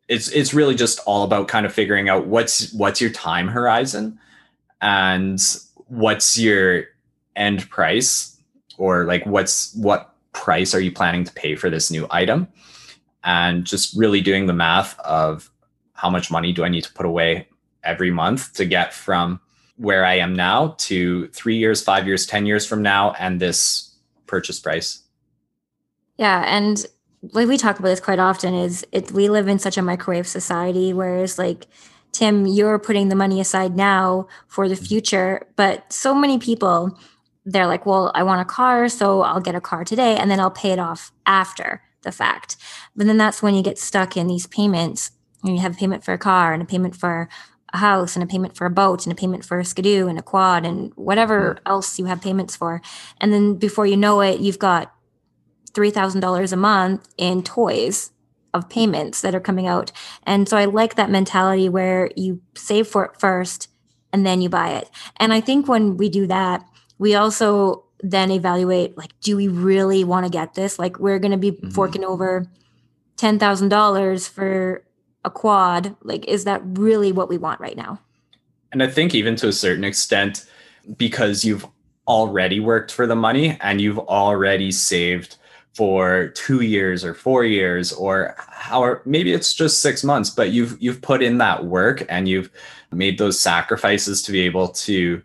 it's 0.09 0.29
it's 0.29 0.55
really 0.55 0.75
just 0.75 1.01
all 1.07 1.23
about 1.23 1.49
kind 1.49 1.66
of 1.66 1.73
figuring 1.73 2.09
out 2.09 2.27
what's 2.27 2.73
what's 2.73 3.01
your 3.01 3.11
time 3.11 3.49
horizon 3.49 4.18
and 4.81 5.40
what's 5.88 6.38
your 6.38 6.85
end 7.37 7.68
price 7.71 8.37
or 8.79 9.05
like 9.05 9.25
what's 9.27 9.75
what 9.75 10.14
price 10.33 10.75
are 10.75 10.81
you 10.81 10.92
planning 10.92 11.25
to 11.25 11.33
pay 11.33 11.55
for 11.57 11.68
this 11.68 11.90
new 11.90 12.07
item? 12.11 12.49
And 13.25 13.64
just 13.64 13.97
really 13.97 14.21
doing 14.21 14.47
the 14.47 14.53
math 14.53 14.99
of 15.01 15.51
how 15.92 16.09
much 16.09 16.31
money 16.31 16.53
do 16.53 16.64
I 16.64 16.68
need 16.68 16.85
to 16.85 16.92
put 16.92 17.05
away 17.05 17.49
every 17.83 18.11
month 18.11 18.53
to 18.55 18.64
get 18.64 18.94
from 18.94 19.40
where 19.77 20.05
I 20.05 20.14
am 20.14 20.35
now 20.35 20.77
to 20.79 21.27
three 21.29 21.57
years, 21.57 21.83
five 21.83 22.07
years, 22.07 22.27
10 22.27 22.47
years 22.47 22.66
from 22.66 22.83
now, 22.83 23.12
and 23.18 23.40
this 23.40 23.94
purchase 24.27 24.61
price. 24.61 25.03
Yeah. 26.16 26.44
And 26.47 26.87
like 27.33 27.48
we 27.48 27.57
talk 27.57 27.78
about 27.78 27.88
this 27.88 28.00
quite 28.00 28.18
often 28.18 28.54
is 28.54 28.87
it 28.92 29.12
we 29.12 29.28
live 29.28 29.48
in 29.48 29.59
such 29.59 29.76
a 29.76 29.83
microwave 29.83 30.26
society, 30.26 30.92
whereas 30.92 31.38
like 31.38 31.66
Tim, 32.12 32.46
you're 32.46 32.78
putting 32.78 33.09
the 33.09 33.16
money 33.16 33.40
aside 33.40 33.76
now 33.76 34.28
for 34.46 34.68
the 34.68 34.74
mm-hmm. 34.74 34.85
future, 34.85 35.46
but 35.57 35.92
so 35.92 36.14
many 36.14 36.38
people 36.38 36.98
they're 37.44 37.66
like, 37.66 37.87
well, 37.87 38.12
I 38.14 38.24
want 38.24 38.42
a 38.42 38.44
car, 38.44 38.90
so 38.90 39.22
I'll 39.22 39.40
get 39.40 39.54
a 39.54 39.61
car 39.61 39.83
today 39.83 40.16
and 40.16 40.31
then 40.31 40.38
I'll 40.38 40.50
pay 40.50 40.70
it 40.70 40.78
off 40.78 41.12
after 41.24 41.83
the 42.02 42.12
fact. 42.12 42.57
But 42.94 43.07
then 43.07 43.16
that's 43.16 43.42
when 43.42 43.54
you 43.54 43.62
get 43.62 43.78
stuck 43.78 44.16
in 44.16 44.26
these 44.26 44.46
payments. 44.46 45.12
And 45.42 45.54
you 45.54 45.62
have 45.62 45.74
a 45.74 45.78
payment 45.78 46.04
for 46.04 46.12
a 46.12 46.18
car 46.18 46.52
and 46.52 46.62
a 46.62 46.66
payment 46.66 46.96
for 46.96 47.28
a 47.72 47.78
house 47.78 48.16
and 48.16 48.22
a 48.22 48.26
payment 48.26 48.57
for 48.57 48.66
a 48.66 48.70
boat 48.70 49.07
and 49.07 49.12
a 49.12 49.16
payment 49.16 49.44
for 49.44 49.59
a 49.61 49.64
skidoo 49.64 50.09
and 50.09 50.18
a 50.18 50.22
quad 50.22 50.66
and 50.66 50.92
whatever 50.96 51.59
else 51.64 51.98
you 51.98 52.07
have 52.07 52.20
payments 52.20 52.57
for. 52.57 52.83
And 53.20 53.33
then 53.33 53.54
before 53.54 53.87
you 53.87 53.96
know 53.96 54.20
it, 54.20 54.40
you've 54.40 54.59
got 54.59 54.92
$3,000 55.70 56.52
a 56.52 56.57
month 56.57 57.09
in 57.16 57.42
toys 57.42 58.12
of 58.54 58.68
payments 58.68 59.20
that 59.20 59.35
are 59.35 59.40
coming 59.40 59.66
out. 59.66 59.92
And 60.24 60.48
so 60.48 60.57
I 60.57 60.64
like 60.64 60.94
that 60.94 61.11
mentality 61.11 61.68
where 61.68 62.11
you 62.16 62.40
save 62.54 62.87
for 62.87 63.04
it 63.04 63.20
first 63.20 63.68
and 64.12 64.26
then 64.26 64.40
you 64.40 64.48
buy 64.48 64.70
it. 64.70 64.88
And 65.18 65.33
I 65.33 65.40
think 65.40 65.68
when 65.68 65.96
we 65.96 66.09
do 66.09 66.26
that, 66.26 66.64
we 66.98 67.14
also 67.14 67.85
then 68.00 68.31
evaluate 68.31 68.96
like 68.96 69.18
do 69.20 69.37
we 69.37 69.48
really 69.48 70.04
want 70.04 70.24
to 70.24 70.31
get 70.31 70.54
this 70.54 70.78
like 70.78 71.00
we're 71.00 71.18
going 71.18 71.33
to 71.33 71.37
be 71.37 71.52
mm-hmm. 71.52 71.70
forking 71.70 72.04
over 72.04 72.46
$10,000 73.16 74.28
for 74.28 74.85
a 75.24 75.31
quad 75.31 75.96
like 76.02 76.24
is 76.26 76.44
that 76.44 76.62
really 76.64 77.11
what 77.11 77.28
we 77.28 77.37
want 77.37 77.61
right 77.61 77.76
now 77.76 77.98
and 78.70 78.83
i 78.83 78.87
think 78.87 79.14
even 79.14 79.35
to 79.35 79.48
a 79.48 79.52
certain 79.52 79.85
extent 79.85 80.46
because 80.96 81.44
you've 81.44 81.66
already 82.07 82.61
worked 82.61 82.92
for 82.92 83.07
the 83.07 83.16
money 83.16 83.59
and 83.61 83.81
you've 83.81 83.98
already 83.98 84.70
saved 84.70 85.37
for 85.78 86.32
2 86.34 86.62
years 86.62 87.04
or 87.04 87.14
4 87.14 87.44
years 87.44 87.92
or 87.92 88.34
how 88.36 88.96
maybe 89.04 89.32
it's 89.32 89.54
just 89.54 89.80
6 89.80 90.02
months 90.02 90.28
but 90.28 90.50
you've 90.50 90.76
you've 90.82 91.00
put 91.00 91.22
in 91.22 91.38
that 91.38 91.66
work 91.66 92.04
and 92.08 92.28
you've 92.28 92.50
made 92.90 93.16
those 93.16 93.38
sacrifices 93.38 94.20
to 94.22 94.32
be 94.32 94.40
able 94.40 94.66
to 94.86 95.22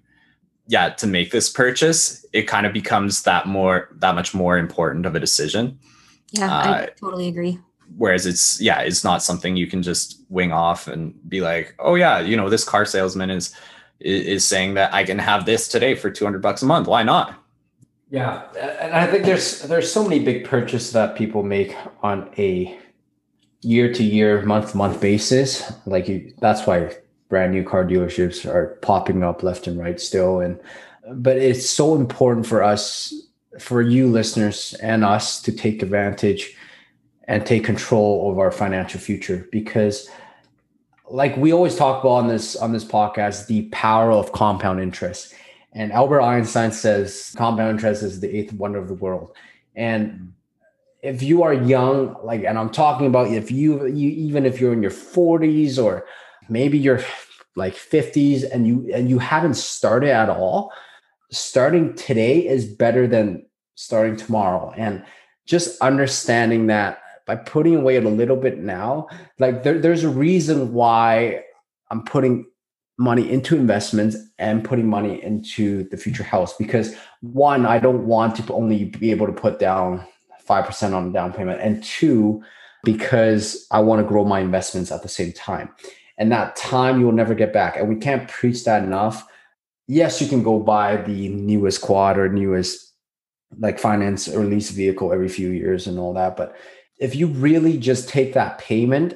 yeah 0.68 0.90
to 0.90 1.08
make 1.08 1.32
this 1.32 1.50
purchase 1.50 2.24
it 2.34 2.44
kind 2.44 2.68
of 2.68 2.72
becomes 2.72 3.24
that 3.24 3.48
more 3.48 3.90
that 3.94 4.14
much 4.14 4.36
more 4.36 4.60
important 4.60 5.08
of 5.08 5.16
a 5.16 5.20
decision. 5.20 5.80
Yeah 6.34 6.56
uh, 6.56 6.64
i 6.64 6.90
totally 7.02 7.30
agree. 7.30 7.58
whereas 7.98 8.28
it's 8.28 8.62
yeah 8.62 8.82
it's 8.82 9.04
not 9.04 9.24
something 9.24 9.58
you 9.58 9.66
can 9.66 9.82
just 9.82 10.22
wing 10.30 10.52
off 10.52 10.88
and 10.88 11.16
be 11.28 11.42
like 11.42 11.74
oh 11.80 11.96
yeah 11.96 12.20
you 12.20 12.38
know 12.38 12.48
this 12.48 12.64
car 12.64 12.86
salesman 12.86 13.32
is 13.32 13.56
is 14.00 14.46
saying 14.46 14.76
that 14.76 14.94
i 14.94 15.04
can 15.04 15.18
have 15.18 15.46
this 15.46 15.68
today 15.68 15.96
for 15.96 16.12
200 16.12 16.42
bucks 16.44 16.62
a 16.62 16.66
month. 16.66 16.88
Why 16.88 17.02
not 17.02 17.43
yeah 18.14 18.44
and 18.82 18.94
i 18.94 19.06
think 19.06 19.26
there's 19.26 19.64
there's 19.64 19.92
so 19.92 20.04
many 20.04 20.20
big 20.24 20.46
purchases 20.46 20.94
that 20.94 21.18
people 21.18 21.44
make 21.44 21.76
on 22.02 22.30
a 22.38 22.80
year 23.64 23.92
to 23.94 24.04
year 24.04 24.42
month 24.44 24.72
to 24.72 24.78
month 24.78 25.00
basis. 25.00 25.72
Like 25.86 26.08
you, 26.08 26.34
that's 26.40 26.68
why 26.68 26.96
brand 27.30 27.54
new 27.54 27.64
car 27.64 27.86
dealerships 27.86 28.46
are 28.46 28.78
popping 28.82 29.24
up 29.24 29.42
left 29.42 29.68
and 29.68 29.80
right 29.80 30.00
still. 30.00 30.40
And 30.40 30.60
but 31.14 31.38
it's 31.38 31.70
so 31.70 31.96
important 31.96 32.46
for 32.46 32.62
us 32.64 33.14
for 33.60 33.82
you 33.82 34.08
listeners 34.08 34.74
and 34.76 35.04
us 35.04 35.42
to 35.42 35.52
take 35.52 35.82
advantage 35.82 36.56
and 37.28 37.46
take 37.46 37.64
control 37.64 38.32
of 38.32 38.40
our 38.40 38.52
financial 38.52 39.00
future. 39.00 39.48
Because 39.52 40.10
like 41.10 41.36
we 41.38 41.54
always 41.54 41.76
talk 41.76 42.04
about 42.04 42.14
on 42.14 42.28
this 42.28 42.56
on 42.56 42.74
this 42.74 42.86
podcast 42.86 43.48
the 43.48 43.64
power 43.70 44.12
of 44.12 44.32
compound 44.32 44.82
interest 44.82 45.34
and 45.74 45.92
albert 45.92 46.22
einstein 46.22 46.72
says 46.72 47.34
compound 47.36 47.72
interest 47.72 48.04
is 48.04 48.20
the 48.20 48.36
eighth 48.36 48.54
wonder 48.54 48.80
of 48.80 48.88
the 48.88 48.94
world. 48.94 49.36
And 49.76 50.34
if 51.02 51.22
you 51.22 51.44
are 51.44 51.54
young 51.54 52.16
like 52.24 52.44
and 52.44 52.58
i'm 52.58 52.70
talking 52.70 53.08
about 53.08 53.28
if 53.28 53.52
you 53.52 53.86
you 53.88 54.10
even 54.10 54.46
if 54.46 54.62
you're 54.62 54.72
in 54.72 54.82
your 54.82 54.92
40s 54.92 55.84
or 55.84 56.06
maybe 56.48 56.78
you're 56.78 57.02
like 57.58 57.76
50s 57.76 58.50
and 58.50 58.66
you 58.66 58.90
and 58.94 59.10
you 59.10 59.20
haven't 59.20 59.56
started 59.56 60.12
at 60.12 60.30
all 60.30 60.72
starting 61.34 61.94
today 61.96 62.48
is 62.48 62.66
better 62.66 63.08
than 63.08 63.46
starting 63.76 64.16
tomorrow. 64.16 64.74
And 64.78 65.04
just 65.46 65.82
understanding 65.82 66.68
that 66.68 67.00
by 67.26 67.36
putting 67.36 67.76
away 67.76 67.96
a 67.96 68.02
little 68.02 68.36
bit 68.36 68.60
now 68.60 69.08
like 69.40 69.64
there, 69.64 69.80
there's 69.80 70.04
a 70.04 70.10
reason 70.10 70.74
why 70.74 71.42
i'm 71.90 72.04
putting 72.04 72.46
money 73.04 73.30
into 73.30 73.56
investments 73.56 74.16
and 74.40 74.64
putting 74.64 74.88
money 74.88 75.22
into 75.22 75.84
the 75.90 75.98
future 75.98 76.24
house 76.24 76.56
because 76.58 76.96
one 77.22 77.66
i 77.66 77.78
don't 77.78 78.06
want 78.06 78.36
to 78.36 78.54
only 78.54 78.86
be 78.86 79.12
able 79.12 79.28
to 79.28 79.34
put 79.34 79.60
down 79.60 80.06
5% 80.48 80.94
on 80.94 81.08
the 81.08 81.14
down 81.14 81.32
payment 81.32 81.62
and 81.62 81.84
two 81.84 82.44
because 82.84 83.68
i 83.72 83.80
want 83.80 84.02
to 84.02 84.08
grow 84.08 84.26
my 84.26 84.40
investments 84.40 84.92
at 84.92 85.02
the 85.02 85.10
same 85.10 85.32
time 85.32 85.70
and 86.18 86.32
that 86.32 86.56
time 86.56 87.00
you 87.00 87.06
will 87.06 87.14
never 87.14 87.34
get 87.34 87.54
back. 87.54 87.76
And 87.76 87.90
we 87.90 87.96
can't 87.96 88.30
preach 88.30 88.64
that 88.66 88.84
enough. 88.84 89.28
Yes, 89.88 90.22
you 90.22 90.28
can 90.28 90.44
go 90.44 90.60
buy 90.60 90.98
the 90.98 91.30
newest 91.30 91.82
quad 91.82 92.18
or 92.18 92.30
newest 92.30 92.94
like 93.60 93.80
finance 93.80 94.28
or 94.28 94.46
lease 94.46 94.72
vehicle 94.72 95.14
every 95.14 95.28
few 95.30 95.50
years 95.50 95.88
and 95.88 96.00
all 96.00 96.14
that. 96.14 96.38
But 96.38 96.56
if 97.00 97.16
you 97.16 97.28
really 97.28 97.78
just 97.78 98.10
take 98.10 98.34
that 98.34 98.58
payment 98.58 99.16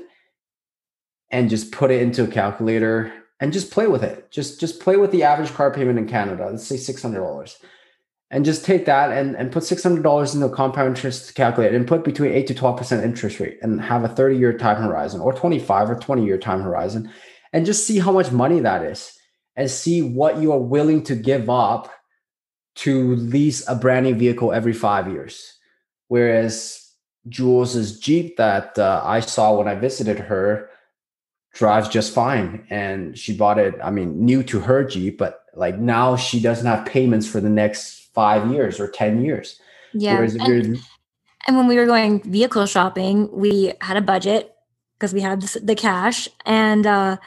and 1.32 1.50
just 1.50 1.72
put 1.72 1.92
it 1.92 2.02
into 2.02 2.24
a 2.24 2.28
calculator 2.28 3.14
and 3.40 3.54
just 3.54 3.72
play 3.72 3.88
with 3.88 4.04
it, 4.04 4.32
just 4.32 4.60
just 4.60 4.80
play 4.80 4.98
with 4.98 5.12
the 5.12 5.24
average 5.24 5.54
car 5.54 5.74
payment 5.74 6.00
in 6.00 6.08
Canada. 6.08 6.48
Let's 6.50 6.66
say 6.68 6.78
six 6.78 7.02
hundred 7.02 7.20
dollars 7.20 7.58
and 8.30 8.44
just 8.44 8.66
take 8.66 8.86
that 8.86 9.12
and, 9.12 9.36
and 9.36 9.52
put 9.52 9.64
$600 9.64 10.34
in 10.34 10.42
the 10.42 10.50
compound 10.50 10.90
interest 10.90 11.34
calculator 11.36 11.76
and 11.76 11.88
put 11.88 12.04
between 12.04 12.34
8 12.34 12.48
to 12.48 12.54
12% 12.54 13.04
interest 13.04 13.40
rate 13.40 13.58
and 13.62 13.82
have 13.82 14.04
a 14.04 14.10
30 14.10 14.38
year 14.38 14.58
time 14.58 14.82
horizon 14.82 15.22
or 15.22 15.34
25 15.34 15.90
or 15.92 15.96
20 15.96 16.26
year 16.26 16.38
time 16.38 16.62
horizon 16.62 17.12
and 17.54 17.66
just 17.66 17.88
see 17.88 18.00
how 18.00 18.12
much 18.12 18.32
money 18.32 18.60
that 18.60 18.84
is 18.84 19.14
and 19.56 19.72
see 19.72 20.02
what 20.02 20.40
you 20.42 20.52
are 20.52 20.60
willing 20.60 21.04
to 21.04 21.16
give 21.16 21.50
up 21.50 21.92
to 22.76 23.16
lease 23.16 23.68
a 23.68 23.76
brand 23.76 24.06
new 24.06 24.14
vehicle 24.14 24.52
every 24.52 24.74
five 24.74 25.10
years. 25.10 25.58
Whereas 26.10 26.84
Jules's 27.28 28.00
Jeep 28.00 28.38
that 28.38 28.78
uh, 28.78 29.02
I 29.04 29.22
saw 29.22 29.58
when 29.58 29.68
I 29.68 29.76
visited 29.76 30.20
her 30.20 30.70
drives 31.54 31.90
just 31.90 32.14
fine. 32.14 32.66
And 32.70 33.18
she 33.18 33.36
bought 33.36 33.58
it, 33.60 33.76
I 33.84 33.90
mean, 33.92 34.24
new 34.24 34.44
to 34.44 34.60
her 34.60 34.84
Jeep, 34.84 35.18
but 35.18 35.44
like 35.56 35.78
now 35.80 36.16
she 36.16 36.40
doesn't 36.40 36.66
have 36.66 36.86
payments 36.86 37.28
for 37.28 37.42
the 37.42 37.50
next 37.50 38.10
five 38.14 38.52
years 38.52 38.80
or 38.80 38.90
10 38.90 39.24
years. 39.24 39.60
Yeah. 39.94 40.16
Whereas 40.16 40.36
if 40.36 40.42
you're- 40.48 40.60
And, 40.60 40.80
and 41.48 41.58
when 41.58 41.68
we 41.68 41.78
were 41.78 41.86
going 41.86 42.22
vehicle 42.30 42.66
shopping, 42.66 43.30
we 43.32 43.74
had 43.82 43.98
a 43.98 44.02
budget 44.02 44.54
because 44.98 45.14
we 45.14 45.22
had 45.22 45.42
the, 45.42 45.60
the 45.62 45.76
cash. 45.76 46.28
And 46.46 46.86
uh, 46.86 47.18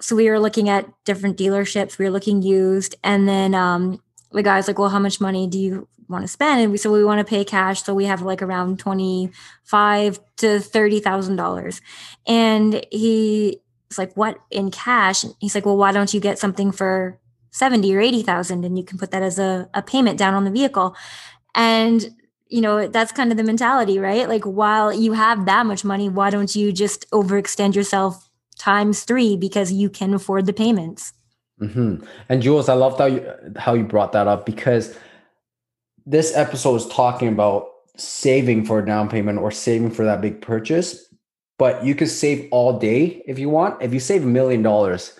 so 0.00 0.14
we 0.14 0.28
were 0.28 0.38
looking 0.38 0.68
at 0.68 0.86
different 1.04 1.36
dealerships. 1.38 1.98
We 1.98 2.04
were 2.04 2.10
looking 2.10 2.42
used. 2.42 2.94
And 3.02 3.28
then 3.28 3.54
um, 3.54 4.00
the 4.36 4.42
guy's 4.42 4.68
like, 4.68 4.78
well, 4.78 4.90
how 4.90 4.98
much 4.98 5.20
money 5.20 5.46
do 5.46 5.58
you 5.58 5.88
want 6.08 6.22
to 6.22 6.28
spend? 6.28 6.60
And 6.60 6.70
we 6.70 6.78
said, 6.78 6.92
we 6.92 7.04
want 7.04 7.18
to 7.18 7.28
pay 7.28 7.44
cash. 7.44 7.82
So 7.82 7.94
we 7.94 8.04
have 8.04 8.22
like 8.22 8.42
around 8.42 8.78
25 8.78 10.20
to 10.36 10.46
$30,000. 10.46 11.80
And 12.26 12.86
he's 12.92 13.56
like, 13.98 14.16
what 14.16 14.38
in 14.50 14.70
cash? 14.70 15.24
And 15.24 15.34
he's 15.40 15.54
like, 15.54 15.66
well, 15.66 15.76
why 15.76 15.92
don't 15.92 16.12
you 16.12 16.20
get 16.20 16.38
something 16.38 16.70
for 16.70 17.18
70 17.50 17.94
or 17.96 18.00
80,000 18.00 18.64
and 18.64 18.76
you 18.76 18.84
can 18.84 18.98
put 18.98 19.10
that 19.10 19.22
as 19.22 19.38
a, 19.38 19.68
a 19.72 19.82
payment 19.82 20.18
down 20.18 20.34
on 20.34 20.44
the 20.44 20.50
vehicle. 20.50 20.94
And 21.54 22.14
you 22.48 22.60
know, 22.60 22.86
that's 22.86 23.10
kind 23.10 23.32
of 23.32 23.36
the 23.36 23.42
mentality, 23.42 23.98
right? 23.98 24.28
Like 24.28 24.44
while 24.44 24.92
you 24.92 25.12
have 25.12 25.46
that 25.46 25.66
much 25.66 25.84
money, 25.84 26.08
why 26.08 26.30
don't 26.30 26.54
you 26.54 26.72
just 26.72 27.10
overextend 27.10 27.74
yourself 27.74 28.30
times 28.56 29.02
3 29.02 29.36
because 29.36 29.72
you 29.72 29.90
can 29.90 30.14
afford 30.14 30.46
the 30.46 30.52
payments? 30.52 31.12
Hmm 31.58 31.96
And 32.28 32.42
Jules, 32.42 32.68
I 32.68 32.74
loved 32.74 32.98
how 32.98 33.06
you 33.06 33.32
how 33.56 33.74
you 33.74 33.84
brought 33.84 34.12
that 34.12 34.28
up 34.28 34.44
because 34.44 34.96
this 36.04 36.36
episode 36.36 36.76
is 36.76 36.86
talking 36.88 37.28
about 37.28 37.68
saving 37.96 38.64
for 38.64 38.78
a 38.78 38.86
down 38.86 39.08
payment 39.08 39.38
or 39.38 39.50
saving 39.50 39.90
for 39.90 40.04
that 40.04 40.20
big 40.20 40.40
purchase. 40.42 41.02
But 41.58 41.84
you 41.84 41.94
could 41.94 42.10
save 42.10 42.48
all 42.50 42.78
day 42.78 43.22
if 43.26 43.38
you 43.38 43.48
want. 43.48 43.80
If 43.80 43.94
you 43.94 44.00
save 44.00 44.22
a 44.24 44.26
million 44.26 44.62
dollars, 44.62 45.18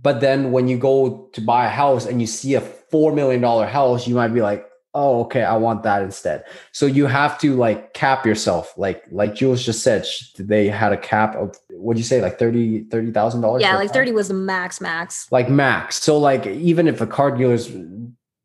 but 0.00 0.20
then 0.20 0.52
when 0.52 0.68
you 0.68 0.78
go 0.78 1.28
to 1.32 1.40
buy 1.40 1.66
a 1.66 1.70
house 1.70 2.06
and 2.06 2.20
you 2.20 2.28
see 2.28 2.54
a 2.54 2.60
four 2.60 3.12
million 3.12 3.40
dollar 3.40 3.66
house, 3.66 4.06
you 4.06 4.14
might 4.14 4.28
be 4.28 4.42
like, 4.42 4.64
"Oh, 4.94 5.20
okay, 5.24 5.42
I 5.42 5.56
want 5.56 5.82
that 5.82 6.02
instead." 6.02 6.44
So 6.72 6.86
you 6.86 7.06
have 7.06 7.38
to 7.40 7.54
like 7.56 7.92
cap 7.94 8.24
yourself, 8.24 8.72
like 8.78 9.04
like 9.10 9.34
Jules 9.34 9.64
just 9.64 9.82
said. 9.82 10.06
They 10.38 10.68
had 10.68 10.92
a 10.92 10.96
cap 10.96 11.34
of 11.36 11.56
what'd 11.70 11.98
you 11.98 12.04
say, 12.04 12.20
like 12.22 12.38
thirty 12.38 12.84
thirty 12.84 13.10
thousand 13.10 13.40
dollars? 13.42 13.62
Yeah, 13.62 13.76
like 13.76 13.92
30 13.92 14.12
was 14.12 14.28
the 14.28 14.34
max 14.34 14.80
max. 14.80 15.30
like 15.30 15.48
max. 15.48 16.02
So 16.02 16.16
like 16.18 16.46
even 16.46 16.86
if 16.88 17.00
a 17.00 17.06
car 17.06 17.30
dealer's 17.36 17.70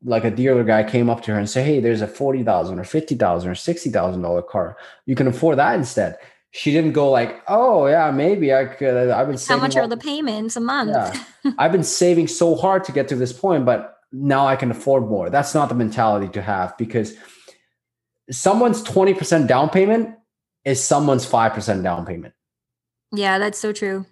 like 0.03 0.23
a 0.23 0.31
dealer 0.31 0.63
guy 0.63 0.83
came 0.89 1.09
up 1.09 1.21
to 1.23 1.31
her 1.33 1.37
and 1.37 1.49
say, 1.49 1.61
"Hey, 1.63 1.79
there's 1.81 2.01
a 2.01 2.07
forty 2.07 2.43
thousand 2.43 2.79
or 2.79 2.83
fifty 2.83 3.15
thousand 3.15 3.51
or 3.51 3.55
sixty 3.55 3.89
thousand 3.89 4.21
dollar 4.21 4.41
car. 4.41 4.77
You 5.05 5.15
can 5.15 5.27
afford 5.27 5.57
that 5.57 5.75
instead." 5.75 6.17
She 6.51 6.71
didn't 6.71 6.93
go 6.93 7.11
like, 7.11 7.41
"Oh 7.47 7.85
yeah, 7.85 8.09
maybe 8.09 8.53
I 8.53 8.65
could." 8.65 9.09
I've 9.11 9.27
been 9.27 9.37
saving. 9.37 9.59
How 9.59 9.65
much 9.67 9.75
all- 9.75 9.83
are 9.83 9.87
the 9.87 9.97
payments 9.97 10.55
a 10.55 10.59
month? 10.61 10.91
Yeah. 10.91 11.51
I've 11.59 11.71
been 11.71 11.83
saving 11.83 12.27
so 12.27 12.55
hard 12.55 12.83
to 12.85 12.91
get 12.91 13.07
to 13.09 13.15
this 13.15 13.31
point, 13.33 13.65
but 13.65 13.98
now 14.11 14.47
I 14.47 14.55
can 14.55 14.71
afford 14.71 15.03
more. 15.07 15.29
That's 15.29 15.53
not 15.53 15.69
the 15.69 15.75
mentality 15.75 16.27
to 16.29 16.41
have 16.41 16.77
because 16.77 17.13
someone's 18.31 18.81
twenty 18.83 19.13
percent 19.13 19.47
down 19.47 19.69
payment 19.69 20.15
is 20.65 20.83
someone's 20.83 21.25
five 21.25 21.53
percent 21.53 21.83
down 21.83 22.05
payment. 22.05 22.33
Yeah, 23.11 23.39
that's 23.39 23.57
so 23.59 23.73
true. 23.73 24.05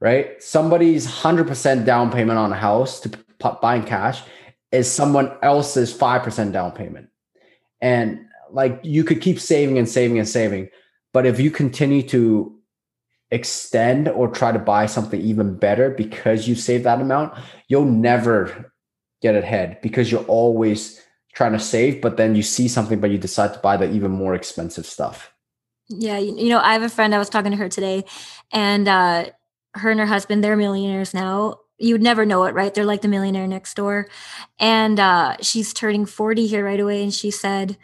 right? 0.00 0.42
Somebody's 0.42 1.06
100% 1.06 1.86
down 1.86 2.10
payment 2.10 2.38
on 2.38 2.52
a 2.52 2.56
house 2.56 3.00
to 3.00 3.08
p- 3.08 3.18
buy 3.62 3.76
in 3.76 3.84
cash 3.84 4.20
is 4.72 4.90
someone 4.90 5.32
else's 5.42 5.94
5% 5.96 6.52
down 6.52 6.72
payment. 6.72 7.08
And 7.80 8.26
like 8.50 8.80
you 8.82 9.04
could 9.04 9.22
keep 9.22 9.40
saving 9.40 9.78
and 9.78 9.88
saving 9.88 10.18
and 10.18 10.28
saving, 10.28 10.68
but 11.14 11.24
if 11.24 11.40
you 11.40 11.50
continue 11.50 12.02
to 12.08 12.58
extend 13.30 14.08
or 14.08 14.28
try 14.28 14.52
to 14.52 14.58
buy 14.58 14.84
something 14.86 15.20
even 15.20 15.56
better 15.56 15.88
because 15.88 16.46
you 16.46 16.54
save 16.56 16.82
that 16.82 17.00
amount, 17.00 17.32
you'll 17.68 17.86
never 17.86 18.71
get 19.22 19.34
ahead 19.34 19.78
because 19.80 20.10
you're 20.10 20.24
always 20.24 21.00
trying 21.32 21.52
to 21.52 21.58
save, 21.58 22.00
but 22.00 22.16
then 22.16 22.34
you 22.34 22.42
see 22.42 22.68
something, 22.68 23.00
but 23.00 23.10
you 23.10 23.18
decide 23.18 23.54
to 23.54 23.60
buy 23.60 23.76
the 23.76 23.90
even 23.90 24.10
more 24.10 24.34
expensive 24.34 24.84
stuff. 24.84 25.32
Yeah, 25.88 26.18
you, 26.18 26.48
know, 26.48 26.58
I 26.58 26.74
have 26.74 26.82
a 26.82 26.88
friend. 26.88 27.14
I 27.14 27.18
was 27.18 27.28
talking 27.28 27.50
to 27.50 27.56
her 27.56 27.68
today, 27.68 28.04
and 28.50 28.88
uh, 28.88 29.26
her 29.74 29.90
and 29.90 30.00
her 30.00 30.06
husband, 30.06 30.42
they're 30.42 30.56
millionaires 30.56 31.14
now. 31.14 31.60
You 31.78 31.94
would 31.94 32.02
never 32.02 32.24
know 32.24 32.44
it, 32.44 32.54
right? 32.54 32.72
They're 32.72 32.84
like 32.84 33.02
the 33.02 33.08
millionaire 33.08 33.46
next 33.46 33.74
door. 33.74 34.08
And 34.58 35.00
uh, 35.00 35.36
she's 35.40 35.72
turning 35.72 36.06
40 36.06 36.46
here 36.46 36.64
right 36.64 36.78
away. 36.78 37.02
And 37.02 37.12
she 37.12 37.30
said 37.30 37.76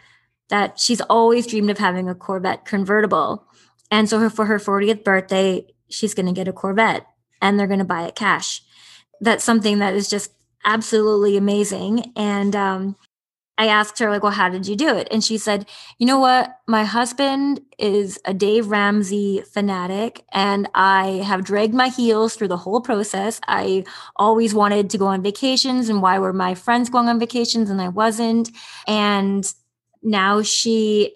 that 0.49 0.79
she's 0.79 1.01
always 1.01 1.47
dreamed 1.47 1.69
of 1.69 1.79
having 1.79 2.07
a 2.07 2.15
Corvette 2.15 2.65
convertible. 2.65 3.45
And 3.91 4.07
so 4.07 4.29
for 4.29 4.45
her 4.45 4.57
40th 4.57 5.03
birthday, 5.03 5.67
she's 5.89 6.13
going 6.13 6.27
to 6.27 6.31
get 6.31 6.47
a 6.47 6.53
Corvette 6.53 7.05
and 7.41 7.59
they're 7.59 7.67
going 7.67 7.79
to 7.79 7.85
buy 7.85 8.03
it 8.03 8.15
cash. 8.15 8.61
That's 9.19 9.43
something 9.43 9.79
that 9.79 9.95
is 9.95 10.09
just 10.09 10.31
absolutely 10.65 11.37
amazing. 11.37 12.11
And 12.15 12.55
um, 12.55 12.95
I 13.57 13.67
asked 13.67 13.99
her, 13.99 14.09
like, 14.09 14.23
well, 14.23 14.31
how 14.31 14.47
did 14.47 14.67
you 14.67 14.75
do 14.77 14.95
it? 14.95 15.09
And 15.11 15.21
she 15.21 15.37
said, 15.37 15.67
you 15.97 16.07
know 16.07 16.19
what? 16.19 16.57
My 16.65 16.85
husband 16.85 17.59
is 17.77 18.17
a 18.23 18.33
Dave 18.33 18.67
Ramsey 18.67 19.41
fanatic, 19.51 20.23
and 20.31 20.69
I 20.73 21.23
have 21.25 21.43
dragged 21.43 21.73
my 21.73 21.89
heels 21.89 22.35
through 22.35 22.47
the 22.47 22.57
whole 22.57 22.79
process. 22.79 23.41
I 23.49 23.83
always 24.15 24.53
wanted 24.53 24.89
to 24.91 24.97
go 24.97 25.07
on 25.07 25.21
vacations, 25.21 25.89
and 25.89 26.01
why 26.01 26.19
were 26.19 26.31
my 26.31 26.55
friends 26.55 26.89
going 26.89 27.09
on 27.09 27.19
vacations 27.19 27.69
and 27.69 27.81
I 27.81 27.89
wasn't? 27.89 28.49
And 28.87 29.51
now 30.01 30.41
she 30.41 31.15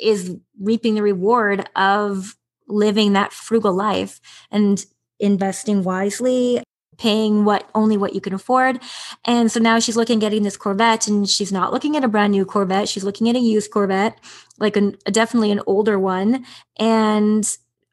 is 0.00 0.36
reaping 0.60 0.96
the 0.96 1.02
reward 1.02 1.68
of 1.76 2.36
living 2.66 3.12
that 3.12 3.32
frugal 3.32 3.72
life 3.72 4.20
and 4.50 4.84
investing 5.20 5.84
wisely 5.84 6.60
paying 6.98 7.44
what 7.44 7.68
only 7.74 7.96
what 7.96 8.14
you 8.14 8.20
can 8.20 8.34
afford. 8.34 8.80
And 9.24 9.50
so 9.50 9.60
now 9.60 9.78
she's 9.78 9.96
looking 9.96 10.18
at 10.18 10.20
getting 10.20 10.42
this 10.42 10.56
corvette 10.56 11.06
and 11.06 11.28
she's 11.28 11.52
not 11.52 11.72
looking 11.72 11.96
at 11.96 12.04
a 12.04 12.08
brand 12.08 12.32
new 12.32 12.44
corvette. 12.44 12.88
She's 12.88 13.04
looking 13.04 13.28
at 13.28 13.36
a 13.36 13.40
used 13.40 13.70
corvette 13.70 14.18
like 14.58 14.76
an, 14.76 14.96
definitely 15.06 15.50
an 15.50 15.60
older 15.66 15.98
one. 15.98 16.44
And 16.78 17.44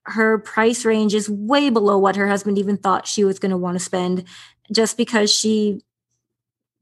her 0.05 0.39
price 0.39 0.85
range 0.85 1.13
is 1.13 1.29
way 1.29 1.69
below 1.69 1.97
what 1.97 2.15
her 2.15 2.27
husband 2.27 2.57
even 2.57 2.77
thought 2.77 3.07
she 3.07 3.23
was 3.23 3.39
going 3.39 3.51
to 3.51 3.57
want 3.57 3.77
to 3.77 3.83
spend 3.83 4.25
just 4.71 4.97
because 4.97 5.31
she 5.31 5.81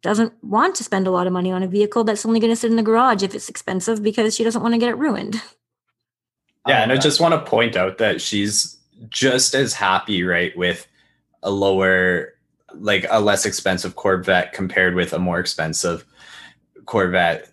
doesn't 0.01 0.33
want 0.43 0.75
to 0.75 0.83
spend 0.83 1.07
a 1.07 1.11
lot 1.11 1.27
of 1.27 1.33
money 1.33 1.51
on 1.51 1.63
a 1.63 1.67
vehicle 1.67 2.03
that's 2.03 2.25
only 2.25 2.39
going 2.39 2.51
to 2.51 2.55
sit 2.55 2.69
in 2.69 2.77
the 2.77 2.83
garage 2.83 3.23
if 3.23 3.35
it's 3.35 3.49
expensive 3.49 4.01
because 4.01 4.35
she 4.35 4.43
doesn't 4.43 4.61
want 4.61 4.73
to 4.73 4.79
get 4.79 4.89
it 4.89 4.97
ruined. 4.97 5.41
Yeah, 6.67 6.83
and 6.83 6.91
I 6.91 6.95
oh, 6.95 6.99
just 6.99 7.19
want 7.19 7.33
to 7.33 7.49
point 7.49 7.75
out 7.75 7.97
that 7.97 8.21
she's 8.21 8.77
just 9.09 9.55
as 9.55 9.73
happy, 9.73 10.23
right, 10.23 10.55
with 10.57 10.87
a 11.43 11.51
lower, 11.51 12.33
like 12.73 13.05
a 13.09 13.19
less 13.19 13.45
expensive 13.45 13.95
Corvette 13.95 14.53
compared 14.53 14.95
with 14.95 15.13
a 15.13 15.19
more 15.19 15.39
expensive 15.39 16.05
Corvette. 16.85 17.49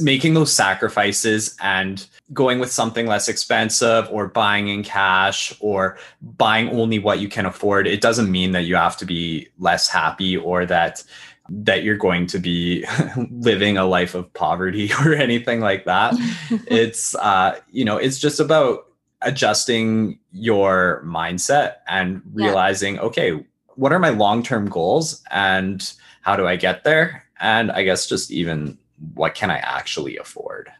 Making 0.00 0.34
those 0.34 0.52
sacrifices 0.52 1.56
and 1.60 2.04
going 2.32 2.58
with 2.58 2.72
something 2.72 3.06
less 3.06 3.28
expensive 3.28 4.08
or 4.10 4.26
buying 4.26 4.66
in 4.66 4.82
cash 4.82 5.54
or 5.60 5.96
buying 6.20 6.70
only 6.70 6.98
what 6.98 7.20
you 7.20 7.28
can 7.28 7.46
afford, 7.46 7.86
it 7.86 8.00
doesn't 8.00 8.32
mean 8.32 8.50
that 8.52 8.64
you 8.64 8.74
have 8.74 8.96
to 8.96 9.06
be 9.06 9.48
less 9.58 9.86
happy 9.86 10.36
or 10.36 10.66
that 10.66 11.04
that 11.50 11.82
you're 11.82 11.96
going 11.96 12.26
to 12.26 12.38
be 12.38 12.84
living 13.30 13.76
a 13.76 13.84
life 13.84 14.14
of 14.14 14.32
poverty 14.34 14.90
or 15.00 15.14
anything 15.14 15.60
like 15.60 15.84
that 15.84 16.14
it's 16.68 17.14
uh 17.16 17.58
you 17.70 17.84
know 17.84 17.96
it's 17.96 18.18
just 18.18 18.40
about 18.40 18.86
adjusting 19.22 20.18
your 20.32 21.02
mindset 21.04 21.76
and 21.88 22.22
Yeah. 22.34 22.46
realizing 22.46 22.98
okay 22.98 23.44
what 23.76 23.92
are 23.92 23.98
my 23.98 24.10
long-term 24.10 24.68
goals 24.68 25.22
and 25.30 25.92
how 26.22 26.36
do 26.36 26.46
i 26.46 26.56
get 26.56 26.84
there 26.84 27.24
and 27.40 27.70
i 27.70 27.82
guess 27.82 28.06
just 28.06 28.30
even 28.30 28.78
what 29.14 29.34
can 29.34 29.50
i 29.50 29.58
actually 29.58 30.16
afford 30.16 30.70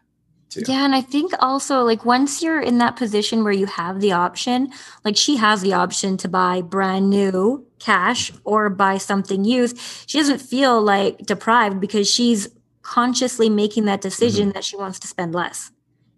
to 0.50 0.64
Yeah, 0.66 0.84
and 0.84 0.94
I 0.94 1.00
think 1.00 1.32
also 1.40 1.82
like 1.82 2.04
once 2.04 2.42
you're 2.42 2.60
in 2.60 2.78
that 2.78 2.96
position 2.96 3.44
where 3.44 3.52
you 3.52 3.66
have 3.66 4.00
the 4.00 4.12
option, 4.12 4.70
like 5.04 5.16
she 5.16 5.36
has 5.36 5.62
the 5.62 5.72
option 5.72 6.16
to 6.18 6.28
buy 6.28 6.60
brand 6.60 7.08
new 7.08 7.66
cash 7.78 8.32
or 8.44 8.68
buy 8.68 8.98
something 8.98 9.44
used. 9.44 9.78
She 10.06 10.18
doesn't 10.18 10.40
feel 10.40 10.82
like 10.82 11.18
deprived 11.18 11.80
because 11.80 12.10
she's 12.10 12.48
consciously 12.82 13.48
making 13.48 13.84
that 13.84 14.00
mm-hmm. 14.00 14.08
decision 14.08 14.52
that 14.52 14.64
she 14.64 14.76
wants 14.76 14.98
to 15.00 15.06
spend 15.06 15.34
less. 15.34 15.70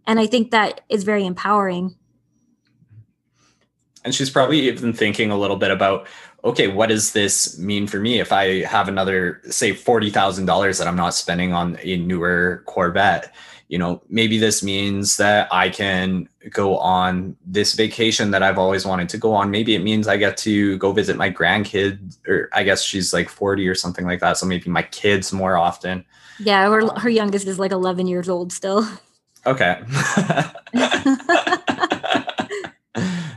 And 0.06 0.18
I 0.18 0.26
think 0.26 0.50
that 0.50 0.80
is 0.88 1.04
very 1.04 1.24
empowering. 1.24 1.96
And 4.04 4.14
she's 4.14 4.30
probably 4.30 4.60
even 4.60 4.92
thinking 4.92 5.30
a 5.30 5.38
little 5.38 5.56
bit 5.56 5.70
about 5.70 6.06
okay 6.44 6.68
what 6.68 6.88
does 6.88 7.12
this 7.12 7.58
mean 7.58 7.86
for 7.86 7.98
me 7.98 8.20
if 8.20 8.32
i 8.32 8.62
have 8.62 8.88
another 8.88 9.40
say 9.48 9.72
$40000 9.72 10.78
that 10.78 10.86
i'm 10.86 10.96
not 10.96 11.14
spending 11.14 11.52
on 11.52 11.78
a 11.82 11.96
newer 11.96 12.62
corvette? 12.66 13.32
You 13.68 13.78
know 13.78 14.02
maybe 14.10 14.36
this 14.36 14.62
means 14.62 15.16
that 15.16 15.48
i 15.50 15.70
can 15.70 16.28
go 16.50 16.76
on 16.76 17.36
this 17.46 17.72
vacation 17.72 18.30
that 18.32 18.42
i've 18.42 18.58
always 18.58 18.84
wanted 18.84 19.08
to 19.10 19.18
go 19.18 19.32
on. 19.32 19.50
Maybe 19.50 19.74
it 19.74 19.78
means 19.78 20.08
i 20.08 20.18
get 20.18 20.36
to 20.38 20.76
go 20.76 20.92
visit 20.92 21.16
my 21.16 21.30
grandkids 21.30 22.18
or 22.28 22.50
i 22.52 22.64
guess 22.64 22.82
she's 22.82 23.14
like 23.14 23.30
40 23.30 23.66
or 23.66 23.74
something 23.74 24.04
like 24.04 24.20
that 24.20 24.36
so 24.36 24.44
maybe 24.44 24.68
my 24.68 24.82
kids 24.82 25.32
more 25.32 25.56
often. 25.56 26.04
Yeah, 26.38 26.68
her 26.68 26.86
her 26.98 27.08
youngest 27.08 27.46
is 27.46 27.58
like 27.58 27.72
11 27.72 28.06
years 28.08 28.28
old 28.28 28.52
still. 28.52 28.86
okay 29.46 29.82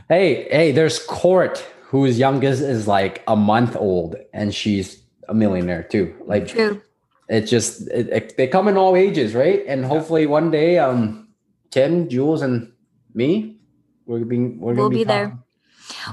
Hey, 0.08 0.48
hey, 0.50 0.72
there's 0.72 0.98
Court 0.98 1.58
whose 1.88 2.18
youngest 2.18 2.62
is 2.62 2.86
like 2.86 3.22
a 3.26 3.36
month 3.36 3.76
old 3.76 4.16
and 4.32 4.54
she's 4.54 5.02
a 5.28 5.34
millionaire 5.34 5.82
too. 5.82 6.14
Like 6.24 6.48
True. 6.48 6.80
it 7.28 7.42
just 7.42 7.88
it, 7.88 8.08
it- 8.08 8.36
they 8.36 8.46
come 8.46 8.68
in 8.68 8.76
all 8.76 8.96
ages, 8.96 9.34
right? 9.34 9.64
And 9.66 9.84
hopefully 9.84 10.26
one 10.26 10.50
day, 10.50 10.78
um, 10.78 11.28
Tim, 11.70 12.08
Jules, 12.08 12.42
and 12.42 12.72
me, 13.14 13.58
we're 14.06 14.24
being 14.24 14.60
we're 14.60 14.72
gonna 14.72 14.82
We'll 14.82 14.90
be, 14.90 14.96
be 14.98 15.04
there. 15.04 15.38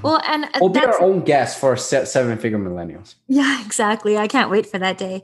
Well, 0.03 0.21
and 0.27 0.45
uh, 0.45 0.49
We'll 0.59 0.69
be 0.69 0.79
our 0.79 1.01
own 1.01 1.21
guests 1.23 1.59
for 1.59 1.75
se- 1.77 2.05
seven 2.05 2.37
figure 2.37 2.57
millennials. 2.59 3.15
Yeah, 3.27 3.61
exactly. 3.65 4.17
I 4.17 4.27
can't 4.27 4.49
wait 4.49 4.65
for 4.65 4.79
that 4.79 4.97
day. 4.97 5.23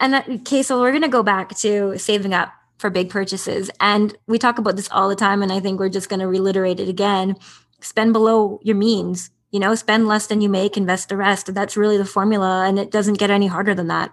And 0.00 0.12
that, 0.12 0.28
okay, 0.28 0.62
so 0.62 0.80
we're 0.80 0.90
going 0.90 1.02
to 1.02 1.08
go 1.08 1.22
back 1.22 1.56
to 1.58 1.98
saving 1.98 2.32
up 2.34 2.52
for 2.78 2.90
big 2.90 3.10
purchases. 3.10 3.70
And 3.80 4.16
we 4.28 4.38
talk 4.38 4.58
about 4.58 4.76
this 4.76 4.88
all 4.92 5.08
the 5.08 5.16
time. 5.16 5.42
And 5.42 5.52
I 5.52 5.58
think 5.60 5.80
we're 5.80 5.88
just 5.88 6.08
going 6.08 6.20
to 6.20 6.28
reiterate 6.28 6.78
it 6.80 6.88
again 6.88 7.36
spend 7.80 8.12
below 8.12 8.60
your 8.62 8.76
means, 8.76 9.30
you 9.50 9.60
know, 9.60 9.74
spend 9.74 10.08
less 10.08 10.26
than 10.26 10.40
you 10.40 10.48
make, 10.48 10.76
invest 10.76 11.08
the 11.08 11.16
rest. 11.16 11.54
That's 11.54 11.76
really 11.76 11.96
the 11.96 12.04
formula. 12.04 12.66
And 12.66 12.78
it 12.78 12.90
doesn't 12.90 13.18
get 13.18 13.30
any 13.30 13.46
harder 13.46 13.74
than 13.74 13.88
that. 13.88 14.12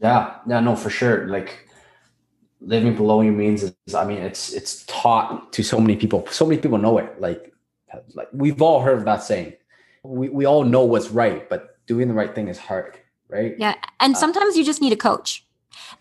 Yeah, 0.00 0.36
yeah, 0.46 0.60
no, 0.60 0.76
for 0.76 0.90
sure. 0.90 1.26
Like 1.26 1.68
living 2.60 2.94
below 2.96 3.20
your 3.20 3.32
means 3.32 3.62
is, 3.62 3.94
I 3.94 4.04
mean, 4.04 4.18
it's 4.18 4.52
it's 4.52 4.84
taught 4.86 5.52
to 5.52 5.62
so 5.62 5.80
many 5.80 5.96
people. 5.96 6.26
So 6.30 6.46
many 6.46 6.60
people 6.60 6.78
know 6.78 6.98
it. 6.98 7.20
Like, 7.20 7.52
like 8.14 8.28
we've 8.32 8.62
all 8.62 8.80
heard 8.80 9.04
that 9.04 9.22
saying. 9.22 9.54
We 10.04 10.28
we 10.28 10.46
all 10.46 10.64
know 10.64 10.84
what's 10.84 11.10
right, 11.10 11.48
but 11.48 11.84
doing 11.86 12.08
the 12.08 12.14
right 12.14 12.34
thing 12.34 12.48
is 12.48 12.58
hard, 12.58 12.98
right? 13.28 13.54
Yeah. 13.58 13.74
And 13.98 14.14
Uh, 14.14 14.18
sometimes 14.18 14.56
you 14.56 14.64
just 14.64 14.80
need 14.80 14.92
a 14.92 14.96
coach. 14.96 15.44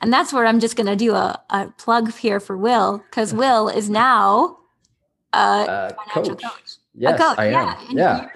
And 0.01 0.11
that's 0.11 0.33
where 0.33 0.45
I'm 0.45 0.59
just 0.59 0.75
going 0.75 0.87
to 0.87 0.95
do 0.95 1.13
a, 1.13 1.41
a 1.49 1.67
plug 1.77 2.13
here 2.13 2.39
for 2.39 2.57
Will, 2.57 3.03
because 3.09 3.33
Will 3.33 3.69
is 3.69 3.89
now 3.89 4.57
Uh, 5.33 5.91
financial 6.13 6.35
coach. 6.35 6.43
coach. 6.43 6.75
Yes, 6.95 7.19
coach, 7.19 7.37
I 7.37 7.45
am. 7.47 7.51
yeah, 7.53 7.77
Yeah. 7.91 8.27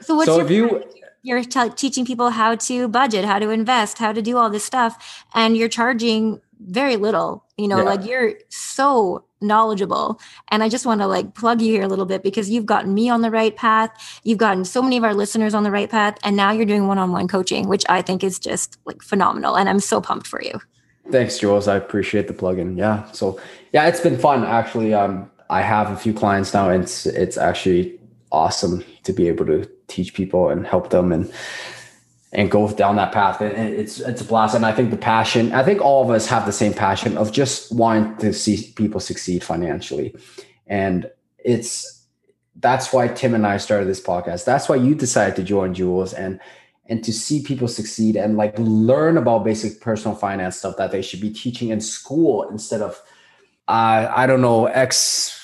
So 0.00 0.14
what's 0.14 0.26
So 0.26 0.36
your 0.36 0.44
if 0.44 0.50
you, 0.50 0.84
you're 1.22 1.42
t- 1.42 1.70
teaching 1.70 2.06
people 2.06 2.30
how 2.30 2.54
to 2.54 2.88
budget, 2.88 3.24
how 3.24 3.38
to 3.38 3.50
invest, 3.50 3.98
how 3.98 4.12
to 4.12 4.22
do 4.22 4.36
all 4.36 4.48
this 4.50 4.64
stuff, 4.64 5.24
and 5.34 5.56
you're 5.56 5.68
charging 5.68 6.40
very 6.60 6.96
little. 6.96 7.44
You 7.58 7.68
know, 7.68 7.78
Yeah. 7.78 7.82
like 7.84 8.04
you're 8.06 8.34
so 8.48 9.24
knowledgeable. 9.42 10.18
And 10.48 10.62
I 10.62 10.68
just 10.68 10.86
want 10.86 11.00
to 11.02 11.06
like 11.06 11.34
plug 11.34 11.60
you 11.60 11.72
here 11.72 11.82
a 11.82 11.88
little 11.88 12.06
bit 12.06 12.22
because 12.22 12.48
you've 12.48 12.64
gotten 12.66 12.94
me 12.94 13.08
on 13.10 13.20
the 13.22 13.30
right 13.30 13.54
path. 13.54 13.90
You've 14.24 14.38
gotten 14.38 14.64
so 14.64 14.80
many 14.82 14.96
of 14.96 15.04
our 15.04 15.14
listeners 15.14 15.52
on 15.54 15.62
the 15.62 15.70
right 15.70 15.90
path, 15.90 16.16
and 16.24 16.36
now 16.36 16.52
you're 16.52 16.64
doing 16.66 16.86
one-on-one 16.86 17.28
coaching, 17.28 17.68
which 17.68 17.84
I 17.88 18.00
think 18.02 18.22
is 18.24 18.38
just 18.38 18.78
like 18.86 19.02
phenomenal. 19.02 19.56
And 19.56 19.68
I'm 19.68 19.80
so 19.80 20.00
pumped 20.00 20.26
for 20.26 20.42
you. 20.42 20.60
Thanks, 21.10 21.38
Jules. 21.38 21.68
I 21.68 21.76
appreciate 21.76 22.28
the 22.28 22.34
plug-in. 22.34 22.76
Yeah. 22.76 23.10
So 23.12 23.38
yeah, 23.72 23.86
it's 23.88 24.00
been 24.00 24.18
fun 24.18 24.44
actually. 24.44 24.94
Um, 24.94 25.30
I 25.50 25.62
have 25.62 25.90
a 25.90 25.96
few 25.96 26.12
clients 26.12 26.52
now, 26.52 26.70
and 26.70 26.82
it's 26.82 27.06
it's 27.06 27.36
actually 27.36 27.98
awesome 28.32 28.84
to 29.04 29.12
be 29.12 29.28
able 29.28 29.46
to 29.46 29.68
teach 29.88 30.14
people 30.14 30.48
and 30.48 30.66
help 30.66 30.90
them 30.90 31.12
and 31.12 31.32
and 32.32 32.50
go 32.50 32.70
down 32.72 32.96
that 32.96 33.12
path. 33.12 33.40
And 33.40 33.56
it's 33.56 34.00
it's 34.00 34.20
a 34.20 34.24
blast. 34.24 34.54
And 34.54 34.66
I 34.66 34.72
think 34.72 34.90
the 34.90 34.96
passion. 34.96 35.52
I 35.52 35.62
think 35.62 35.80
all 35.80 36.02
of 36.04 36.10
us 36.10 36.26
have 36.26 36.46
the 36.46 36.52
same 36.52 36.74
passion 36.74 37.16
of 37.16 37.32
just 37.32 37.72
wanting 37.72 38.16
to 38.18 38.32
see 38.32 38.72
people 38.76 39.00
succeed 39.00 39.44
financially, 39.44 40.14
and 40.66 41.10
it's 41.38 42.04
that's 42.56 42.92
why 42.92 43.08
Tim 43.08 43.34
and 43.34 43.46
I 43.46 43.58
started 43.58 43.86
this 43.86 44.00
podcast. 44.00 44.44
That's 44.44 44.68
why 44.68 44.76
you 44.76 44.94
decided 44.94 45.36
to 45.36 45.42
join 45.42 45.74
Jules 45.74 46.12
and 46.12 46.40
and 46.88 47.02
to 47.04 47.12
see 47.12 47.42
people 47.42 47.68
succeed 47.68 48.16
and 48.16 48.36
like 48.36 48.54
learn 48.58 49.16
about 49.16 49.44
basic 49.44 49.80
personal 49.80 50.16
finance 50.16 50.56
stuff 50.56 50.76
that 50.76 50.92
they 50.92 51.02
should 51.02 51.20
be 51.20 51.30
teaching 51.30 51.70
in 51.70 51.80
school 51.80 52.48
instead 52.48 52.80
of 52.80 53.02
uh, 53.68 54.12
I 54.14 54.26
don't 54.26 54.40
know 54.40 54.66
X 54.66 55.35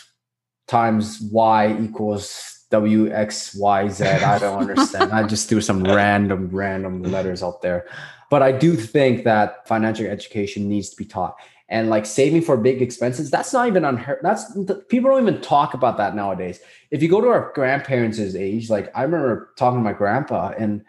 times 0.66 1.20
Y 1.32 1.76
equals 1.80 2.66
W 2.70 3.12
X 3.12 3.54
Y 3.54 3.88
Z. 3.88 4.04
I 4.04 4.38
don't 4.38 4.60
understand. 4.68 5.12
I 5.12 5.26
just 5.26 5.48
threw 5.48 5.60
some 5.60 5.84
random 5.84 6.48
random 6.50 7.02
letters 7.02 7.42
out 7.42 7.62
there, 7.62 7.86
but 8.30 8.42
I 8.42 8.52
do 8.52 8.74
think 8.74 9.24
that 9.24 9.66
financial 9.68 10.06
education 10.06 10.68
needs 10.68 10.90
to 10.90 10.96
be 10.96 11.04
taught. 11.04 11.36
And 11.68 11.88
like 11.88 12.04
saving 12.04 12.42
for 12.42 12.56
big 12.58 12.82
expenses, 12.82 13.30
that's 13.30 13.52
not 13.52 13.66
even 13.66 13.84
unheard. 13.84 14.18
That's 14.22 14.44
people 14.88 15.10
don't 15.10 15.22
even 15.22 15.40
talk 15.40 15.72
about 15.72 15.96
that 15.96 16.14
nowadays. 16.14 16.60
If 16.90 17.02
you 17.02 17.08
go 17.08 17.20
to 17.20 17.28
our 17.28 17.50
grandparents' 17.54 18.18
age, 18.18 18.68
like 18.68 18.90
I 18.94 19.04
remember 19.04 19.52
talking 19.56 19.78
to 19.78 19.84
my 19.84 19.94
grandpa 19.94 20.52
and 20.58 20.84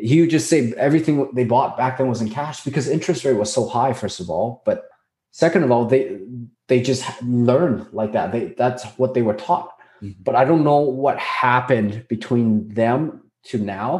he 0.00 0.20
would 0.20 0.30
just 0.30 0.48
say 0.48 0.72
everything 0.76 1.30
they 1.34 1.44
bought 1.44 1.76
back 1.76 1.98
then 1.98 2.08
was 2.08 2.20
in 2.20 2.28
cash 2.28 2.62
because 2.62 2.88
interest 2.88 3.24
rate 3.24 3.34
was 3.34 3.52
so 3.52 3.66
high 3.66 3.92
first 3.92 4.20
of 4.20 4.30
all 4.30 4.62
but 4.64 4.84
second 5.30 5.62
of 5.62 5.70
all 5.70 5.86
they 5.86 6.18
they 6.68 6.80
just 6.80 7.04
learned 7.22 7.86
like 7.92 8.12
that. 8.12 8.32
They 8.32 8.54
that's 8.56 8.84
what 8.98 9.14
they 9.14 9.22
were 9.22 9.34
taught. 9.34 9.70
Mhm. 10.02 10.14
but 10.26 10.34
i 10.36 10.44
don't 10.44 10.62
know 10.62 10.78
what 10.78 11.18
happened 11.18 12.06
between 12.08 12.68
them 12.80 12.98
to 13.50 13.58
now 13.58 13.90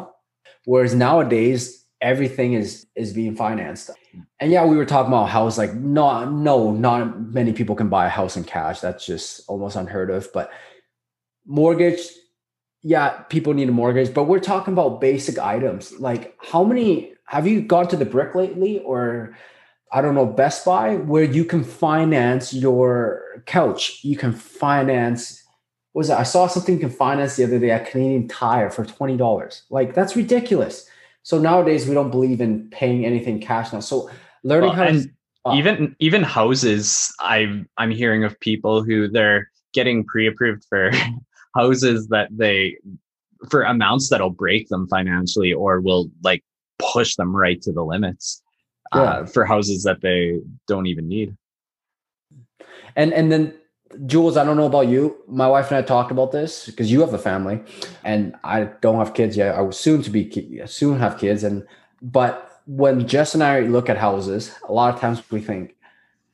whereas 0.65 0.95
nowadays 0.95 1.85
everything 2.01 2.53
is 2.53 2.87
is 2.95 3.13
being 3.13 3.35
financed. 3.35 3.91
And 4.41 4.53
yeah 4.53 4.65
we 4.65 4.77
were 4.77 4.85
talking 4.87 5.13
about 5.13 5.29
house 5.39 5.59
like 5.59 5.75
no 5.75 6.25
no 6.25 6.71
not 6.71 7.21
many 7.39 7.53
people 7.53 7.75
can 7.75 7.89
buy 7.89 8.07
a 8.07 8.17
house 8.21 8.37
in 8.37 8.45
cash. 8.45 8.79
That's 8.81 9.05
just 9.05 9.43
almost 9.49 9.75
unheard 9.77 10.11
of. 10.11 10.29
But 10.33 10.53
mortgage 11.47 12.01
yeah, 12.83 13.09
people 13.29 13.55
need 13.55 13.69
a 13.69 13.73
mortgage, 13.73 14.15
but 14.15 14.25
we're 14.25 14.39
talking 14.39 14.73
about 14.73 15.01
basic 15.01 15.37
items. 15.37 15.99
Like, 15.99 16.37
how 16.39 16.63
many 16.63 17.13
have 17.27 17.45
you 17.45 17.61
gone 17.61 17.89
to 17.89 17.97
the 17.97 18.05
Brick 18.05 18.37
lately, 18.37 18.79
or 18.79 19.35
I 19.93 20.01
don't 20.03 20.15
know, 20.15 20.27
Best 20.27 20.65
Buy, 20.65 20.97
where 20.97 21.25
you 21.25 21.45
can 21.45 21.65
finance 21.65 22.53
your 22.53 23.43
couch? 23.47 24.01
You 24.03 24.17
can 24.17 24.33
finance. 24.33 25.43
what 25.93 26.01
Was 26.01 26.11
it? 26.11 26.19
I 26.19 26.23
saw 26.25 26.47
something 26.47 26.75
you 26.75 26.81
can 26.81 26.91
finance 26.91 27.37
the 27.37 27.45
other 27.45 27.59
day 27.59 27.71
at 27.71 27.91
Canadian 27.91 28.29
Tire 28.29 28.71
for 28.71 28.85
twenty 28.85 29.17
dollars. 29.17 29.63
Like, 29.71 29.95
that's 29.95 30.17
ridiculous. 30.17 30.89
So 31.23 31.39
nowadays, 31.39 31.87
we 31.87 31.95
don't 31.95 32.11
believe 32.11 32.41
in 32.41 32.69
paying 32.71 33.05
anything 33.05 33.41
cash 33.41 33.73
now. 33.73 33.81
So 33.81 34.11
learning 34.45 34.71
Well, 34.71 34.77
how 34.77 34.85
to 34.85 35.09
Oh. 35.45 35.55
even 35.55 35.97
even 35.99 36.23
houses, 36.23 37.15
I'm 37.21 37.69
I'm 37.79 37.91
hearing 37.91 38.25
of 38.25 38.39
people 38.41 38.83
who 38.83 39.09
they're 39.09 39.51
getting 39.73 40.05
pre-approved 40.05 40.65
for 40.69 40.91
houses 41.57 42.09
that 42.09 42.29
they 42.31 42.77
for 43.49 43.63
amounts 43.63 44.11
that'll 44.11 44.31
break 44.31 44.69
them 44.69 44.89
financially 44.89 45.53
or 45.53 45.81
will 45.81 46.11
like 46.23 46.45
push 46.79 47.15
them 47.17 47.35
right 47.35 47.63
to 47.63 47.73
the 47.73 47.85
limits 47.85 48.43
Yeah. 48.95 49.03
uh, 49.03 49.27
for 49.27 49.45
houses 49.45 49.83
that 49.85 50.01
they 50.01 50.41
don't 50.67 50.87
even 50.87 51.09
need. 51.09 51.37
And 52.97 53.13
and 53.13 53.31
then 53.31 53.55
Jules, 54.07 54.37
I 54.37 54.45
don't 54.45 54.57
know 54.57 54.67
about 54.67 54.89
you. 54.89 55.17
My 55.27 55.49
wife 55.49 55.71
and 55.71 55.79
I 55.79 55.83
talked 55.83 56.11
about 56.11 56.33
this 56.33 56.67
because 56.67 56.91
you 56.93 57.01
have 57.01 57.15
a 57.15 57.19
family, 57.19 57.61
and 58.05 58.35
I 58.45 58.65
don't 58.81 58.97
have 58.99 59.15
kids 59.15 59.37
yet. 59.37 59.55
I 59.55 59.61
will 59.61 59.73
soon 59.73 60.03
to 60.03 60.11
be 60.11 60.63
soon 60.67 60.99
have 60.99 61.19
kids, 61.19 61.45
and 61.45 61.67
but 62.03 62.61
when 62.67 63.07
Jess 63.07 63.35
and 63.35 63.43
I 63.43 63.61
look 63.61 63.89
at 63.89 63.97
houses, 63.97 64.55
a 64.69 64.73
lot 64.73 64.93
of 64.95 65.01
times 65.01 65.23
we 65.31 65.41
think, 65.41 65.77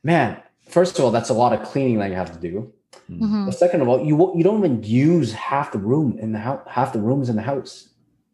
man, 0.03 0.37
first 0.69 0.99
of 0.99 1.05
all, 1.05 1.11
that's 1.12 1.31
a 1.31 1.35
lot 1.35 1.53
of 1.53 1.62
cleaning 1.62 1.99
that 2.01 2.11
you 2.11 2.17
have 2.17 2.33
to 2.33 2.40
do. 2.40 2.73
Mhm. 3.11 3.47
But 3.47 3.55
second 3.55 3.83
of 3.83 3.88
all, 3.88 4.05
you 4.05 4.17
won't- 4.17 4.37
you 4.37 4.43
don't 4.43 4.59
even 4.59 4.83
use 4.83 5.33
half 5.33 5.71
the 5.73 5.79
room 5.79 6.17
in 6.19 6.33
the 6.33 6.38
house, 6.40 6.62
half 6.67 6.93
the 6.93 7.01
rooms 7.01 7.29
in 7.29 7.37
the 7.37 7.43
house. 7.43 7.88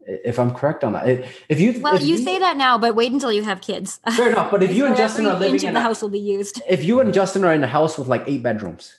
If 0.07 0.39
I'm 0.39 0.53
correct 0.55 0.83
on 0.83 0.93
that, 0.95 1.09
If- 1.09 1.45
if 1.49 1.61
you 1.61 1.79
Well, 1.81 1.95
if 1.95 2.03
you 2.03 2.17
say 2.19 2.39
that 2.39 2.57
now, 2.57 2.79
but 2.79 2.95
wait 2.95 3.13
until 3.13 3.33
you 3.33 3.43
have 3.45 3.61
kids. 3.61 4.01
fair 4.17 4.31
enough. 4.31 4.51
But 4.51 4.63
if 4.63 4.75
you 4.77 4.87
and 4.87 4.97
Justin 4.97 5.27
are 5.27 5.39
living 5.39 5.63
in 5.63 5.75
the 5.75 5.81
a- 5.81 5.83
house 5.83 6.01
will 6.03 6.09
be 6.09 6.19
used. 6.19 6.63
if 6.69 6.85
you 6.85 7.01
and 7.01 7.13
Justin 7.13 7.45
are 7.45 7.53
in 7.53 7.63
a 7.63 7.69
house 7.69 7.99
with 7.99 8.09
like 8.09 8.25
eight 8.27 8.43
bedrooms, 8.43 8.99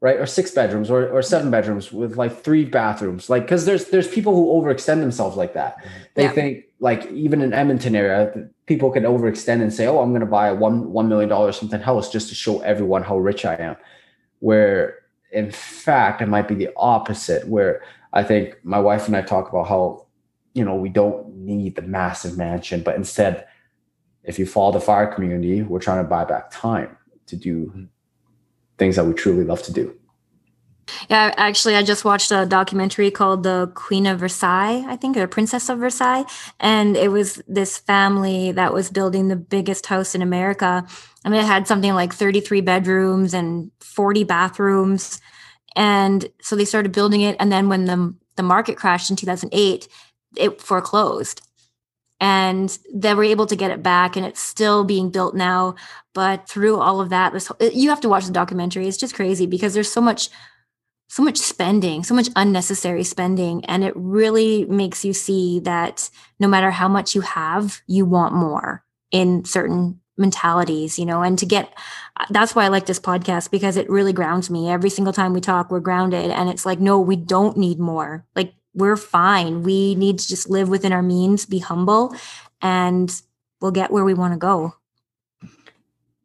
right, 0.00 0.16
or 0.18 0.26
six 0.26 0.50
bedrooms, 0.50 0.90
or, 0.90 1.08
or 1.08 1.20
seven 1.22 1.50
bedrooms 1.50 1.92
with 1.92 2.16
like 2.16 2.42
three 2.42 2.64
bathrooms, 2.64 3.28
like 3.28 3.42
because 3.42 3.64
there's 3.66 3.86
there's 3.90 4.08
people 4.08 4.34
who 4.34 4.46
overextend 4.60 5.00
themselves 5.00 5.36
like 5.36 5.52
that. 5.54 5.76
Mm-hmm. 5.78 5.88
They 6.14 6.22
Yeah. 6.24 6.32
think 6.32 6.64
like 6.80 7.06
even 7.12 7.42
in 7.42 7.52
Edmonton 7.52 7.94
area, 7.94 8.48
people 8.66 8.90
can 8.90 9.02
overextend 9.04 9.60
and 9.60 9.72
say, 9.72 9.86
"Oh, 9.86 9.98
I'm 10.00 10.10
going 10.10 10.20
to 10.20 10.26
buy 10.26 10.48
a 10.48 10.54
one 10.54 10.90
one 10.92 11.08
million 11.08 11.28
dollars 11.28 11.56
something 11.58 11.80
house 11.80 12.10
just 12.10 12.28
to 12.30 12.34
show 12.34 12.60
everyone 12.60 13.02
how 13.02 13.18
rich 13.18 13.44
I 13.44 13.54
am," 13.56 13.76
where 14.40 14.96
in 15.32 15.50
fact 15.50 16.22
it 16.22 16.26
might 16.28 16.48
be 16.48 16.54
the 16.54 16.70
opposite. 16.76 17.46
Where 17.46 17.82
I 18.14 18.22
think 18.24 18.56
my 18.64 18.80
wife 18.80 19.06
and 19.06 19.14
I 19.16 19.20
talk 19.22 19.50
about 19.50 19.68
how 19.68 20.06
you 20.54 20.64
know 20.64 20.74
we 20.74 20.88
don't 20.88 21.34
need 21.34 21.76
the 21.76 21.82
massive 21.82 22.36
mansion, 22.36 22.82
but 22.82 22.96
instead 22.96 23.46
if 24.24 24.38
you 24.38 24.46
follow 24.46 24.72
the 24.72 24.80
FIRE 24.80 25.14
community, 25.14 25.62
we're 25.62 25.80
trying 25.80 26.02
to 26.02 26.08
buy 26.08 26.24
back 26.24 26.50
time 26.50 26.96
to 27.26 27.36
do 27.36 27.66
mm-hmm. 27.66 27.84
things 28.78 28.96
that 28.96 29.04
we 29.06 29.14
truly 29.14 29.44
love 29.44 29.62
to 29.62 29.72
do. 29.72 29.96
Yeah, 31.08 31.32
actually, 31.36 31.76
I 31.76 31.82
just 31.82 32.04
watched 32.04 32.32
a 32.32 32.46
documentary 32.46 33.10
called 33.10 33.44
The 33.44 33.70
Queen 33.74 34.06
of 34.06 34.18
Versailles, 34.18 34.84
I 34.86 34.96
think, 34.96 35.16
or 35.16 35.26
Princess 35.26 35.68
of 35.68 35.78
Versailles. 35.78 36.24
And 36.58 36.96
it 36.96 37.08
was 37.08 37.40
this 37.46 37.78
family 37.78 38.52
that 38.52 38.72
was 38.72 38.90
building 38.90 39.28
the 39.28 39.36
biggest 39.36 39.86
house 39.86 40.14
in 40.14 40.22
America. 40.22 40.84
I 41.24 41.28
mean, 41.28 41.40
it 41.40 41.46
had 41.46 41.68
something 41.68 41.94
like 41.94 42.12
33 42.12 42.60
bedrooms 42.60 43.34
and 43.34 43.70
40 43.80 44.24
bathrooms. 44.24 45.20
And 45.76 46.28
so 46.42 46.56
they 46.56 46.64
started 46.64 46.92
building 46.92 47.20
it. 47.20 47.36
And 47.38 47.52
then 47.52 47.68
when 47.68 47.84
the, 47.84 48.14
the 48.36 48.42
market 48.42 48.76
crashed 48.76 49.10
in 49.10 49.16
2008, 49.16 49.88
it 50.36 50.60
foreclosed. 50.60 51.42
And 52.22 52.76
they 52.92 53.14
were 53.14 53.24
able 53.24 53.46
to 53.46 53.56
get 53.56 53.70
it 53.70 53.82
back, 53.82 54.14
and 54.14 54.26
it's 54.26 54.40
still 54.40 54.84
being 54.84 55.10
built 55.10 55.34
now. 55.34 55.74
But 56.12 56.46
through 56.46 56.78
all 56.78 57.00
of 57.00 57.08
that, 57.08 57.32
this 57.32 57.50
you 57.72 57.88
have 57.88 58.02
to 58.02 58.10
watch 58.10 58.26
the 58.26 58.32
documentary. 58.32 58.86
It's 58.86 58.98
just 58.98 59.14
crazy 59.14 59.46
because 59.46 59.72
there's 59.72 59.90
so 59.90 60.02
much 60.02 60.28
so 61.10 61.24
much 61.24 61.38
spending, 61.38 62.04
so 62.04 62.14
much 62.14 62.28
unnecessary 62.36 63.02
spending. 63.02 63.64
And 63.64 63.82
it 63.82 63.92
really 63.96 64.64
makes 64.66 65.04
you 65.04 65.12
see 65.12 65.58
that 65.60 66.08
no 66.38 66.46
matter 66.46 66.70
how 66.70 66.86
much 66.86 67.16
you 67.16 67.20
have, 67.22 67.80
you 67.88 68.04
want 68.04 68.32
more 68.32 68.84
in 69.10 69.44
certain 69.44 70.00
mentalities, 70.16 71.00
you 71.00 71.04
know, 71.04 71.22
and 71.22 71.36
to 71.40 71.46
get 71.46 71.76
that's 72.28 72.54
why 72.54 72.64
I 72.64 72.68
like 72.68 72.86
this 72.86 73.00
podcast 73.00 73.50
because 73.50 73.76
it 73.76 73.90
really 73.90 74.12
grounds 74.12 74.50
me. 74.50 74.70
Every 74.70 74.90
single 74.90 75.12
time 75.12 75.32
we 75.32 75.40
talk, 75.40 75.70
we're 75.70 75.80
grounded. 75.80 76.30
And 76.30 76.48
it's 76.48 76.64
like, 76.64 76.78
no, 76.78 77.00
we 77.00 77.16
don't 77.16 77.56
need 77.56 77.80
more. 77.80 78.24
Like, 78.36 78.54
we're 78.74 78.96
fine. 78.96 79.62
We 79.62 79.94
need 79.94 80.18
to 80.18 80.28
just 80.28 80.48
live 80.48 80.68
within 80.68 80.92
our 80.92 81.02
means, 81.02 81.46
be 81.46 81.58
humble, 81.58 82.14
and 82.62 83.10
we'll 83.60 83.70
get 83.70 83.90
where 83.90 84.04
we 84.04 84.14
want 84.14 84.32
to 84.32 84.38
go. 84.38 84.74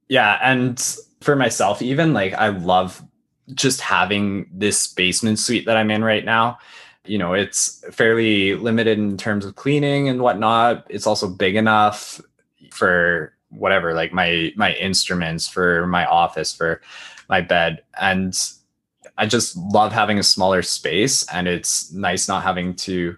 Yeah. 0.07 0.39
And 0.41 0.79
for 1.21 1.35
myself, 1.35 1.81
even 1.81 2.13
like, 2.13 2.33
I 2.33 2.49
love 2.49 3.03
just 3.53 3.81
having 3.81 4.49
this 4.51 4.87
basement 4.87 5.39
suite 5.39 5.65
that 5.65 5.77
I'm 5.77 5.91
in 5.91 6.03
right 6.03 6.25
now, 6.25 6.57
you 7.05 7.17
know, 7.17 7.33
it's 7.33 7.83
fairly 7.91 8.55
limited 8.55 8.97
in 8.97 9.17
terms 9.17 9.45
of 9.45 9.55
cleaning 9.55 10.09
and 10.09 10.21
whatnot. 10.21 10.85
It's 10.89 11.07
also 11.07 11.27
big 11.27 11.55
enough 11.55 12.19
for 12.71 13.33
whatever, 13.49 13.93
like 13.93 14.11
my 14.11 14.51
my 14.55 14.73
instruments, 14.73 15.47
for 15.47 15.85
my 15.87 16.05
office, 16.05 16.53
for 16.53 16.81
my 17.29 17.41
bed. 17.41 17.83
And 17.99 18.35
I 19.18 19.26
just 19.26 19.55
love 19.57 19.91
having 19.91 20.20
a 20.20 20.24
smaller 20.24 20.61
space 20.61 21.26
and 21.32 21.47
it's 21.47 21.91
nice 21.91 22.28
not 22.28 22.43
having 22.43 22.76
to 22.76 23.18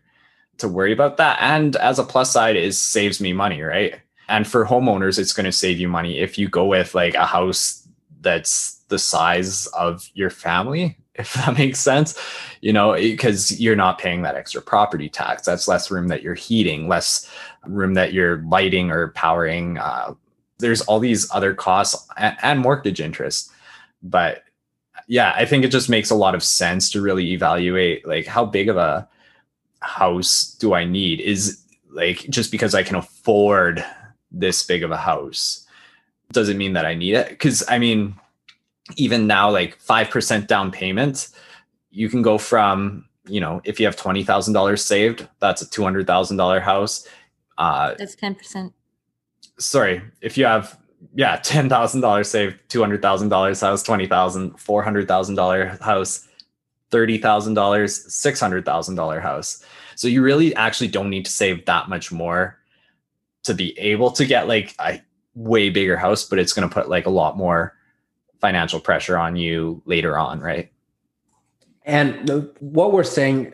to 0.58 0.68
worry 0.68 0.91
about 0.91 1.18
that. 1.18 1.38
And 1.39 1.76
as 1.76 2.00
a 2.00 2.04
plus 2.04 2.32
side 2.32 2.56
is 2.56 2.82
saves 2.82 3.22
me 3.22 3.34
money, 3.34 3.62
right? 3.62 4.00
And 4.28 4.48
for 4.48 4.66
homeowners, 4.66 5.20
it's 5.20 5.34
going 5.34 5.45
to 5.45 5.52
save 5.52 5.80
you 5.80 5.88
money 5.88 6.20
if 6.20 6.38
you 6.38 6.50
go 6.50 6.66
with 6.66 6.95
like 6.95 7.14
a 7.14 7.26
house 7.26 7.88
that's 8.22 8.82
the 8.89 9.00
size 9.00 9.68
of 9.68 10.10
your 10.14 10.30
family, 10.30 10.98
if 11.16 11.34
that 11.34 11.58
makes 11.58 11.80
sense, 11.80 12.20
you 12.62 12.74
know, 12.74 12.93
because 12.93 13.60
you're 13.60 13.76
not 13.76 14.00
paying 14.00 14.22
that 14.24 14.36
extra 14.36 14.62
property 14.62 15.10
tax. 15.10 15.43
That's 15.43 15.68
less 15.68 15.89
room 15.89 16.08
that 16.10 16.22
you're 16.22 16.36
heating, 16.36 16.88
less 16.88 17.30
room 17.66 17.93
that 17.95 18.14
you're 18.14 18.41
lighting 18.43 18.91
or 18.91 19.10
powering. 19.10 19.78
Uh, 19.78 20.14
there's 20.60 20.82
all 20.82 21.00
these 21.00 21.30
other 21.32 21.54
costs 21.54 22.08
and, 22.18 22.36
and 22.41 22.60
mortgage 22.60 23.02
interest. 23.02 23.52
But 24.04 24.43
yeah, 25.08 25.34
I 25.36 25.45
think 25.45 25.64
it 25.64 25.72
just 25.72 25.89
makes 25.89 26.10
a 26.10 26.16
lot 26.16 26.36
of 26.36 26.43
sense 26.43 26.91
to 26.91 27.01
really 27.01 27.32
evaluate 27.32 28.08
like 28.08 28.28
how 28.28 28.45
big 28.45 28.70
of 28.70 28.78
a 28.78 29.08
house 29.80 30.55
do 30.60 30.74
I 30.74 30.84
need? 30.86 31.22
Is 31.22 31.64
like 31.89 32.20
just 32.30 32.51
because 32.51 32.76
I 32.76 32.84
can 32.84 32.95
afford 32.95 33.84
this 34.32 34.64
big 34.64 34.84
of 34.84 34.91
a 34.91 34.97
house 34.97 35.66
doesn't 36.34 36.58
mean 36.58 36.74
that 36.74 36.86
I 36.86 36.93
need 36.93 37.14
it. 37.14 37.39
Cause 37.39 37.64
I 37.70 37.80
mean, 37.80 38.16
even 38.95 39.28
now 39.28 39.49
like 39.49 39.80
5% 39.80 40.47
down 40.47 40.72
payment 40.72 41.30
you 41.91 42.10
can 42.10 42.22
go 42.22 42.38
from 42.38 43.05
you 43.28 43.41
know 43.41 43.62
if 43.66 43.80
you 43.80 43.86
have 43.86 43.95
$20000 43.95 44.80
saved 44.80 45.28
that's 45.39 45.62
a 45.62 45.66
$200000 45.66 46.62
house 46.62 47.08
uh 47.58 47.93
that's 47.97 48.16
10% 48.16 48.72
sorry 49.58 50.01
if 50.22 50.38
you 50.38 50.45
have 50.45 50.80
yeah 51.14 51.38
$10000 51.38 52.26
saved 52.26 52.58
$200000 52.70 53.62
house 53.62 53.84
$20000 53.84 54.60
$400000 54.60 55.82
house 55.82 56.28
$30000 56.91 57.54
$600000 57.54 59.22
house 59.22 59.64
so 59.95 60.08
you 60.08 60.22
really 60.22 60.56
actually 60.56 60.88
don't 60.88 61.10
need 61.10 61.26
to 61.26 61.32
save 61.32 61.66
that 61.66 61.89
much 61.89 62.12
more 62.12 62.58
to 63.43 63.54
be 63.54 63.78
able 63.80 64.12
to 64.12 64.26
get 64.26 64.48
like 64.48 64.76
a 64.80 65.02
way 65.36 65.70
bigger 65.70 65.98
house 65.98 66.24
but 66.24 66.39
it's 66.39 66.54
going 66.54 66.68
to 66.68 66.74
put 66.74 66.89
like 66.89 67.06
a 67.06 67.12
lot 67.12 67.38
more 67.38 67.78
financial 68.39 68.80
pressure 68.80 69.18
on 69.18 69.36
you 69.36 69.82
later 69.86 70.18
on, 70.18 70.39
right? 70.39 70.72
And 71.86 72.28
the, 72.28 72.54
what 72.60 72.91
we're 72.91 73.04
saying, 73.04 73.54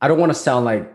I 0.00 0.08
don't 0.08 0.18
want 0.18 0.30
to 0.30 0.38
sound 0.38 0.64
like 0.64 0.92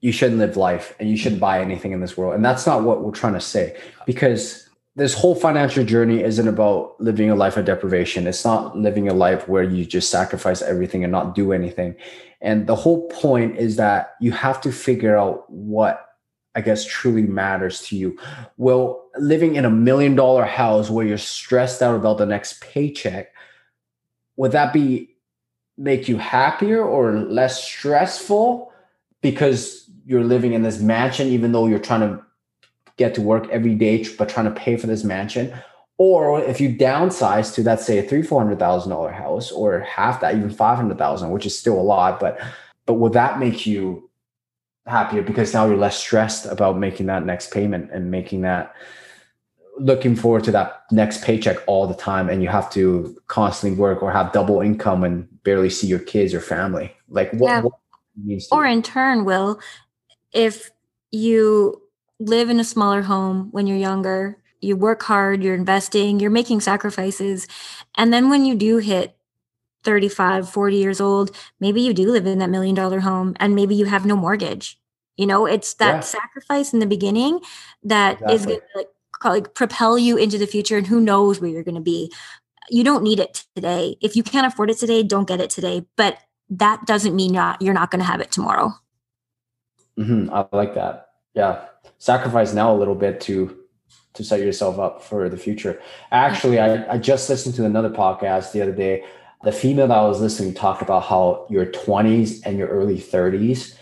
you 0.00 0.12
shouldn't 0.12 0.38
live 0.38 0.56
life 0.56 0.94
and 0.98 1.08
you 1.08 1.16
shouldn't 1.16 1.40
buy 1.40 1.60
anything 1.60 1.92
in 1.92 2.00
this 2.00 2.16
world. 2.16 2.34
And 2.34 2.44
that's 2.44 2.66
not 2.66 2.82
what 2.82 3.02
we're 3.02 3.10
trying 3.10 3.34
to 3.34 3.40
say 3.40 3.78
because 4.06 4.69
this 4.96 5.14
whole 5.14 5.34
financial 5.34 5.84
journey 5.84 6.22
isn't 6.22 6.48
about 6.48 7.00
living 7.00 7.30
a 7.30 7.34
life 7.34 7.56
of 7.56 7.64
deprivation. 7.64 8.26
It's 8.26 8.44
not 8.44 8.76
living 8.76 9.08
a 9.08 9.14
life 9.14 9.48
where 9.48 9.62
you 9.62 9.84
just 9.84 10.10
sacrifice 10.10 10.62
everything 10.62 11.04
and 11.04 11.12
not 11.12 11.34
do 11.34 11.52
anything. 11.52 11.94
And 12.40 12.66
the 12.66 12.74
whole 12.74 13.08
point 13.08 13.56
is 13.56 13.76
that 13.76 14.14
you 14.20 14.32
have 14.32 14.60
to 14.62 14.72
figure 14.72 15.16
out 15.16 15.48
what 15.50 16.06
I 16.54 16.60
guess 16.60 16.84
truly 16.84 17.22
matters 17.22 17.82
to 17.82 17.96
you. 17.96 18.18
Well, 18.56 19.08
living 19.16 19.54
in 19.54 19.64
a 19.64 19.70
million 19.70 20.16
dollar 20.16 20.44
house 20.44 20.90
where 20.90 21.06
you're 21.06 21.18
stressed 21.18 21.80
out 21.80 21.94
about 21.94 22.18
the 22.18 22.26
next 22.26 22.60
paycheck, 22.60 23.32
would 24.36 24.52
that 24.52 24.72
be 24.72 25.14
make 25.78 26.08
you 26.08 26.18
happier 26.18 26.82
or 26.84 27.12
less 27.12 27.62
stressful 27.62 28.72
because 29.22 29.88
you're 30.04 30.24
living 30.24 30.52
in 30.52 30.62
this 30.62 30.80
mansion, 30.80 31.28
even 31.28 31.52
though 31.52 31.66
you're 31.66 31.78
trying 31.78 32.00
to 32.00 32.22
get 33.00 33.14
to 33.14 33.22
work 33.22 33.48
every 33.50 33.74
day, 33.74 34.06
but 34.16 34.28
trying 34.28 34.46
to 34.46 34.60
pay 34.60 34.76
for 34.76 34.86
this 34.86 35.02
mansion? 35.02 35.52
Or 35.98 36.40
if 36.40 36.60
you 36.60 36.68
downsize 36.72 37.52
to, 37.54 37.62
let's 37.62 37.84
say, 37.84 37.98
a 37.98 38.02
three, 38.02 38.22
four 38.22 38.40
hundred 38.40 38.58
thousand 38.58 38.90
dollar 38.90 39.10
house, 39.10 39.50
or 39.50 39.80
half 39.80 40.20
that, 40.20 40.36
even 40.36 40.50
five 40.50 40.76
hundred 40.76 40.98
thousand, 40.98 41.30
which 41.30 41.46
is 41.46 41.58
still 41.58 41.78
a 41.78 41.82
lot, 41.82 42.20
but 42.20 42.38
but 42.86 42.94
would 42.94 43.14
that 43.14 43.38
make 43.38 43.66
you 43.66 44.08
happier 44.86 45.22
because 45.22 45.54
now 45.54 45.66
you're 45.66 45.76
less 45.76 45.96
stressed 45.96 46.46
about 46.46 46.78
making 46.78 47.06
that 47.06 47.24
next 47.24 47.52
payment 47.52 47.90
and 47.92 48.10
making 48.10 48.42
that 48.42 48.74
looking 49.78 50.16
forward 50.16 50.44
to 50.44 50.50
that 50.50 50.82
next 50.90 51.22
paycheck 51.22 51.56
all 51.66 51.86
the 51.86 51.94
time 51.94 52.28
and 52.28 52.42
you 52.42 52.48
have 52.48 52.70
to 52.70 53.16
constantly 53.28 53.78
work 53.78 54.02
or 54.02 54.10
have 54.10 54.32
double 54.32 54.60
income 54.60 55.04
and 55.04 55.28
barely 55.44 55.70
see 55.70 55.86
your 55.86 55.98
kids 55.98 56.34
or 56.34 56.40
family 56.40 56.92
like 57.08 57.30
what, 57.34 57.48
yeah. 57.48 57.60
what 57.60 57.72
or 58.50 58.66
in 58.66 58.82
turn 58.82 59.24
will 59.24 59.60
if 60.32 60.70
you 61.12 61.80
live 62.20 62.48
in 62.48 62.60
a 62.60 62.64
smaller 62.64 63.02
home 63.02 63.48
when 63.50 63.66
you're 63.66 63.76
younger 63.76 64.36
you 64.60 64.76
work 64.76 65.02
hard 65.02 65.42
you're 65.42 65.54
investing 65.54 66.20
you're 66.20 66.30
making 66.30 66.60
sacrifices 66.60 67.48
and 67.96 68.12
then 68.12 68.30
when 68.30 68.44
you 68.44 68.54
do 68.54 68.76
hit 68.78 69.16
35, 69.82 70.48
40 70.48 70.76
years 70.76 71.00
old, 71.00 71.34
maybe 71.58 71.80
you 71.80 71.94
do 71.94 72.10
live 72.10 72.26
in 72.26 72.38
that 72.38 72.50
million 72.50 72.74
dollar 72.74 73.00
home 73.00 73.34
and 73.40 73.54
maybe 73.54 73.74
you 73.74 73.86
have 73.86 74.04
no 74.04 74.16
mortgage. 74.16 74.78
You 75.16 75.26
know, 75.26 75.46
it's 75.46 75.74
that 75.74 75.96
yeah. 75.96 76.00
sacrifice 76.00 76.72
in 76.72 76.78
the 76.80 76.86
beginning 76.86 77.40
that 77.82 78.14
exactly. 78.14 78.34
is 78.34 78.46
going 78.46 78.60
to 78.60 78.78
like, 78.78 78.88
like 79.24 79.54
propel 79.54 79.98
you 79.98 80.16
into 80.16 80.38
the 80.38 80.46
future 80.46 80.78
and 80.78 80.86
who 80.86 81.00
knows 81.00 81.40
where 81.40 81.50
you're 81.50 81.64
going 81.64 81.74
to 81.74 81.80
be. 81.80 82.12
You 82.70 82.84
don't 82.84 83.02
need 83.02 83.20
it 83.20 83.44
today. 83.54 83.96
If 84.00 84.16
you 84.16 84.22
can't 84.22 84.46
afford 84.46 84.70
it 84.70 84.78
today, 84.78 85.02
don't 85.02 85.28
get 85.28 85.40
it 85.40 85.50
today. 85.50 85.84
But 85.96 86.18
that 86.50 86.86
doesn't 86.86 87.16
mean 87.16 87.32
not, 87.32 87.60
you're 87.60 87.74
not 87.74 87.90
going 87.90 88.00
to 88.00 88.06
have 88.06 88.20
it 88.20 88.30
tomorrow. 88.30 88.72
Mm-hmm. 89.98 90.32
I 90.32 90.46
like 90.56 90.74
that. 90.74 91.08
Yeah. 91.34 91.66
Sacrifice 91.98 92.52
now 92.54 92.72
a 92.72 92.76
little 92.76 92.94
bit 92.94 93.20
to 93.22 93.56
to 94.14 94.24
set 94.24 94.40
yourself 94.40 94.78
up 94.78 95.02
for 95.02 95.28
the 95.28 95.36
future. 95.36 95.80
Actually, 96.10 96.58
I, 96.58 96.94
I 96.94 96.98
just 96.98 97.30
listened 97.30 97.54
to 97.54 97.64
another 97.64 97.90
podcast 97.90 98.50
the 98.50 98.60
other 98.60 98.72
day 98.72 99.04
the 99.42 99.52
female 99.52 99.88
that 99.88 99.96
I 99.96 100.06
was 100.06 100.20
listening 100.20 100.54
talked 100.54 100.82
about 100.82 101.04
how 101.04 101.46
your 101.48 101.66
20s 101.66 102.40
and 102.44 102.58
your 102.58 102.68
early 102.68 102.98
30s 102.98 103.74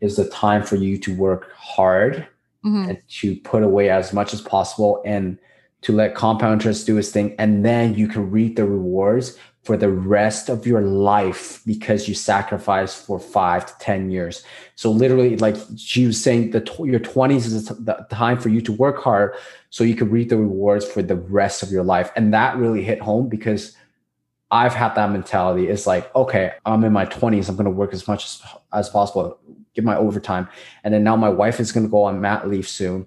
is 0.00 0.16
the 0.16 0.28
time 0.28 0.62
for 0.62 0.76
you 0.76 0.98
to 0.98 1.14
work 1.14 1.52
hard 1.52 2.28
mm-hmm. 2.64 2.90
and 2.90 3.02
to 3.08 3.36
put 3.36 3.62
away 3.62 3.88
as 3.90 4.12
much 4.12 4.34
as 4.34 4.40
possible 4.40 5.02
and 5.04 5.38
to 5.80 5.92
let 5.92 6.14
compound 6.14 6.54
interest 6.54 6.86
do 6.86 6.98
its 6.98 7.10
thing. 7.10 7.34
And 7.38 7.64
then 7.64 7.94
you 7.94 8.06
can 8.06 8.30
reap 8.30 8.56
the 8.56 8.66
rewards 8.66 9.38
for 9.68 9.76
the 9.76 9.90
rest 9.90 10.48
of 10.48 10.66
your 10.66 10.80
life 10.80 11.60
because 11.66 12.08
you 12.08 12.14
sacrificed 12.14 13.04
for 13.04 13.20
five 13.20 13.66
to 13.66 13.74
10 13.84 14.10
years. 14.10 14.42
So, 14.76 14.90
literally, 14.90 15.36
like 15.36 15.56
she 15.76 16.06
was 16.06 16.18
saying, 16.18 16.52
the 16.52 16.60
your 16.86 17.00
20s 17.00 17.44
is 17.44 17.66
the 17.66 18.06
time 18.10 18.38
for 18.38 18.48
you 18.48 18.62
to 18.62 18.72
work 18.72 18.96
hard 18.96 19.34
so 19.68 19.84
you 19.84 19.94
can 19.94 20.08
reap 20.08 20.30
the 20.30 20.38
rewards 20.38 20.86
for 20.86 21.02
the 21.02 21.16
rest 21.16 21.62
of 21.62 21.70
your 21.70 21.84
life. 21.84 22.10
And 22.16 22.32
that 22.32 22.56
really 22.56 22.82
hit 22.82 23.02
home 23.02 23.28
because 23.28 23.76
I've 24.50 24.72
had 24.72 24.94
that 24.94 25.10
mentality. 25.10 25.68
It's 25.68 25.86
like, 25.86 26.16
okay, 26.16 26.52
I'm 26.64 26.82
in 26.82 26.94
my 26.94 27.04
20s. 27.04 27.50
I'm 27.50 27.56
going 27.56 27.66
to 27.66 27.70
work 27.70 27.92
as 27.92 28.08
much 28.08 28.24
as, 28.24 28.42
as 28.72 28.88
possible, 28.88 29.38
get 29.74 29.84
my 29.84 29.98
overtime. 29.98 30.48
And 30.82 30.94
then 30.94 31.04
now 31.04 31.16
my 31.16 31.28
wife 31.28 31.60
is 31.60 31.72
going 31.72 31.84
to 31.84 31.90
go 31.90 32.04
on 32.04 32.22
mat 32.22 32.48
leave 32.48 32.66
soon. 32.66 33.06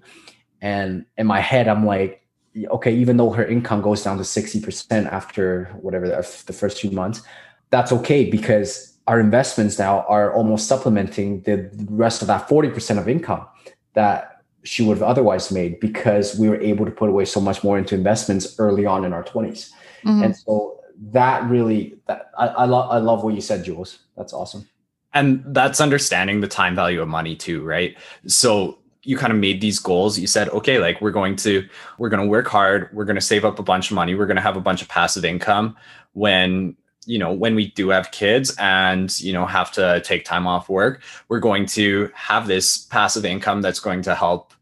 And 0.60 1.06
in 1.18 1.26
my 1.26 1.40
head, 1.40 1.66
I'm 1.66 1.84
like, 1.84 2.24
okay, 2.70 2.94
even 2.94 3.16
though 3.16 3.30
her 3.30 3.44
income 3.44 3.80
goes 3.80 4.02
down 4.02 4.16
to 4.18 4.22
60% 4.22 5.10
after 5.10 5.64
whatever 5.80 6.08
the, 6.08 6.42
the 6.46 6.52
first 6.52 6.80
few 6.80 6.90
months, 6.90 7.22
that's 7.70 7.92
okay 7.92 8.30
because 8.30 8.98
our 9.06 9.18
investments 9.18 9.78
now 9.78 10.04
are 10.08 10.32
almost 10.34 10.68
supplementing 10.68 11.42
the 11.42 11.70
rest 11.90 12.22
of 12.22 12.28
that 12.28 12.48
40% 12.48 12.98
of 12.98 13.08
income 13.08 13.46
that 13.94 14.42
she 14.64 14.84
would 14.84 14.96
have 14.98 15.02
otherwise 15.02 15.50
made 15.50 15.80
because 15.80 16.38
we 16.38 16.48
were 16.48 16.60
able 16.60 16.84
to 16.84 16.90
put 16.90 17.08
away 17.08 17.24
so 17.24 17.40
much 17.40 17.64
more 17.64 17.78
into 17.78 17.94
investments 17.94 18.54
early 18.58 18.86
on 18.86 19.04
in 19.04 19.12
our 19.12 19.24
20s. 19.24 19.70
Mm-hmm. 20.04 20.22
And 20.22 20.36
so 20.36 20.80
that 21.10 21.48
really 21.50 21.96
that 22.06 22.30
I, 22.38 22.46
I 22.48 22.64
love 22.66 22.90
I 22.90 22.98
love 22.98 23.24
what 23.24 23.34
you 23.34 23.40
said, 23.40 23.64
Jules. 23.64 23.98
That's 24.16 24.32
awesome. 24.32 24.68
And 25.14 25.42
that's 25.48 25.80
understanding 25.80 26.40
the 26.40 26.48
time 26.48 26.74
value 26.74 27.02
of 27.02 27.08
money 27.08 27.34
too, 27.34 27.62
right? 27.64 27.96
So 28.26 28.78
you 29.04 29.16
kind 29.16 29.32
of 29.32 29.38
made 29.38 29.60
these 29.60 29.78
goals. 29.78 30.18
You 30.18 30.26
said, 30.26 30.48
okay, 30.50 30.78
like 30.78 31.00
we're 31.00 31.10
going 31.10 31.36
to 31.36 31.68
we're 31.98 32.08
going 32.08 32.22
to 32.22 32.28
work 32.28 32.46
hard. 32.46 32.88
We're 32.92 33.04
going 33.04 33.16
to 33.16 33.22
save 33.22 33.44
up 33.44 33.58
a 33.58 33.62
bunch 33.62 33.90
of 33.90 33.94
money. 33.94 34.14
We're 34.14 34.26
going 34.26 34.36
to 34.36 34.42
have 34.42 34.56
a 34.56 34.60
bunch 34.60 34.82
of 34.82 34.88
passive 34.88 35.24
income 35.24 35.76
when 36.12 36.76
you 37.06 37.18
know 37.18 37.32
when 37.32 37.54
we 37.54 37.68
do 37.72 37.88
have 37.88 38.10
kids 38.12 38.54
and 38.58 39.18
you 39.20 39.32
know 39.32 39.46
have 39.46 39.72
to 39.72 40.00
take 40.04 40.24
time 40.24 40.46
off 40.46 40.68
work 40.68 41.02
we're 41.28 41.40
going 41.40 41.66
to 41.66 42.10
have 42.14 42.46
this 42.46 42.78
passive 42.78 43.24
income 43.24 43.60
that's 43.60 43.80
going 43.80 44.02
to 44.02 44.14
help 44.14 44.52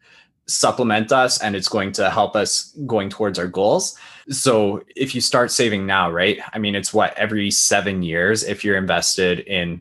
supplement 0.46 1.12
us 1.12 1.40
and 1.42 1.54
it's 1.54 1.68
going 1.68 1.92
to 1.92 2.10
help 2.10 2.34
us 2.34 2.74
going 2.86 3.10
towards 3.10 3.38
our 3.38 3.46
goals 3.46 3.98
so 4.30 4.82
if 4.96 5.14
you 5.14 5.20
start 5.20 5.50
saving 5.50 5.84
now 5.84 6.10
right 6.10 6.38
i 6.52 6.58
mean 6.58 6.74
it's 6.74 6.94
what 6.94 7.12
every 7.16 7.50
7 7.50 8.02
years 8.02 8.42
if 8.42 8.64
you're 8.64 8.76
invested 8.76 9.40
in 9.40 9.80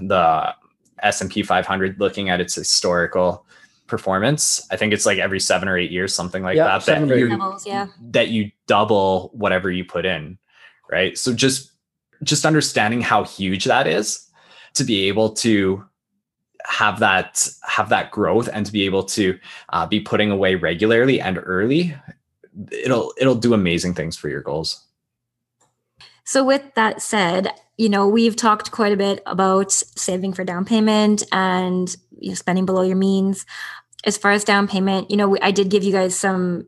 the 0.00 0.54
S&P 1.02 1.42
500 1.42 2.00
looking 2.00 2.30
at 2.30 2.40
its 2.40 2.54
historical 2.54 3.43
performance 3.86 4.66
i 4.70 4.76
think 4.76 4.92
it's 4.92 5.04
like 5.06 5.18
every 5.18 5.38
7 5.40 5.68
or 5.68 5.76
8 5.76 5.90
years 5.90 6.14
something 6.14 6.42
like 6.42 6.56
Yeah, 6.56 6.78
that 6.78 6.86
that, 6.86 7.06
you're- 7.06 7.30
Levels, 7.30 7.66
yeah. 7.66 7.88
that 8.10 8.28
you 8.28 8.50
double 8.66 9.30
whatever 9.34 9.70
you 9.70 9.84
put 9.84 10.04
in 10.06 10.38
right 10.90 11.16
so 11.18 11.34
just 11.34 11.70
just 12.22 12.46
understanding 12.46 13.00
how 13.02 13.24
huge 13.24 13.64
that 13.66 13.86
is 13.86 14.28
to 14.74 14.84
be 14.84 15.08
able 15.08 15.30
to 15.34 15.84
have 16.64 16.98
that 17.00 17.46
have 17.62 17.90
that 17.90 18.10
growth 18.10 18.48
and 18.52 18.64
to 18.64 18.72
be 18.72 18.84
able 18.86 19.02
to 19.02 19.38
uh, 19.68 19.86
be 19.86 20.00
putting 20.00 20.30
away 20.30 20.54
regularly 20.54 21.20
and 21.20 21.38
early 21.44 21.94
it'll 22.72 23.12
it'll 23.18 23.34
do 23.34 23.52
amazing 23.52 23.92
things 23.94 24.16
for 24.16 24.28
your 24.30 24.40
goals 24.40 24.82
So, 26.24 26.42
with 26.42 26.62
that 26.74 27.02
said, 27.02 27.50
you 27.76 27.90
know, 27.90 28.08
we've 28.08 28.34
talked 28.36 28.70
quite 28.70 28.92
a 28.94 28.96
bit 28.96 29.22
about 29.26 29.70
saving 29.72 30.32
for 30.32 30.42
down 30.44 30.64
payment 30.64 31.22
and 31.32 31.94
you 32.24 32.30
know, 32.30 32.34
spending 32.34 32.66
below 32.66 32.82
your 32.82 32.96
means. 32.96 33.46
As 34.04 34.16
far 34.16 34.32
as 34.32 34.44
down 34.44 34.66
payment, 34.68 35.10
you 35.10 35.16
know, 35.16 35.36
I 35.40 35.50
did 35.50 35.70
give 35.70 35.84
you 35.84 35.92
guys 35.92 36.16
some 36.16 36.66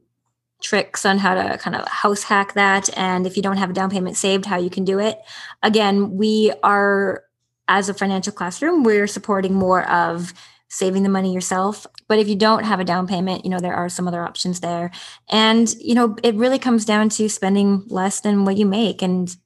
tricks 0.63 1.05
on 1.05 1.19
how 1.19 1.35
to 1.35 1.59
kind 1.59 1.77
of 1.77 1.87
house 1.87 2.23
hack 2.23 2.55
that. 2.55 2.89
And 2.97 3.27
if 3.27 3.37
you 3.37 3.43
don't 3.43 3.59
have 3.59 3.71
a 3.71 3.75
down 3.75 3.91
payment 3.91 4.17
saved, 4.17 4.47
how 4.47 4.59
you 4.59 4.71
can 4.71 4.85
do 4.85 4.99
it. 4.99 5.21
Again, 5.63 6.17
we 6.17 6.53
are, 6.63 7.25
as 7.69 7.89
a 7.89 7.95
financial 7.95 8.33
classroom, 8.33 8.83
we're 8.83 9.07
supporting 9.07 9.55
more 9.55 9.87
of 9.91 10.33
saving 10.69 11.03
the 11.03 11.09
money 11.09 11.35
yourself. 11.35 11.87
But 12.09 12.19
if 12.19 12.29
you 12.29 12.37
don't 12.37 12.65
have 12.65 12.81
a 12.81 12.85
down 12.85 13.07
payment, 13.07 13.45
you 13.45 13.51
know, 13.51 13.61
there 13.61 13.75
are 13.75 13.89
some 13.89 14.09
other 14.09 14.23
options 14.23 14.61
there. 14.61 14.91
And, 15.29 15.73
you 15.75 15.95
know, 15.95 16.17
it 16.23 16.35
really 16.37 16.59
comes 16.59 16.85
down 16.85 17.11
to 17.11 17.29
spending 17.29 17.85
less 17.89 18.21
than 18.21 18.45
what 18.45 18.57
you 18.57 18.67
make 18.67 19.03
and 19.03 19.37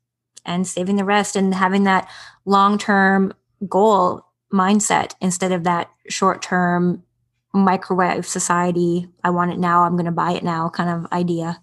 and 0.46 0.66
saving 0.66 0.96
the 0.96 1.04
rest 1.04 1.36
and 1.36 1.54
having 1.54 1.84
that 1.84 2.08
long-term 2.46 3.32
goal 3.68 4.26
mindset 4.52 5.14
instead 5.20 5.52
of 5.52 5.64
that 5.64 5.90
short-term 6.08 7.02
microwave 7.52 8.26
society 8.26 9.08
i 9.24 9.30
want 9.30 9.52
it 9.52 9.58
now 9.58 9.82
i'm 9.82 9.96
going 9.96 10.04
to 10.04 10.12
buy 10.12 10.32
it 10.32 10.44
now 10.44 10.68
kind 10.68 10.90
of 10.90 11.12
idea. 11.12 11.60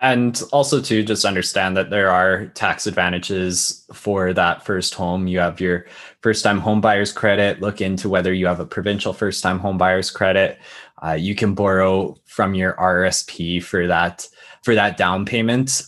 And 0.00 0.42
also 0.52 0.82
to 0.82 1.02
just 1.02 1.24
understand 1.24 1.76
that 1.78 1.88
there 1.88 2.10
are 2.10 2.46
tax 2.48 2.86
advantages 2.86 3.86
for 3.94 4.34
that 4.34 4.62
first 4.62 4.92
home. 4.92 5.26
You 5.26 5.38
have 5.38 5.60
your 5.60 5.86
first 6.20 6.44
time 6.44 6.58
home 6.58 6.82
buyers 6.82 7.10
credit 7.10 7.62
look 7.62 7.80
into 7.80 8.10
whether 8.10 8.32
you 8.32 8.46
have 8.46 8.60
a 8.60 8.66
provincial 8.66 9.14
first 9.14 9.42
time 9.42 9.58
home 9.58 9.78
buyers 9.78 10.10
credit. 10.10 10.58
Uh, 11.02 11.12
you 11.12 11.34
can 11.34 11.54
borrow 11.54 12.16
from 12.26 12.54
your 12.54 12.74
rsp 12.74 13.62
for 13.62 13.86
that 13.86 14.28
for 14.62 14.74
that 14.74 14.96
down 14.96 15.24
payment 15.24 15.82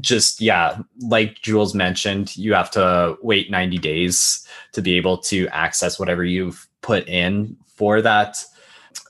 just 0.00 0.40
yeah 0.40 0.78
like 1.00 1.34
jules 1.42 1.74
mentioned 1.74 2.36
you 2.36 2.54
have 2.54 2.70
to 2.70 3.16
wait 3.22 3.50
90 3.50 3.78
days 3.78 4.46
to 4.72 4.82
be 4.82 4.96
able 4.96 5.18
to 5.18 5.48
access 5.48 5.98
whatever 5.98 6.24
you've 6.24 6.68
put 6.82 7.08
in 7.08 7.56
for 7.66 8.00
that 8.00 8.44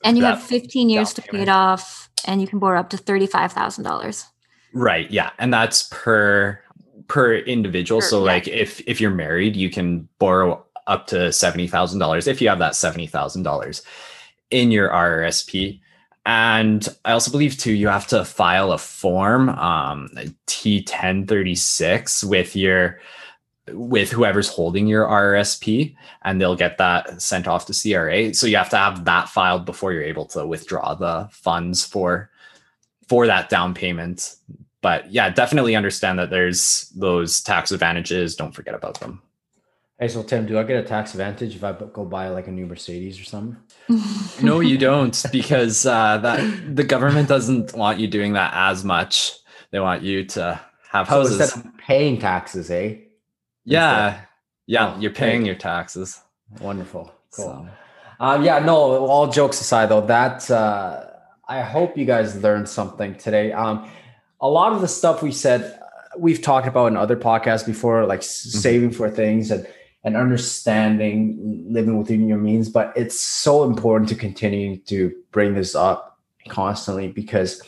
and 0.05 0.17
you 0.17 0.23
that 0.23 0.39
have 0.39 0.43
15 0.43 0.89
years 0.89 1.13
to 1.13 1.23
pay 1.23 1.43
it 1.43 1.49
off 1.49 2.09
and 2.27 2.41
you 2.41 2.47
can 2.47 2.59
borrow 2.59 2.81
up 2.81 2.91
to 2.91 2.97
$35000 2.97 4.25
Right. 4.73 5.11
Yeah. 5.11 5.31
And 5.39 5.53
that's 5.53 5.89
per 5.91 6.61
per 7.09 7.37
individual. 7.37 8.01
Per- 8.01 8.07
so 8.07 8.19
yeah. 8.19 8.33
like 8.33 8.49
if 8.49 8.81
if 8.87 9.01
you're 9.01 9.11
married, 9.11 9.57
you 9.57 9.71
can 9.71 10.09
borrow 10.19 10.65
up 10.87 11.07
to 11.09 11.33
seventy 11.33 11.67
thousand 11.67 11.99
dollars 11.99 12.27
if 12.27 12.41
you 12.41 12.49
have 12.49 12.59
that 12.59 12.75
seventy 12.75 13.07
thousand 13.07 13.43
dollars 13.43 13.83
in 14.51 14.71
your 14.71 14.91
RRSP. 14.91 15.81
And 16.29 16.87
I 17.07 17.13
also 17.13 17.31
believe 17.31 17.57
too, 17.57 17.73
you 17.73 17.89
have 17.89 18.07
to 18.09 18.23
file 18.23 18.73
a 18.73 18.79
form, 18.79 19.49
um, 19.49 20.11
T 20.45 20.83
ten 20.83 21.27
thirty 21.27 21.55
six 21.55 22.23
with 22.23 22.55
your 22.55 23.01
with 23.69 24.11
whoever's 24.11 24.51
holding 24.51 24.87
your 24.87 25.07
RRSP, 25.07 25.97
and 26.23 26.39
they'll 26.39 26.55
get 26.55 26.77
that 26.77 27.23
sent 27.23 27.49
off 27.49 27.65
to 27.67 27.73
CRA. 27.73 28.35
So 28.35 28.47
you 28.47 28.59
have 28.59 28.69
to 28.71 28.77
have 28.77 29.07
that 29.07 29.31
filed 29.31 29.65
before 29.65 29.95
you're 29.95 30.03
able 30.03 30.27
to 30.27 30.47
withdraw 30.47 30.95
the 30.95 31.31
funds 31.33 31.83
for 31.83 32.31
for 33.09 33.27
that 33.27 33.49
down 33.49 33.73
payment. 33.73 34.37
But 34.83 35.11
yeah, 35.11 35.31
definitely 35.31 35.77
understand 35.77 36.19
that 36.19 36.29
there's 36.29 36.91
those 36.95 37.41
tax 37.41 37.73
advantages. 37.73 38.37
Don't 38.37 38.55
forget 38.55 38.75
about 38.75 39.01
them. 39.01 39.23
Hey, 40.01 40.07
so 40.09 40.23
Tim, 40.23 40.47
do 40.47 40.57
I 40.59 40.63
get 40.63 40.77
a 40.85 40.87
tax 40.87 41.13
advantage 41.13 41.57
if 41.57 41.65
I 41.65 41.73
go 41.73 42.05
buy 42.05 42.29
like 42.29 42.47
a 42.47 42.53
new 42.53 42.67
Mercedes 42.67 43.21
or 43.21 43.25
something? 43.25 43.57
No, 44.43 44.61
you 44.61 44.79
don't, 44.79 45.21
because 45.33 45.85
uh, 45.85 46.19
that 46.19 46.77
the 46.77 46.85
government 46.85 47.29
doesn't 47.29 47.75
want 47.75 47.99
you 47.99 48.07
doing 48.07 48.35
that 48.35 48.53
as 48.55 48.85
much. 48.85 49.33
They 49.73 49.81
want 49.81 50.03
you 50.05 50.25
to 50.27 50.61
have 50.93 51.09
So 51.09 51.15
houses. 51.17 51.41
instead 51.41 51.65
of 51.67 51.79
paying 51.79 52.19
taxes, 52.21 52.71
eh? 52.71 52.95
yeah, 53.65 54.21
yeah, 54.67 54.95
Oh, 54.95 55.01
you're 55.01 55.11
paying 55.11 55.45
your 55.45 55.57
taxes. 55.57 56.21
Wonderful. 56.61 57.13
Cool. 57.35 57.45
So. 57.45 57.69
Um, 58.21 58.45
yeah, 58.45 58.61
no, 58.61 58.77
all 59.07 59.27
jokes 59.27 59.61
aside 59.61 59.89
though, 59.89 60.03
that 60.07 60.49
uh, 60.51 61.07
I 61.49 61.63
hope 61.63 61.99
you 61.99 62.05
guys 62.05 62.41
learned 62.41 62.69
something 62.69 63.17
today. 63.17 63.53
Um, 63.53 63.91
a 64.41 64.49
lot 64.49 64.73
of 64.73 64.81
the 64.81 64.89
stuff 64.89 65.23
we 65.23 65.33
said, 65.33 65.63
uh, 65.63 66.19
we've 66.19 66.41
talked 66.43 66.69
about 66.69 66.87
in 66.87 66.97
other 66.97 67.17
podcasts 67.17 67.67
before, 67.67 68.07
like 68.07 68.21
s 68.21 68.29
saving 68.31 68.93
for 68.93 69.11
things 69.11 69.51
and 69.51 69.67
and 70.05 70.17
understanding 70.17 71.65
living 71.69 71.99
within 71.99 72.29
your 72.29 72.39
means. 72.39 72.69
But 72.69 72.93
it's 72.97 73.19
so 73.19 73.65
important 73.65 74.09
to 74.11 74.15
continue 74.15 74.79
to 74.87 75.15
bring 75.33 75.55
this 75.55 75.75
up 75.75 76.19
constantly 76.49 77.09
because 77.09 77.63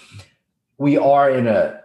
we 0.78 0.96
are 0.96 1.30
in 1.30 1.46
a 1.46 1.80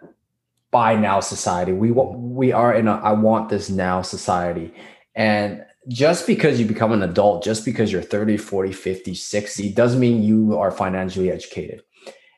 buy 0.71 0.95
now 0.95 1.19
society. 1.19 1.71
We 1.71 1.91
we 1.91 2.51
are 2.51 2.73
in 2.73 2.87
a 2.87 2.93
I 2.93 3.13
want 3.13 3.49
this 3.49 3.69
now 3.69 4.01
society, 4.01 4.73
and 5.15 5.65
just 5.87 6.25
because 6.25 6.59
you 6.59 6.65
become 6.65 6.91
an 6.91 7.03
adult, 7.03 7.43
just 7.43 7.63
because 7.63 7.91
you're 7.91 8.01
30, 8.01 8.37
40, 8.37 8.71
50, 8.71 9.13
60, 9.13 9.73
doesn't 9.73 9.99
mean 9.99 10.23
you 10.23 10.57
are 10.57 10.71
financially 10.71 11.31
educated. 11.31 11.83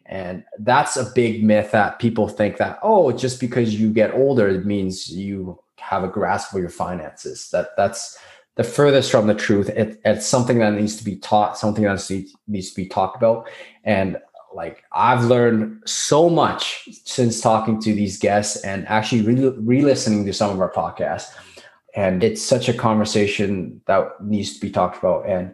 And 0.05 0.43
that's 0.59 0.97
a 0.97 1.11
big 1.15 1.43
myth 1.43 1.71
that 1.71 1.99
people 1.99 2.27
think 2.27 2.57
that, 2.57 2.79
oh, 2.81 3.11
just 3.11 3.39
because 3.39 3.79
you 3.79 3.91
get 3.91 4.13
older, 4.13 4.47
it 4.47 4.65
means 4.65 5.09
you 5.09 5.59
have 5.89 6.03
a 6.03 6.07
grasp 6.07 6.53
of 6.53 6.59
your 6.59 6.69
finances. 6.69 7.49
That 7.51 7.69
that's 7.77 8.17
the 8.55 8.63
furthest 8.63 9.11
from 9.11 9.27
the 9.27 9.35
truth. 9.35 9.69
It, 9.69 9.99
it's 10.03 10.25
something 10.25 10.59
that 10.59 10.73
needs 10.73 10.95
to 10.97 11.03
be 11.03 11.15
taught, 11.17 11.57
something 11.57 11.83
that 11.83 12.09
needs- 12.47 12.71
to 12.71 12.75
be 12.75 12.87
talked 12.87 13.15
about. 13.15 13.49
And 13.83 14.17
like 14.53 14.83
I've 14.91 15.25
learned 15.25 15.81
so 15.85 16.29
much 16.29 16.89
since 17.05 17.39
talking 17.39 17.79
to 17.81 17.93
these 17.93 18.17
guests 18.17 18.63
and 18.63 18.87
actually 18.87 19.21
re- 19.21 19.49
re-listening 19.49 20.25
to 20.25 20.33
some 20.33 20.49
of 20.49 20.59
our 20.59 20.71
podcasts 20.71 21.31
and 21.95 22.23
it's 22.23 22.41
such 22.41 22.69
a 22.69 22.73
conversation 22.73 23.81
that 23.85 24.23
needs 24.23 24.53
to 24.53 24.59
be 24.59 24.69
talked 24.69 24.97
about 24.97 25.25
and 25.27 25.53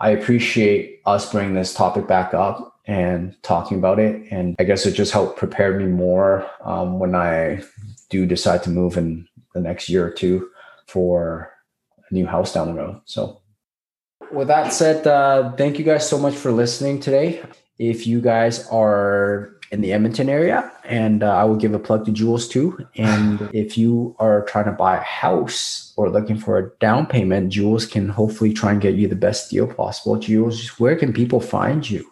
i 0.00 0.10
appreciate 0.10 1.00
us 1.06 1.30
bringing 1.30 1.54
this 1.54 1.74
topic 1.74 2.06
back 2.06 2.32
up 2.32 2.80
and 2.86 3.36
talking 3.42 3.76
about 3.76 3.98
it 3.98 4.26
and 4.30 4.56
i 4.58 4.64
guess 4.64 4.86
it 4.86 4.92
just 4.92 5.12
helped 5.12 5.38
prepare 5.38 5.78
me 5.78 5.84
more 5.84 6.48
um, 6.64 6.98
when 6.98 7.14
i 7.14 7.60
do 8.08 8.24
decide 8.24 8.62
to 8.62 8.70
move 8.70 8.96
in 8.96 9.27
the 9.62 9.68
next 9.68 9.88
year 9.88 10.06
or 10.06 10.10
two 10.10 10.48
for 10.86 11.50
a 12.10 12.14
new 12.14 12.26
house 12.26 12.52
down 12.54 12.68
the 12.68 12.74
road 12.74 13.00
so 13.04 13.40
with 14.32 14.48
that 14.48 14.72
said 14.72 15.06
uh, 15.06 15.52
thank 15.52 15.78
you 15.78 15.84
guys 15.84 16.08
so 16.08 16.18
much 16.18 16.34
for 16.34 16.52
listening 16.52 17.00
today 17.00 17.42
if 17.78 18.06
you 18.06 18.20
guys 18.20 18.66
are 18.68 19.58
in 19.70 19.80
the 19.80 19.92
Edmonton 19.92 20.28
area, 20.28 20.70
and 20.84 21.22
uh, 21.22 21.36
I 21.36 21.44
will 21.44 21.56
give 21.56 21.74
a 21.74 21.78
plug 21.78 22.06
to 22.06 22.12
Jules 22.12 22.48
too. 22.48 22.86
And 22.96 23.50
if 23.52 23.76
you 23.76 24.16
are 24.18 24.44
trying 24.44 24.64
to 24.64 24.72
buy 24.72 24.96
a 24.96 25.02
house 25.02 25.92
or 25.96 26.10
looking 26.10 26.38
for 26.38 26.58
a 26.58 26.70
down 26.78 27.06
payment, 27.06 27.50
Jules 27.50 27.86
can 27.86 28.08
hopefully 28.08 28.52
try 28.52 28.72
and 28.72 28.80
get 28.80 28.94
you 28.94 29.08
the 29.08 29.16
best 29.16 29.50
deal 29.50 29.66
possible. 29.66 30.16
Jules, 30.18 30.68
where 30.78 30.96
can 30.96 31.12
people 31.12 31.40
find 31.40 31.88
you? 31.88 32.08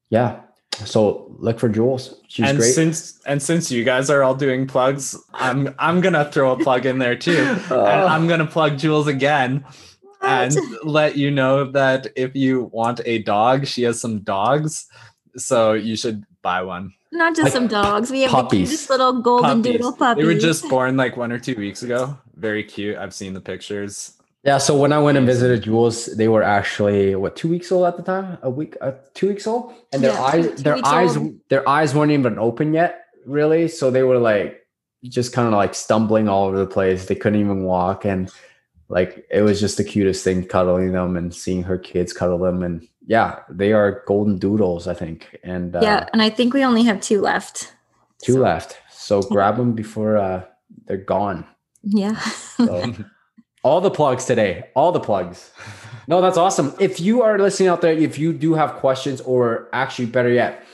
Yeah. 0.09 0.39
So 0.85 1.33
look 1.37 1.59
for 1.59 1.69
Jules. 1.69 2.19
She's 2.27 2.47
and 2.49 2.57
great. 2.57 2.71
since 2.73 3.19
and 3.25 3.41
since 3.41 3.71
you 3.71 3.83
guys 3.83 4.09
are 4.09 4.23
all 4.23 4.35
doing 4.35 4.67
plugs, 4.67 5.15
I'm 5.33 5.73
I'm 5.79 6.01
gonna 6.01 6.29
throw 6.31 6.51
a 6.51 6.57
plug 6.63 6.85
in 6.85 6.97
there 6.99 7.15
too. 7.15 7.37
and 7.37 7.61
Oh. 7.71 7.85
I'm 7.85 8.27
gonna 8.27 8.47
plug 8.47 8.77
Jules 8.77 9.07
again 9.07 9.63
oh, 9.67 9.73
and 10.21 10.55
let 10.83 11.15
you 11.17 11.29
know 11.31 11.65
that 11.71 12.07
if 12.15 12.35
you 12.35 12.69
want 12.73 13.01
a 13.05 13.19
dog, 13.19 13.67
she 13.67 13.83
has 13.83 14.01
some 14.01 14.19
dogs 14.19 14.87
So 15.37 15.73
you 15.73 15.95
should 15.95 16.25
buy 16.41 16.61
one. 16.63 16.93
Not 17.11 17.35
just 17.35 17.45
Like 17.45 17.53
some 17.53 17.67
dogs. 17.67 18.09
We 18.11 18.21
have 18.21 18.31
puppies. 18.31 18.69
the 18.69 18.73
cutest 18.75 18.89
little 18.89 19.21
golden 19.21 19.61
Puppies. 19.61 19.71
doodle 19.73 19.93
puppies. 19.93 20.23
They 20.23 20.33
were 20.33 20.39
just 20.39 20.67
born 20.69 20.97
like 20.97 21.15
one 21.17 21.31
or 21.31 21.39
two 21.39 21.55
weeks 21.55 21.83
ago. 21.83 22.17
Very 22.35 22.63
cute. 22.63 22.97
I've 22.97 23.13
seen 23.13 23.33
the 23.33 23.41
pictures. 23.41 24.13
Yeah, 24.43 24.57
so 24.57 24.75
when 24.77 24.91
I 24.91 24.99
went 24.99 25.17
and 25.17 25.25
visited 25.25 25.63
Jules, 25.63 26.07
they 26.17 26.27
were 26.27 26.43
actually 26.43 27.15
what 27.15 27.35
two 27.37 27.47
weeks 27.47 27.71
old 27.71 27.85
at 27.85 27.95
the 27.95 28.03
time, 28.03 28.37
a 28.41 28.49
week, 28.49 28.75
uh, 28.81 28.91
two 29.13 29.29
weeks 29.29 29.47
old, 29.47 29.73
and 29.93 30.03
their 30.03 30.11
Yeah, 30.11 30.21
eyes, 30.21 30.45
two- 30.47 30.55
two 30.57 30.63
their 30.63 30.85
eyes, 30.85 31.15
old. 31.17 31.33
their 31.49 31.67
eyes 31.69 31.95
weren't 31.95 32.11
even 32.11 32.37
open 32.37 32.73
yet, 32.73 33.05
really. 33.25 33.69
So 33.69 33.89
they 33.89 34.03
were 34.03 34.19
like 34.19 34.59
just 35.03 35.31
kind 35.31 35.47
of 35.47 35.53
like 35.53 35.73
stumbling 35.73 36.27
all 36.27 36.45
over 36.47 36.57
the 36.57 36.67
place. 36.67 37.05
They 37.05 37.15
couldn't 37.15 37.39
even 37.39 37.63
walk, 37.63 38.03
and 38.03 38.29
like 38.89 39.25
it 39.31 39.43
was 39.43 39.61
just 39.61 39.77
the 39.77 39.83
cutest 39.85 40.25
thing, 40.25 40.45
cuddling 40.45 40.91
them 40.91 41.15
and 41.15 41.33
seeing 41.33 41.63
her 41.63 41.77
kids 41.77 42.11
cuddle 42.11 42.37
them, 42.39 42.63
and 42.63 42.85
yeah, 43.07 43.39
they 43.49 43.71
are 43.71 44.03
golden 44.07 44.39
doodles, 44.39 44.87
I 44.87 44.93
think, 44.93 45.39
and 45.43 45.73
uh, 45.73 45.79
yeah, 45.81 46.09
and 46.11 46.21
I 46.21 46.29
think 46.29 46.53
we 46.53 46.65
only 46.65 46.83
have 46.83 46.99
two 46.99 47.21
left. 47.21 47.73
two 48.21 48.33
So, 48.33 48.39
left. 48.39 48.77
So 48.91 49.21
grab 49.21 49.55
them 49.55 49.71
before 49.73 50.17
uh, 50.17 50.43
they're 50.85 50.97
gone. 50.97 51.45
Yeah. 51.81 52.15
So, 52.57 52.93
all 53.63 53.81
the 53.81 53.91
plugs 53.91 54.25
today, 54.25 54.69
all 54.75 54.91
the 54.91 54.99
plugs. 54.99 55.51
No, 56.07 56.21
that's 56.21 56.37
awesome. 56.37 56.75
If 56.79 56.99
you 56.99 57.21
are 57.21 57.39
listening 57.39 57.69
out 57.69 57.81
there, 57.81 57.93
if 57.93 58.19
you 58.19 58.33
do 58.33 58.53
have 58.53 58.73
questions, 58.73 59.21
or 59.21 59.69
actually 59.71 60.07
better 60.07 60.29
yet, 60.29 60.65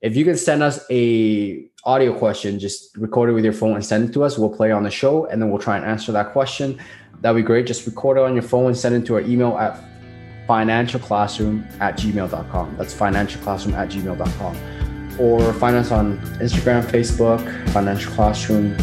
if 0.00 0.16
you 0.16 0.24
can 0.24 0.36
send 0.36 0.62
us 0.62 0.84
a 0.90 1.68
audio 1.84 2.16
question, 2.16 2.58
just 2.58 2.96
record 2.96 3.30
it 3.30 3.32
with 3.32 3.44
your 3.44 3.52
phone 3.52 3.74
and 3.74 3.84
send 3.84 4.08
it 4.08 4.12
to 4.12 4.22
us. 4.22 4.38
We'll 4.38 4.54
play 4.54 4.70
on 4.70 4.82
the 4.82 4.90
show 4.90 5.26
and 5.26 5.42
then 5.42 5.50
we'll 5.50 5.60
try 5.60 5.76
and 5.76 5.84
answer 5.84 6.12
that 6.12 6.32
question. 6.32 6.80
That'd 7.20 7.36
be 7.36 7.46
great. 7.46 7.66
Just 7.66 7.86
record 7.86 8.16
it 8.16 8.22
on 8.22 8.34
your 8.34 8.42
phone 8.42 8.66
and 8.66 8.76
send 8.76 8.94
it 8.94 9.06
to 9.06 9.16
our 9.16 9.20
email 9.20 9.58
at 9.58 9.78
financialclassroom 10.48 11.80
at 11.80 11.98
gmail.com. 11.98 12.76
That's 12.76 12.94
financialclassroom 12.94 13.74
at 13.74 13.88
gmail.com. 13.90 15.18
Or 15.18 15.52
find 15.54 15.76
us 15.76 15.90
on 15.90 16.18
Instagram, 16.38 16.82
Facebook, 16.82 17.68
Financial 17.70 18.12
Classroom, 18.14 18.74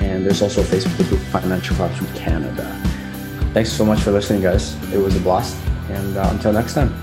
and 0.00 0.24
there's 0.24 0.42
also 0.42 0.62
a 0.62 0.64
Facebook 0.64 1.08
group, 1.08 1.20
Financial 1.20 1.76
Classroom 1.76 2.12
Canada. 2.14 2.85
Thanks 3.56 3.72
so 3.72 3.86
much 3.86 4.00
for 4.00 4.10
listening, 4.10 4.42
guys. 4.42 4.74
It 4.92 4.98
was 4.98 5.16
a 5.16 5.20
blast. 5.20 5.56
And 5.88 6.18
uh, 6.18 6.28
until 6.30 6.52
next 6.52 6.74
time, 6.74 6.94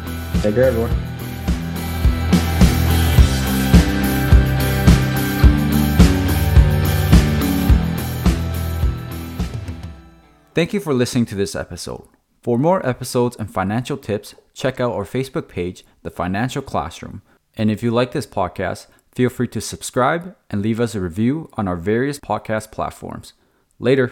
take 0.44 0.54
care, 0.54 0.66
everyone. 0.66 0.92
Thank 10.54 10.76
you 10.76 10.80
for 10.80 10.94
listening 10.94 11.26
to 11.26 11.34
this 11.34 11.56
episode. 11.56 12.08
For 12.44 12.60
more 12.60 12.88
episodes 12.88 13.36
and 13.36 13.52
financial 13.52 13.98
tips, 13.98 14.36
check 14.54 14.80
out 14.80 14.92
our 14.92 15.06
Facebook 15.06 15.48
page, 15.48 15.84
The 16.04 16.12
Financial 16.12 16.62
Classroom. 16.62 17.24
And 17.58 17.72
if 17.72 17.82
you 17.82 17.90
like 17.90 18.12
this 18.12 18.28
podcast, 18.28 18.86
feel 19.12 19.32
free 19.32 19.48
to 19.48 19.60
subscribe 19.60 20.36
and 20.52 20.62
leave 20.62 20.80
us 20.80 20.94
a 20.94 21.02
review 21.02 21.50
on 21.54 21.68
our 21.68 21.78
various 21.78 22.20
podcast 22.20 22.72
platforms. 22.72 23.34
Later. 23.80 24.12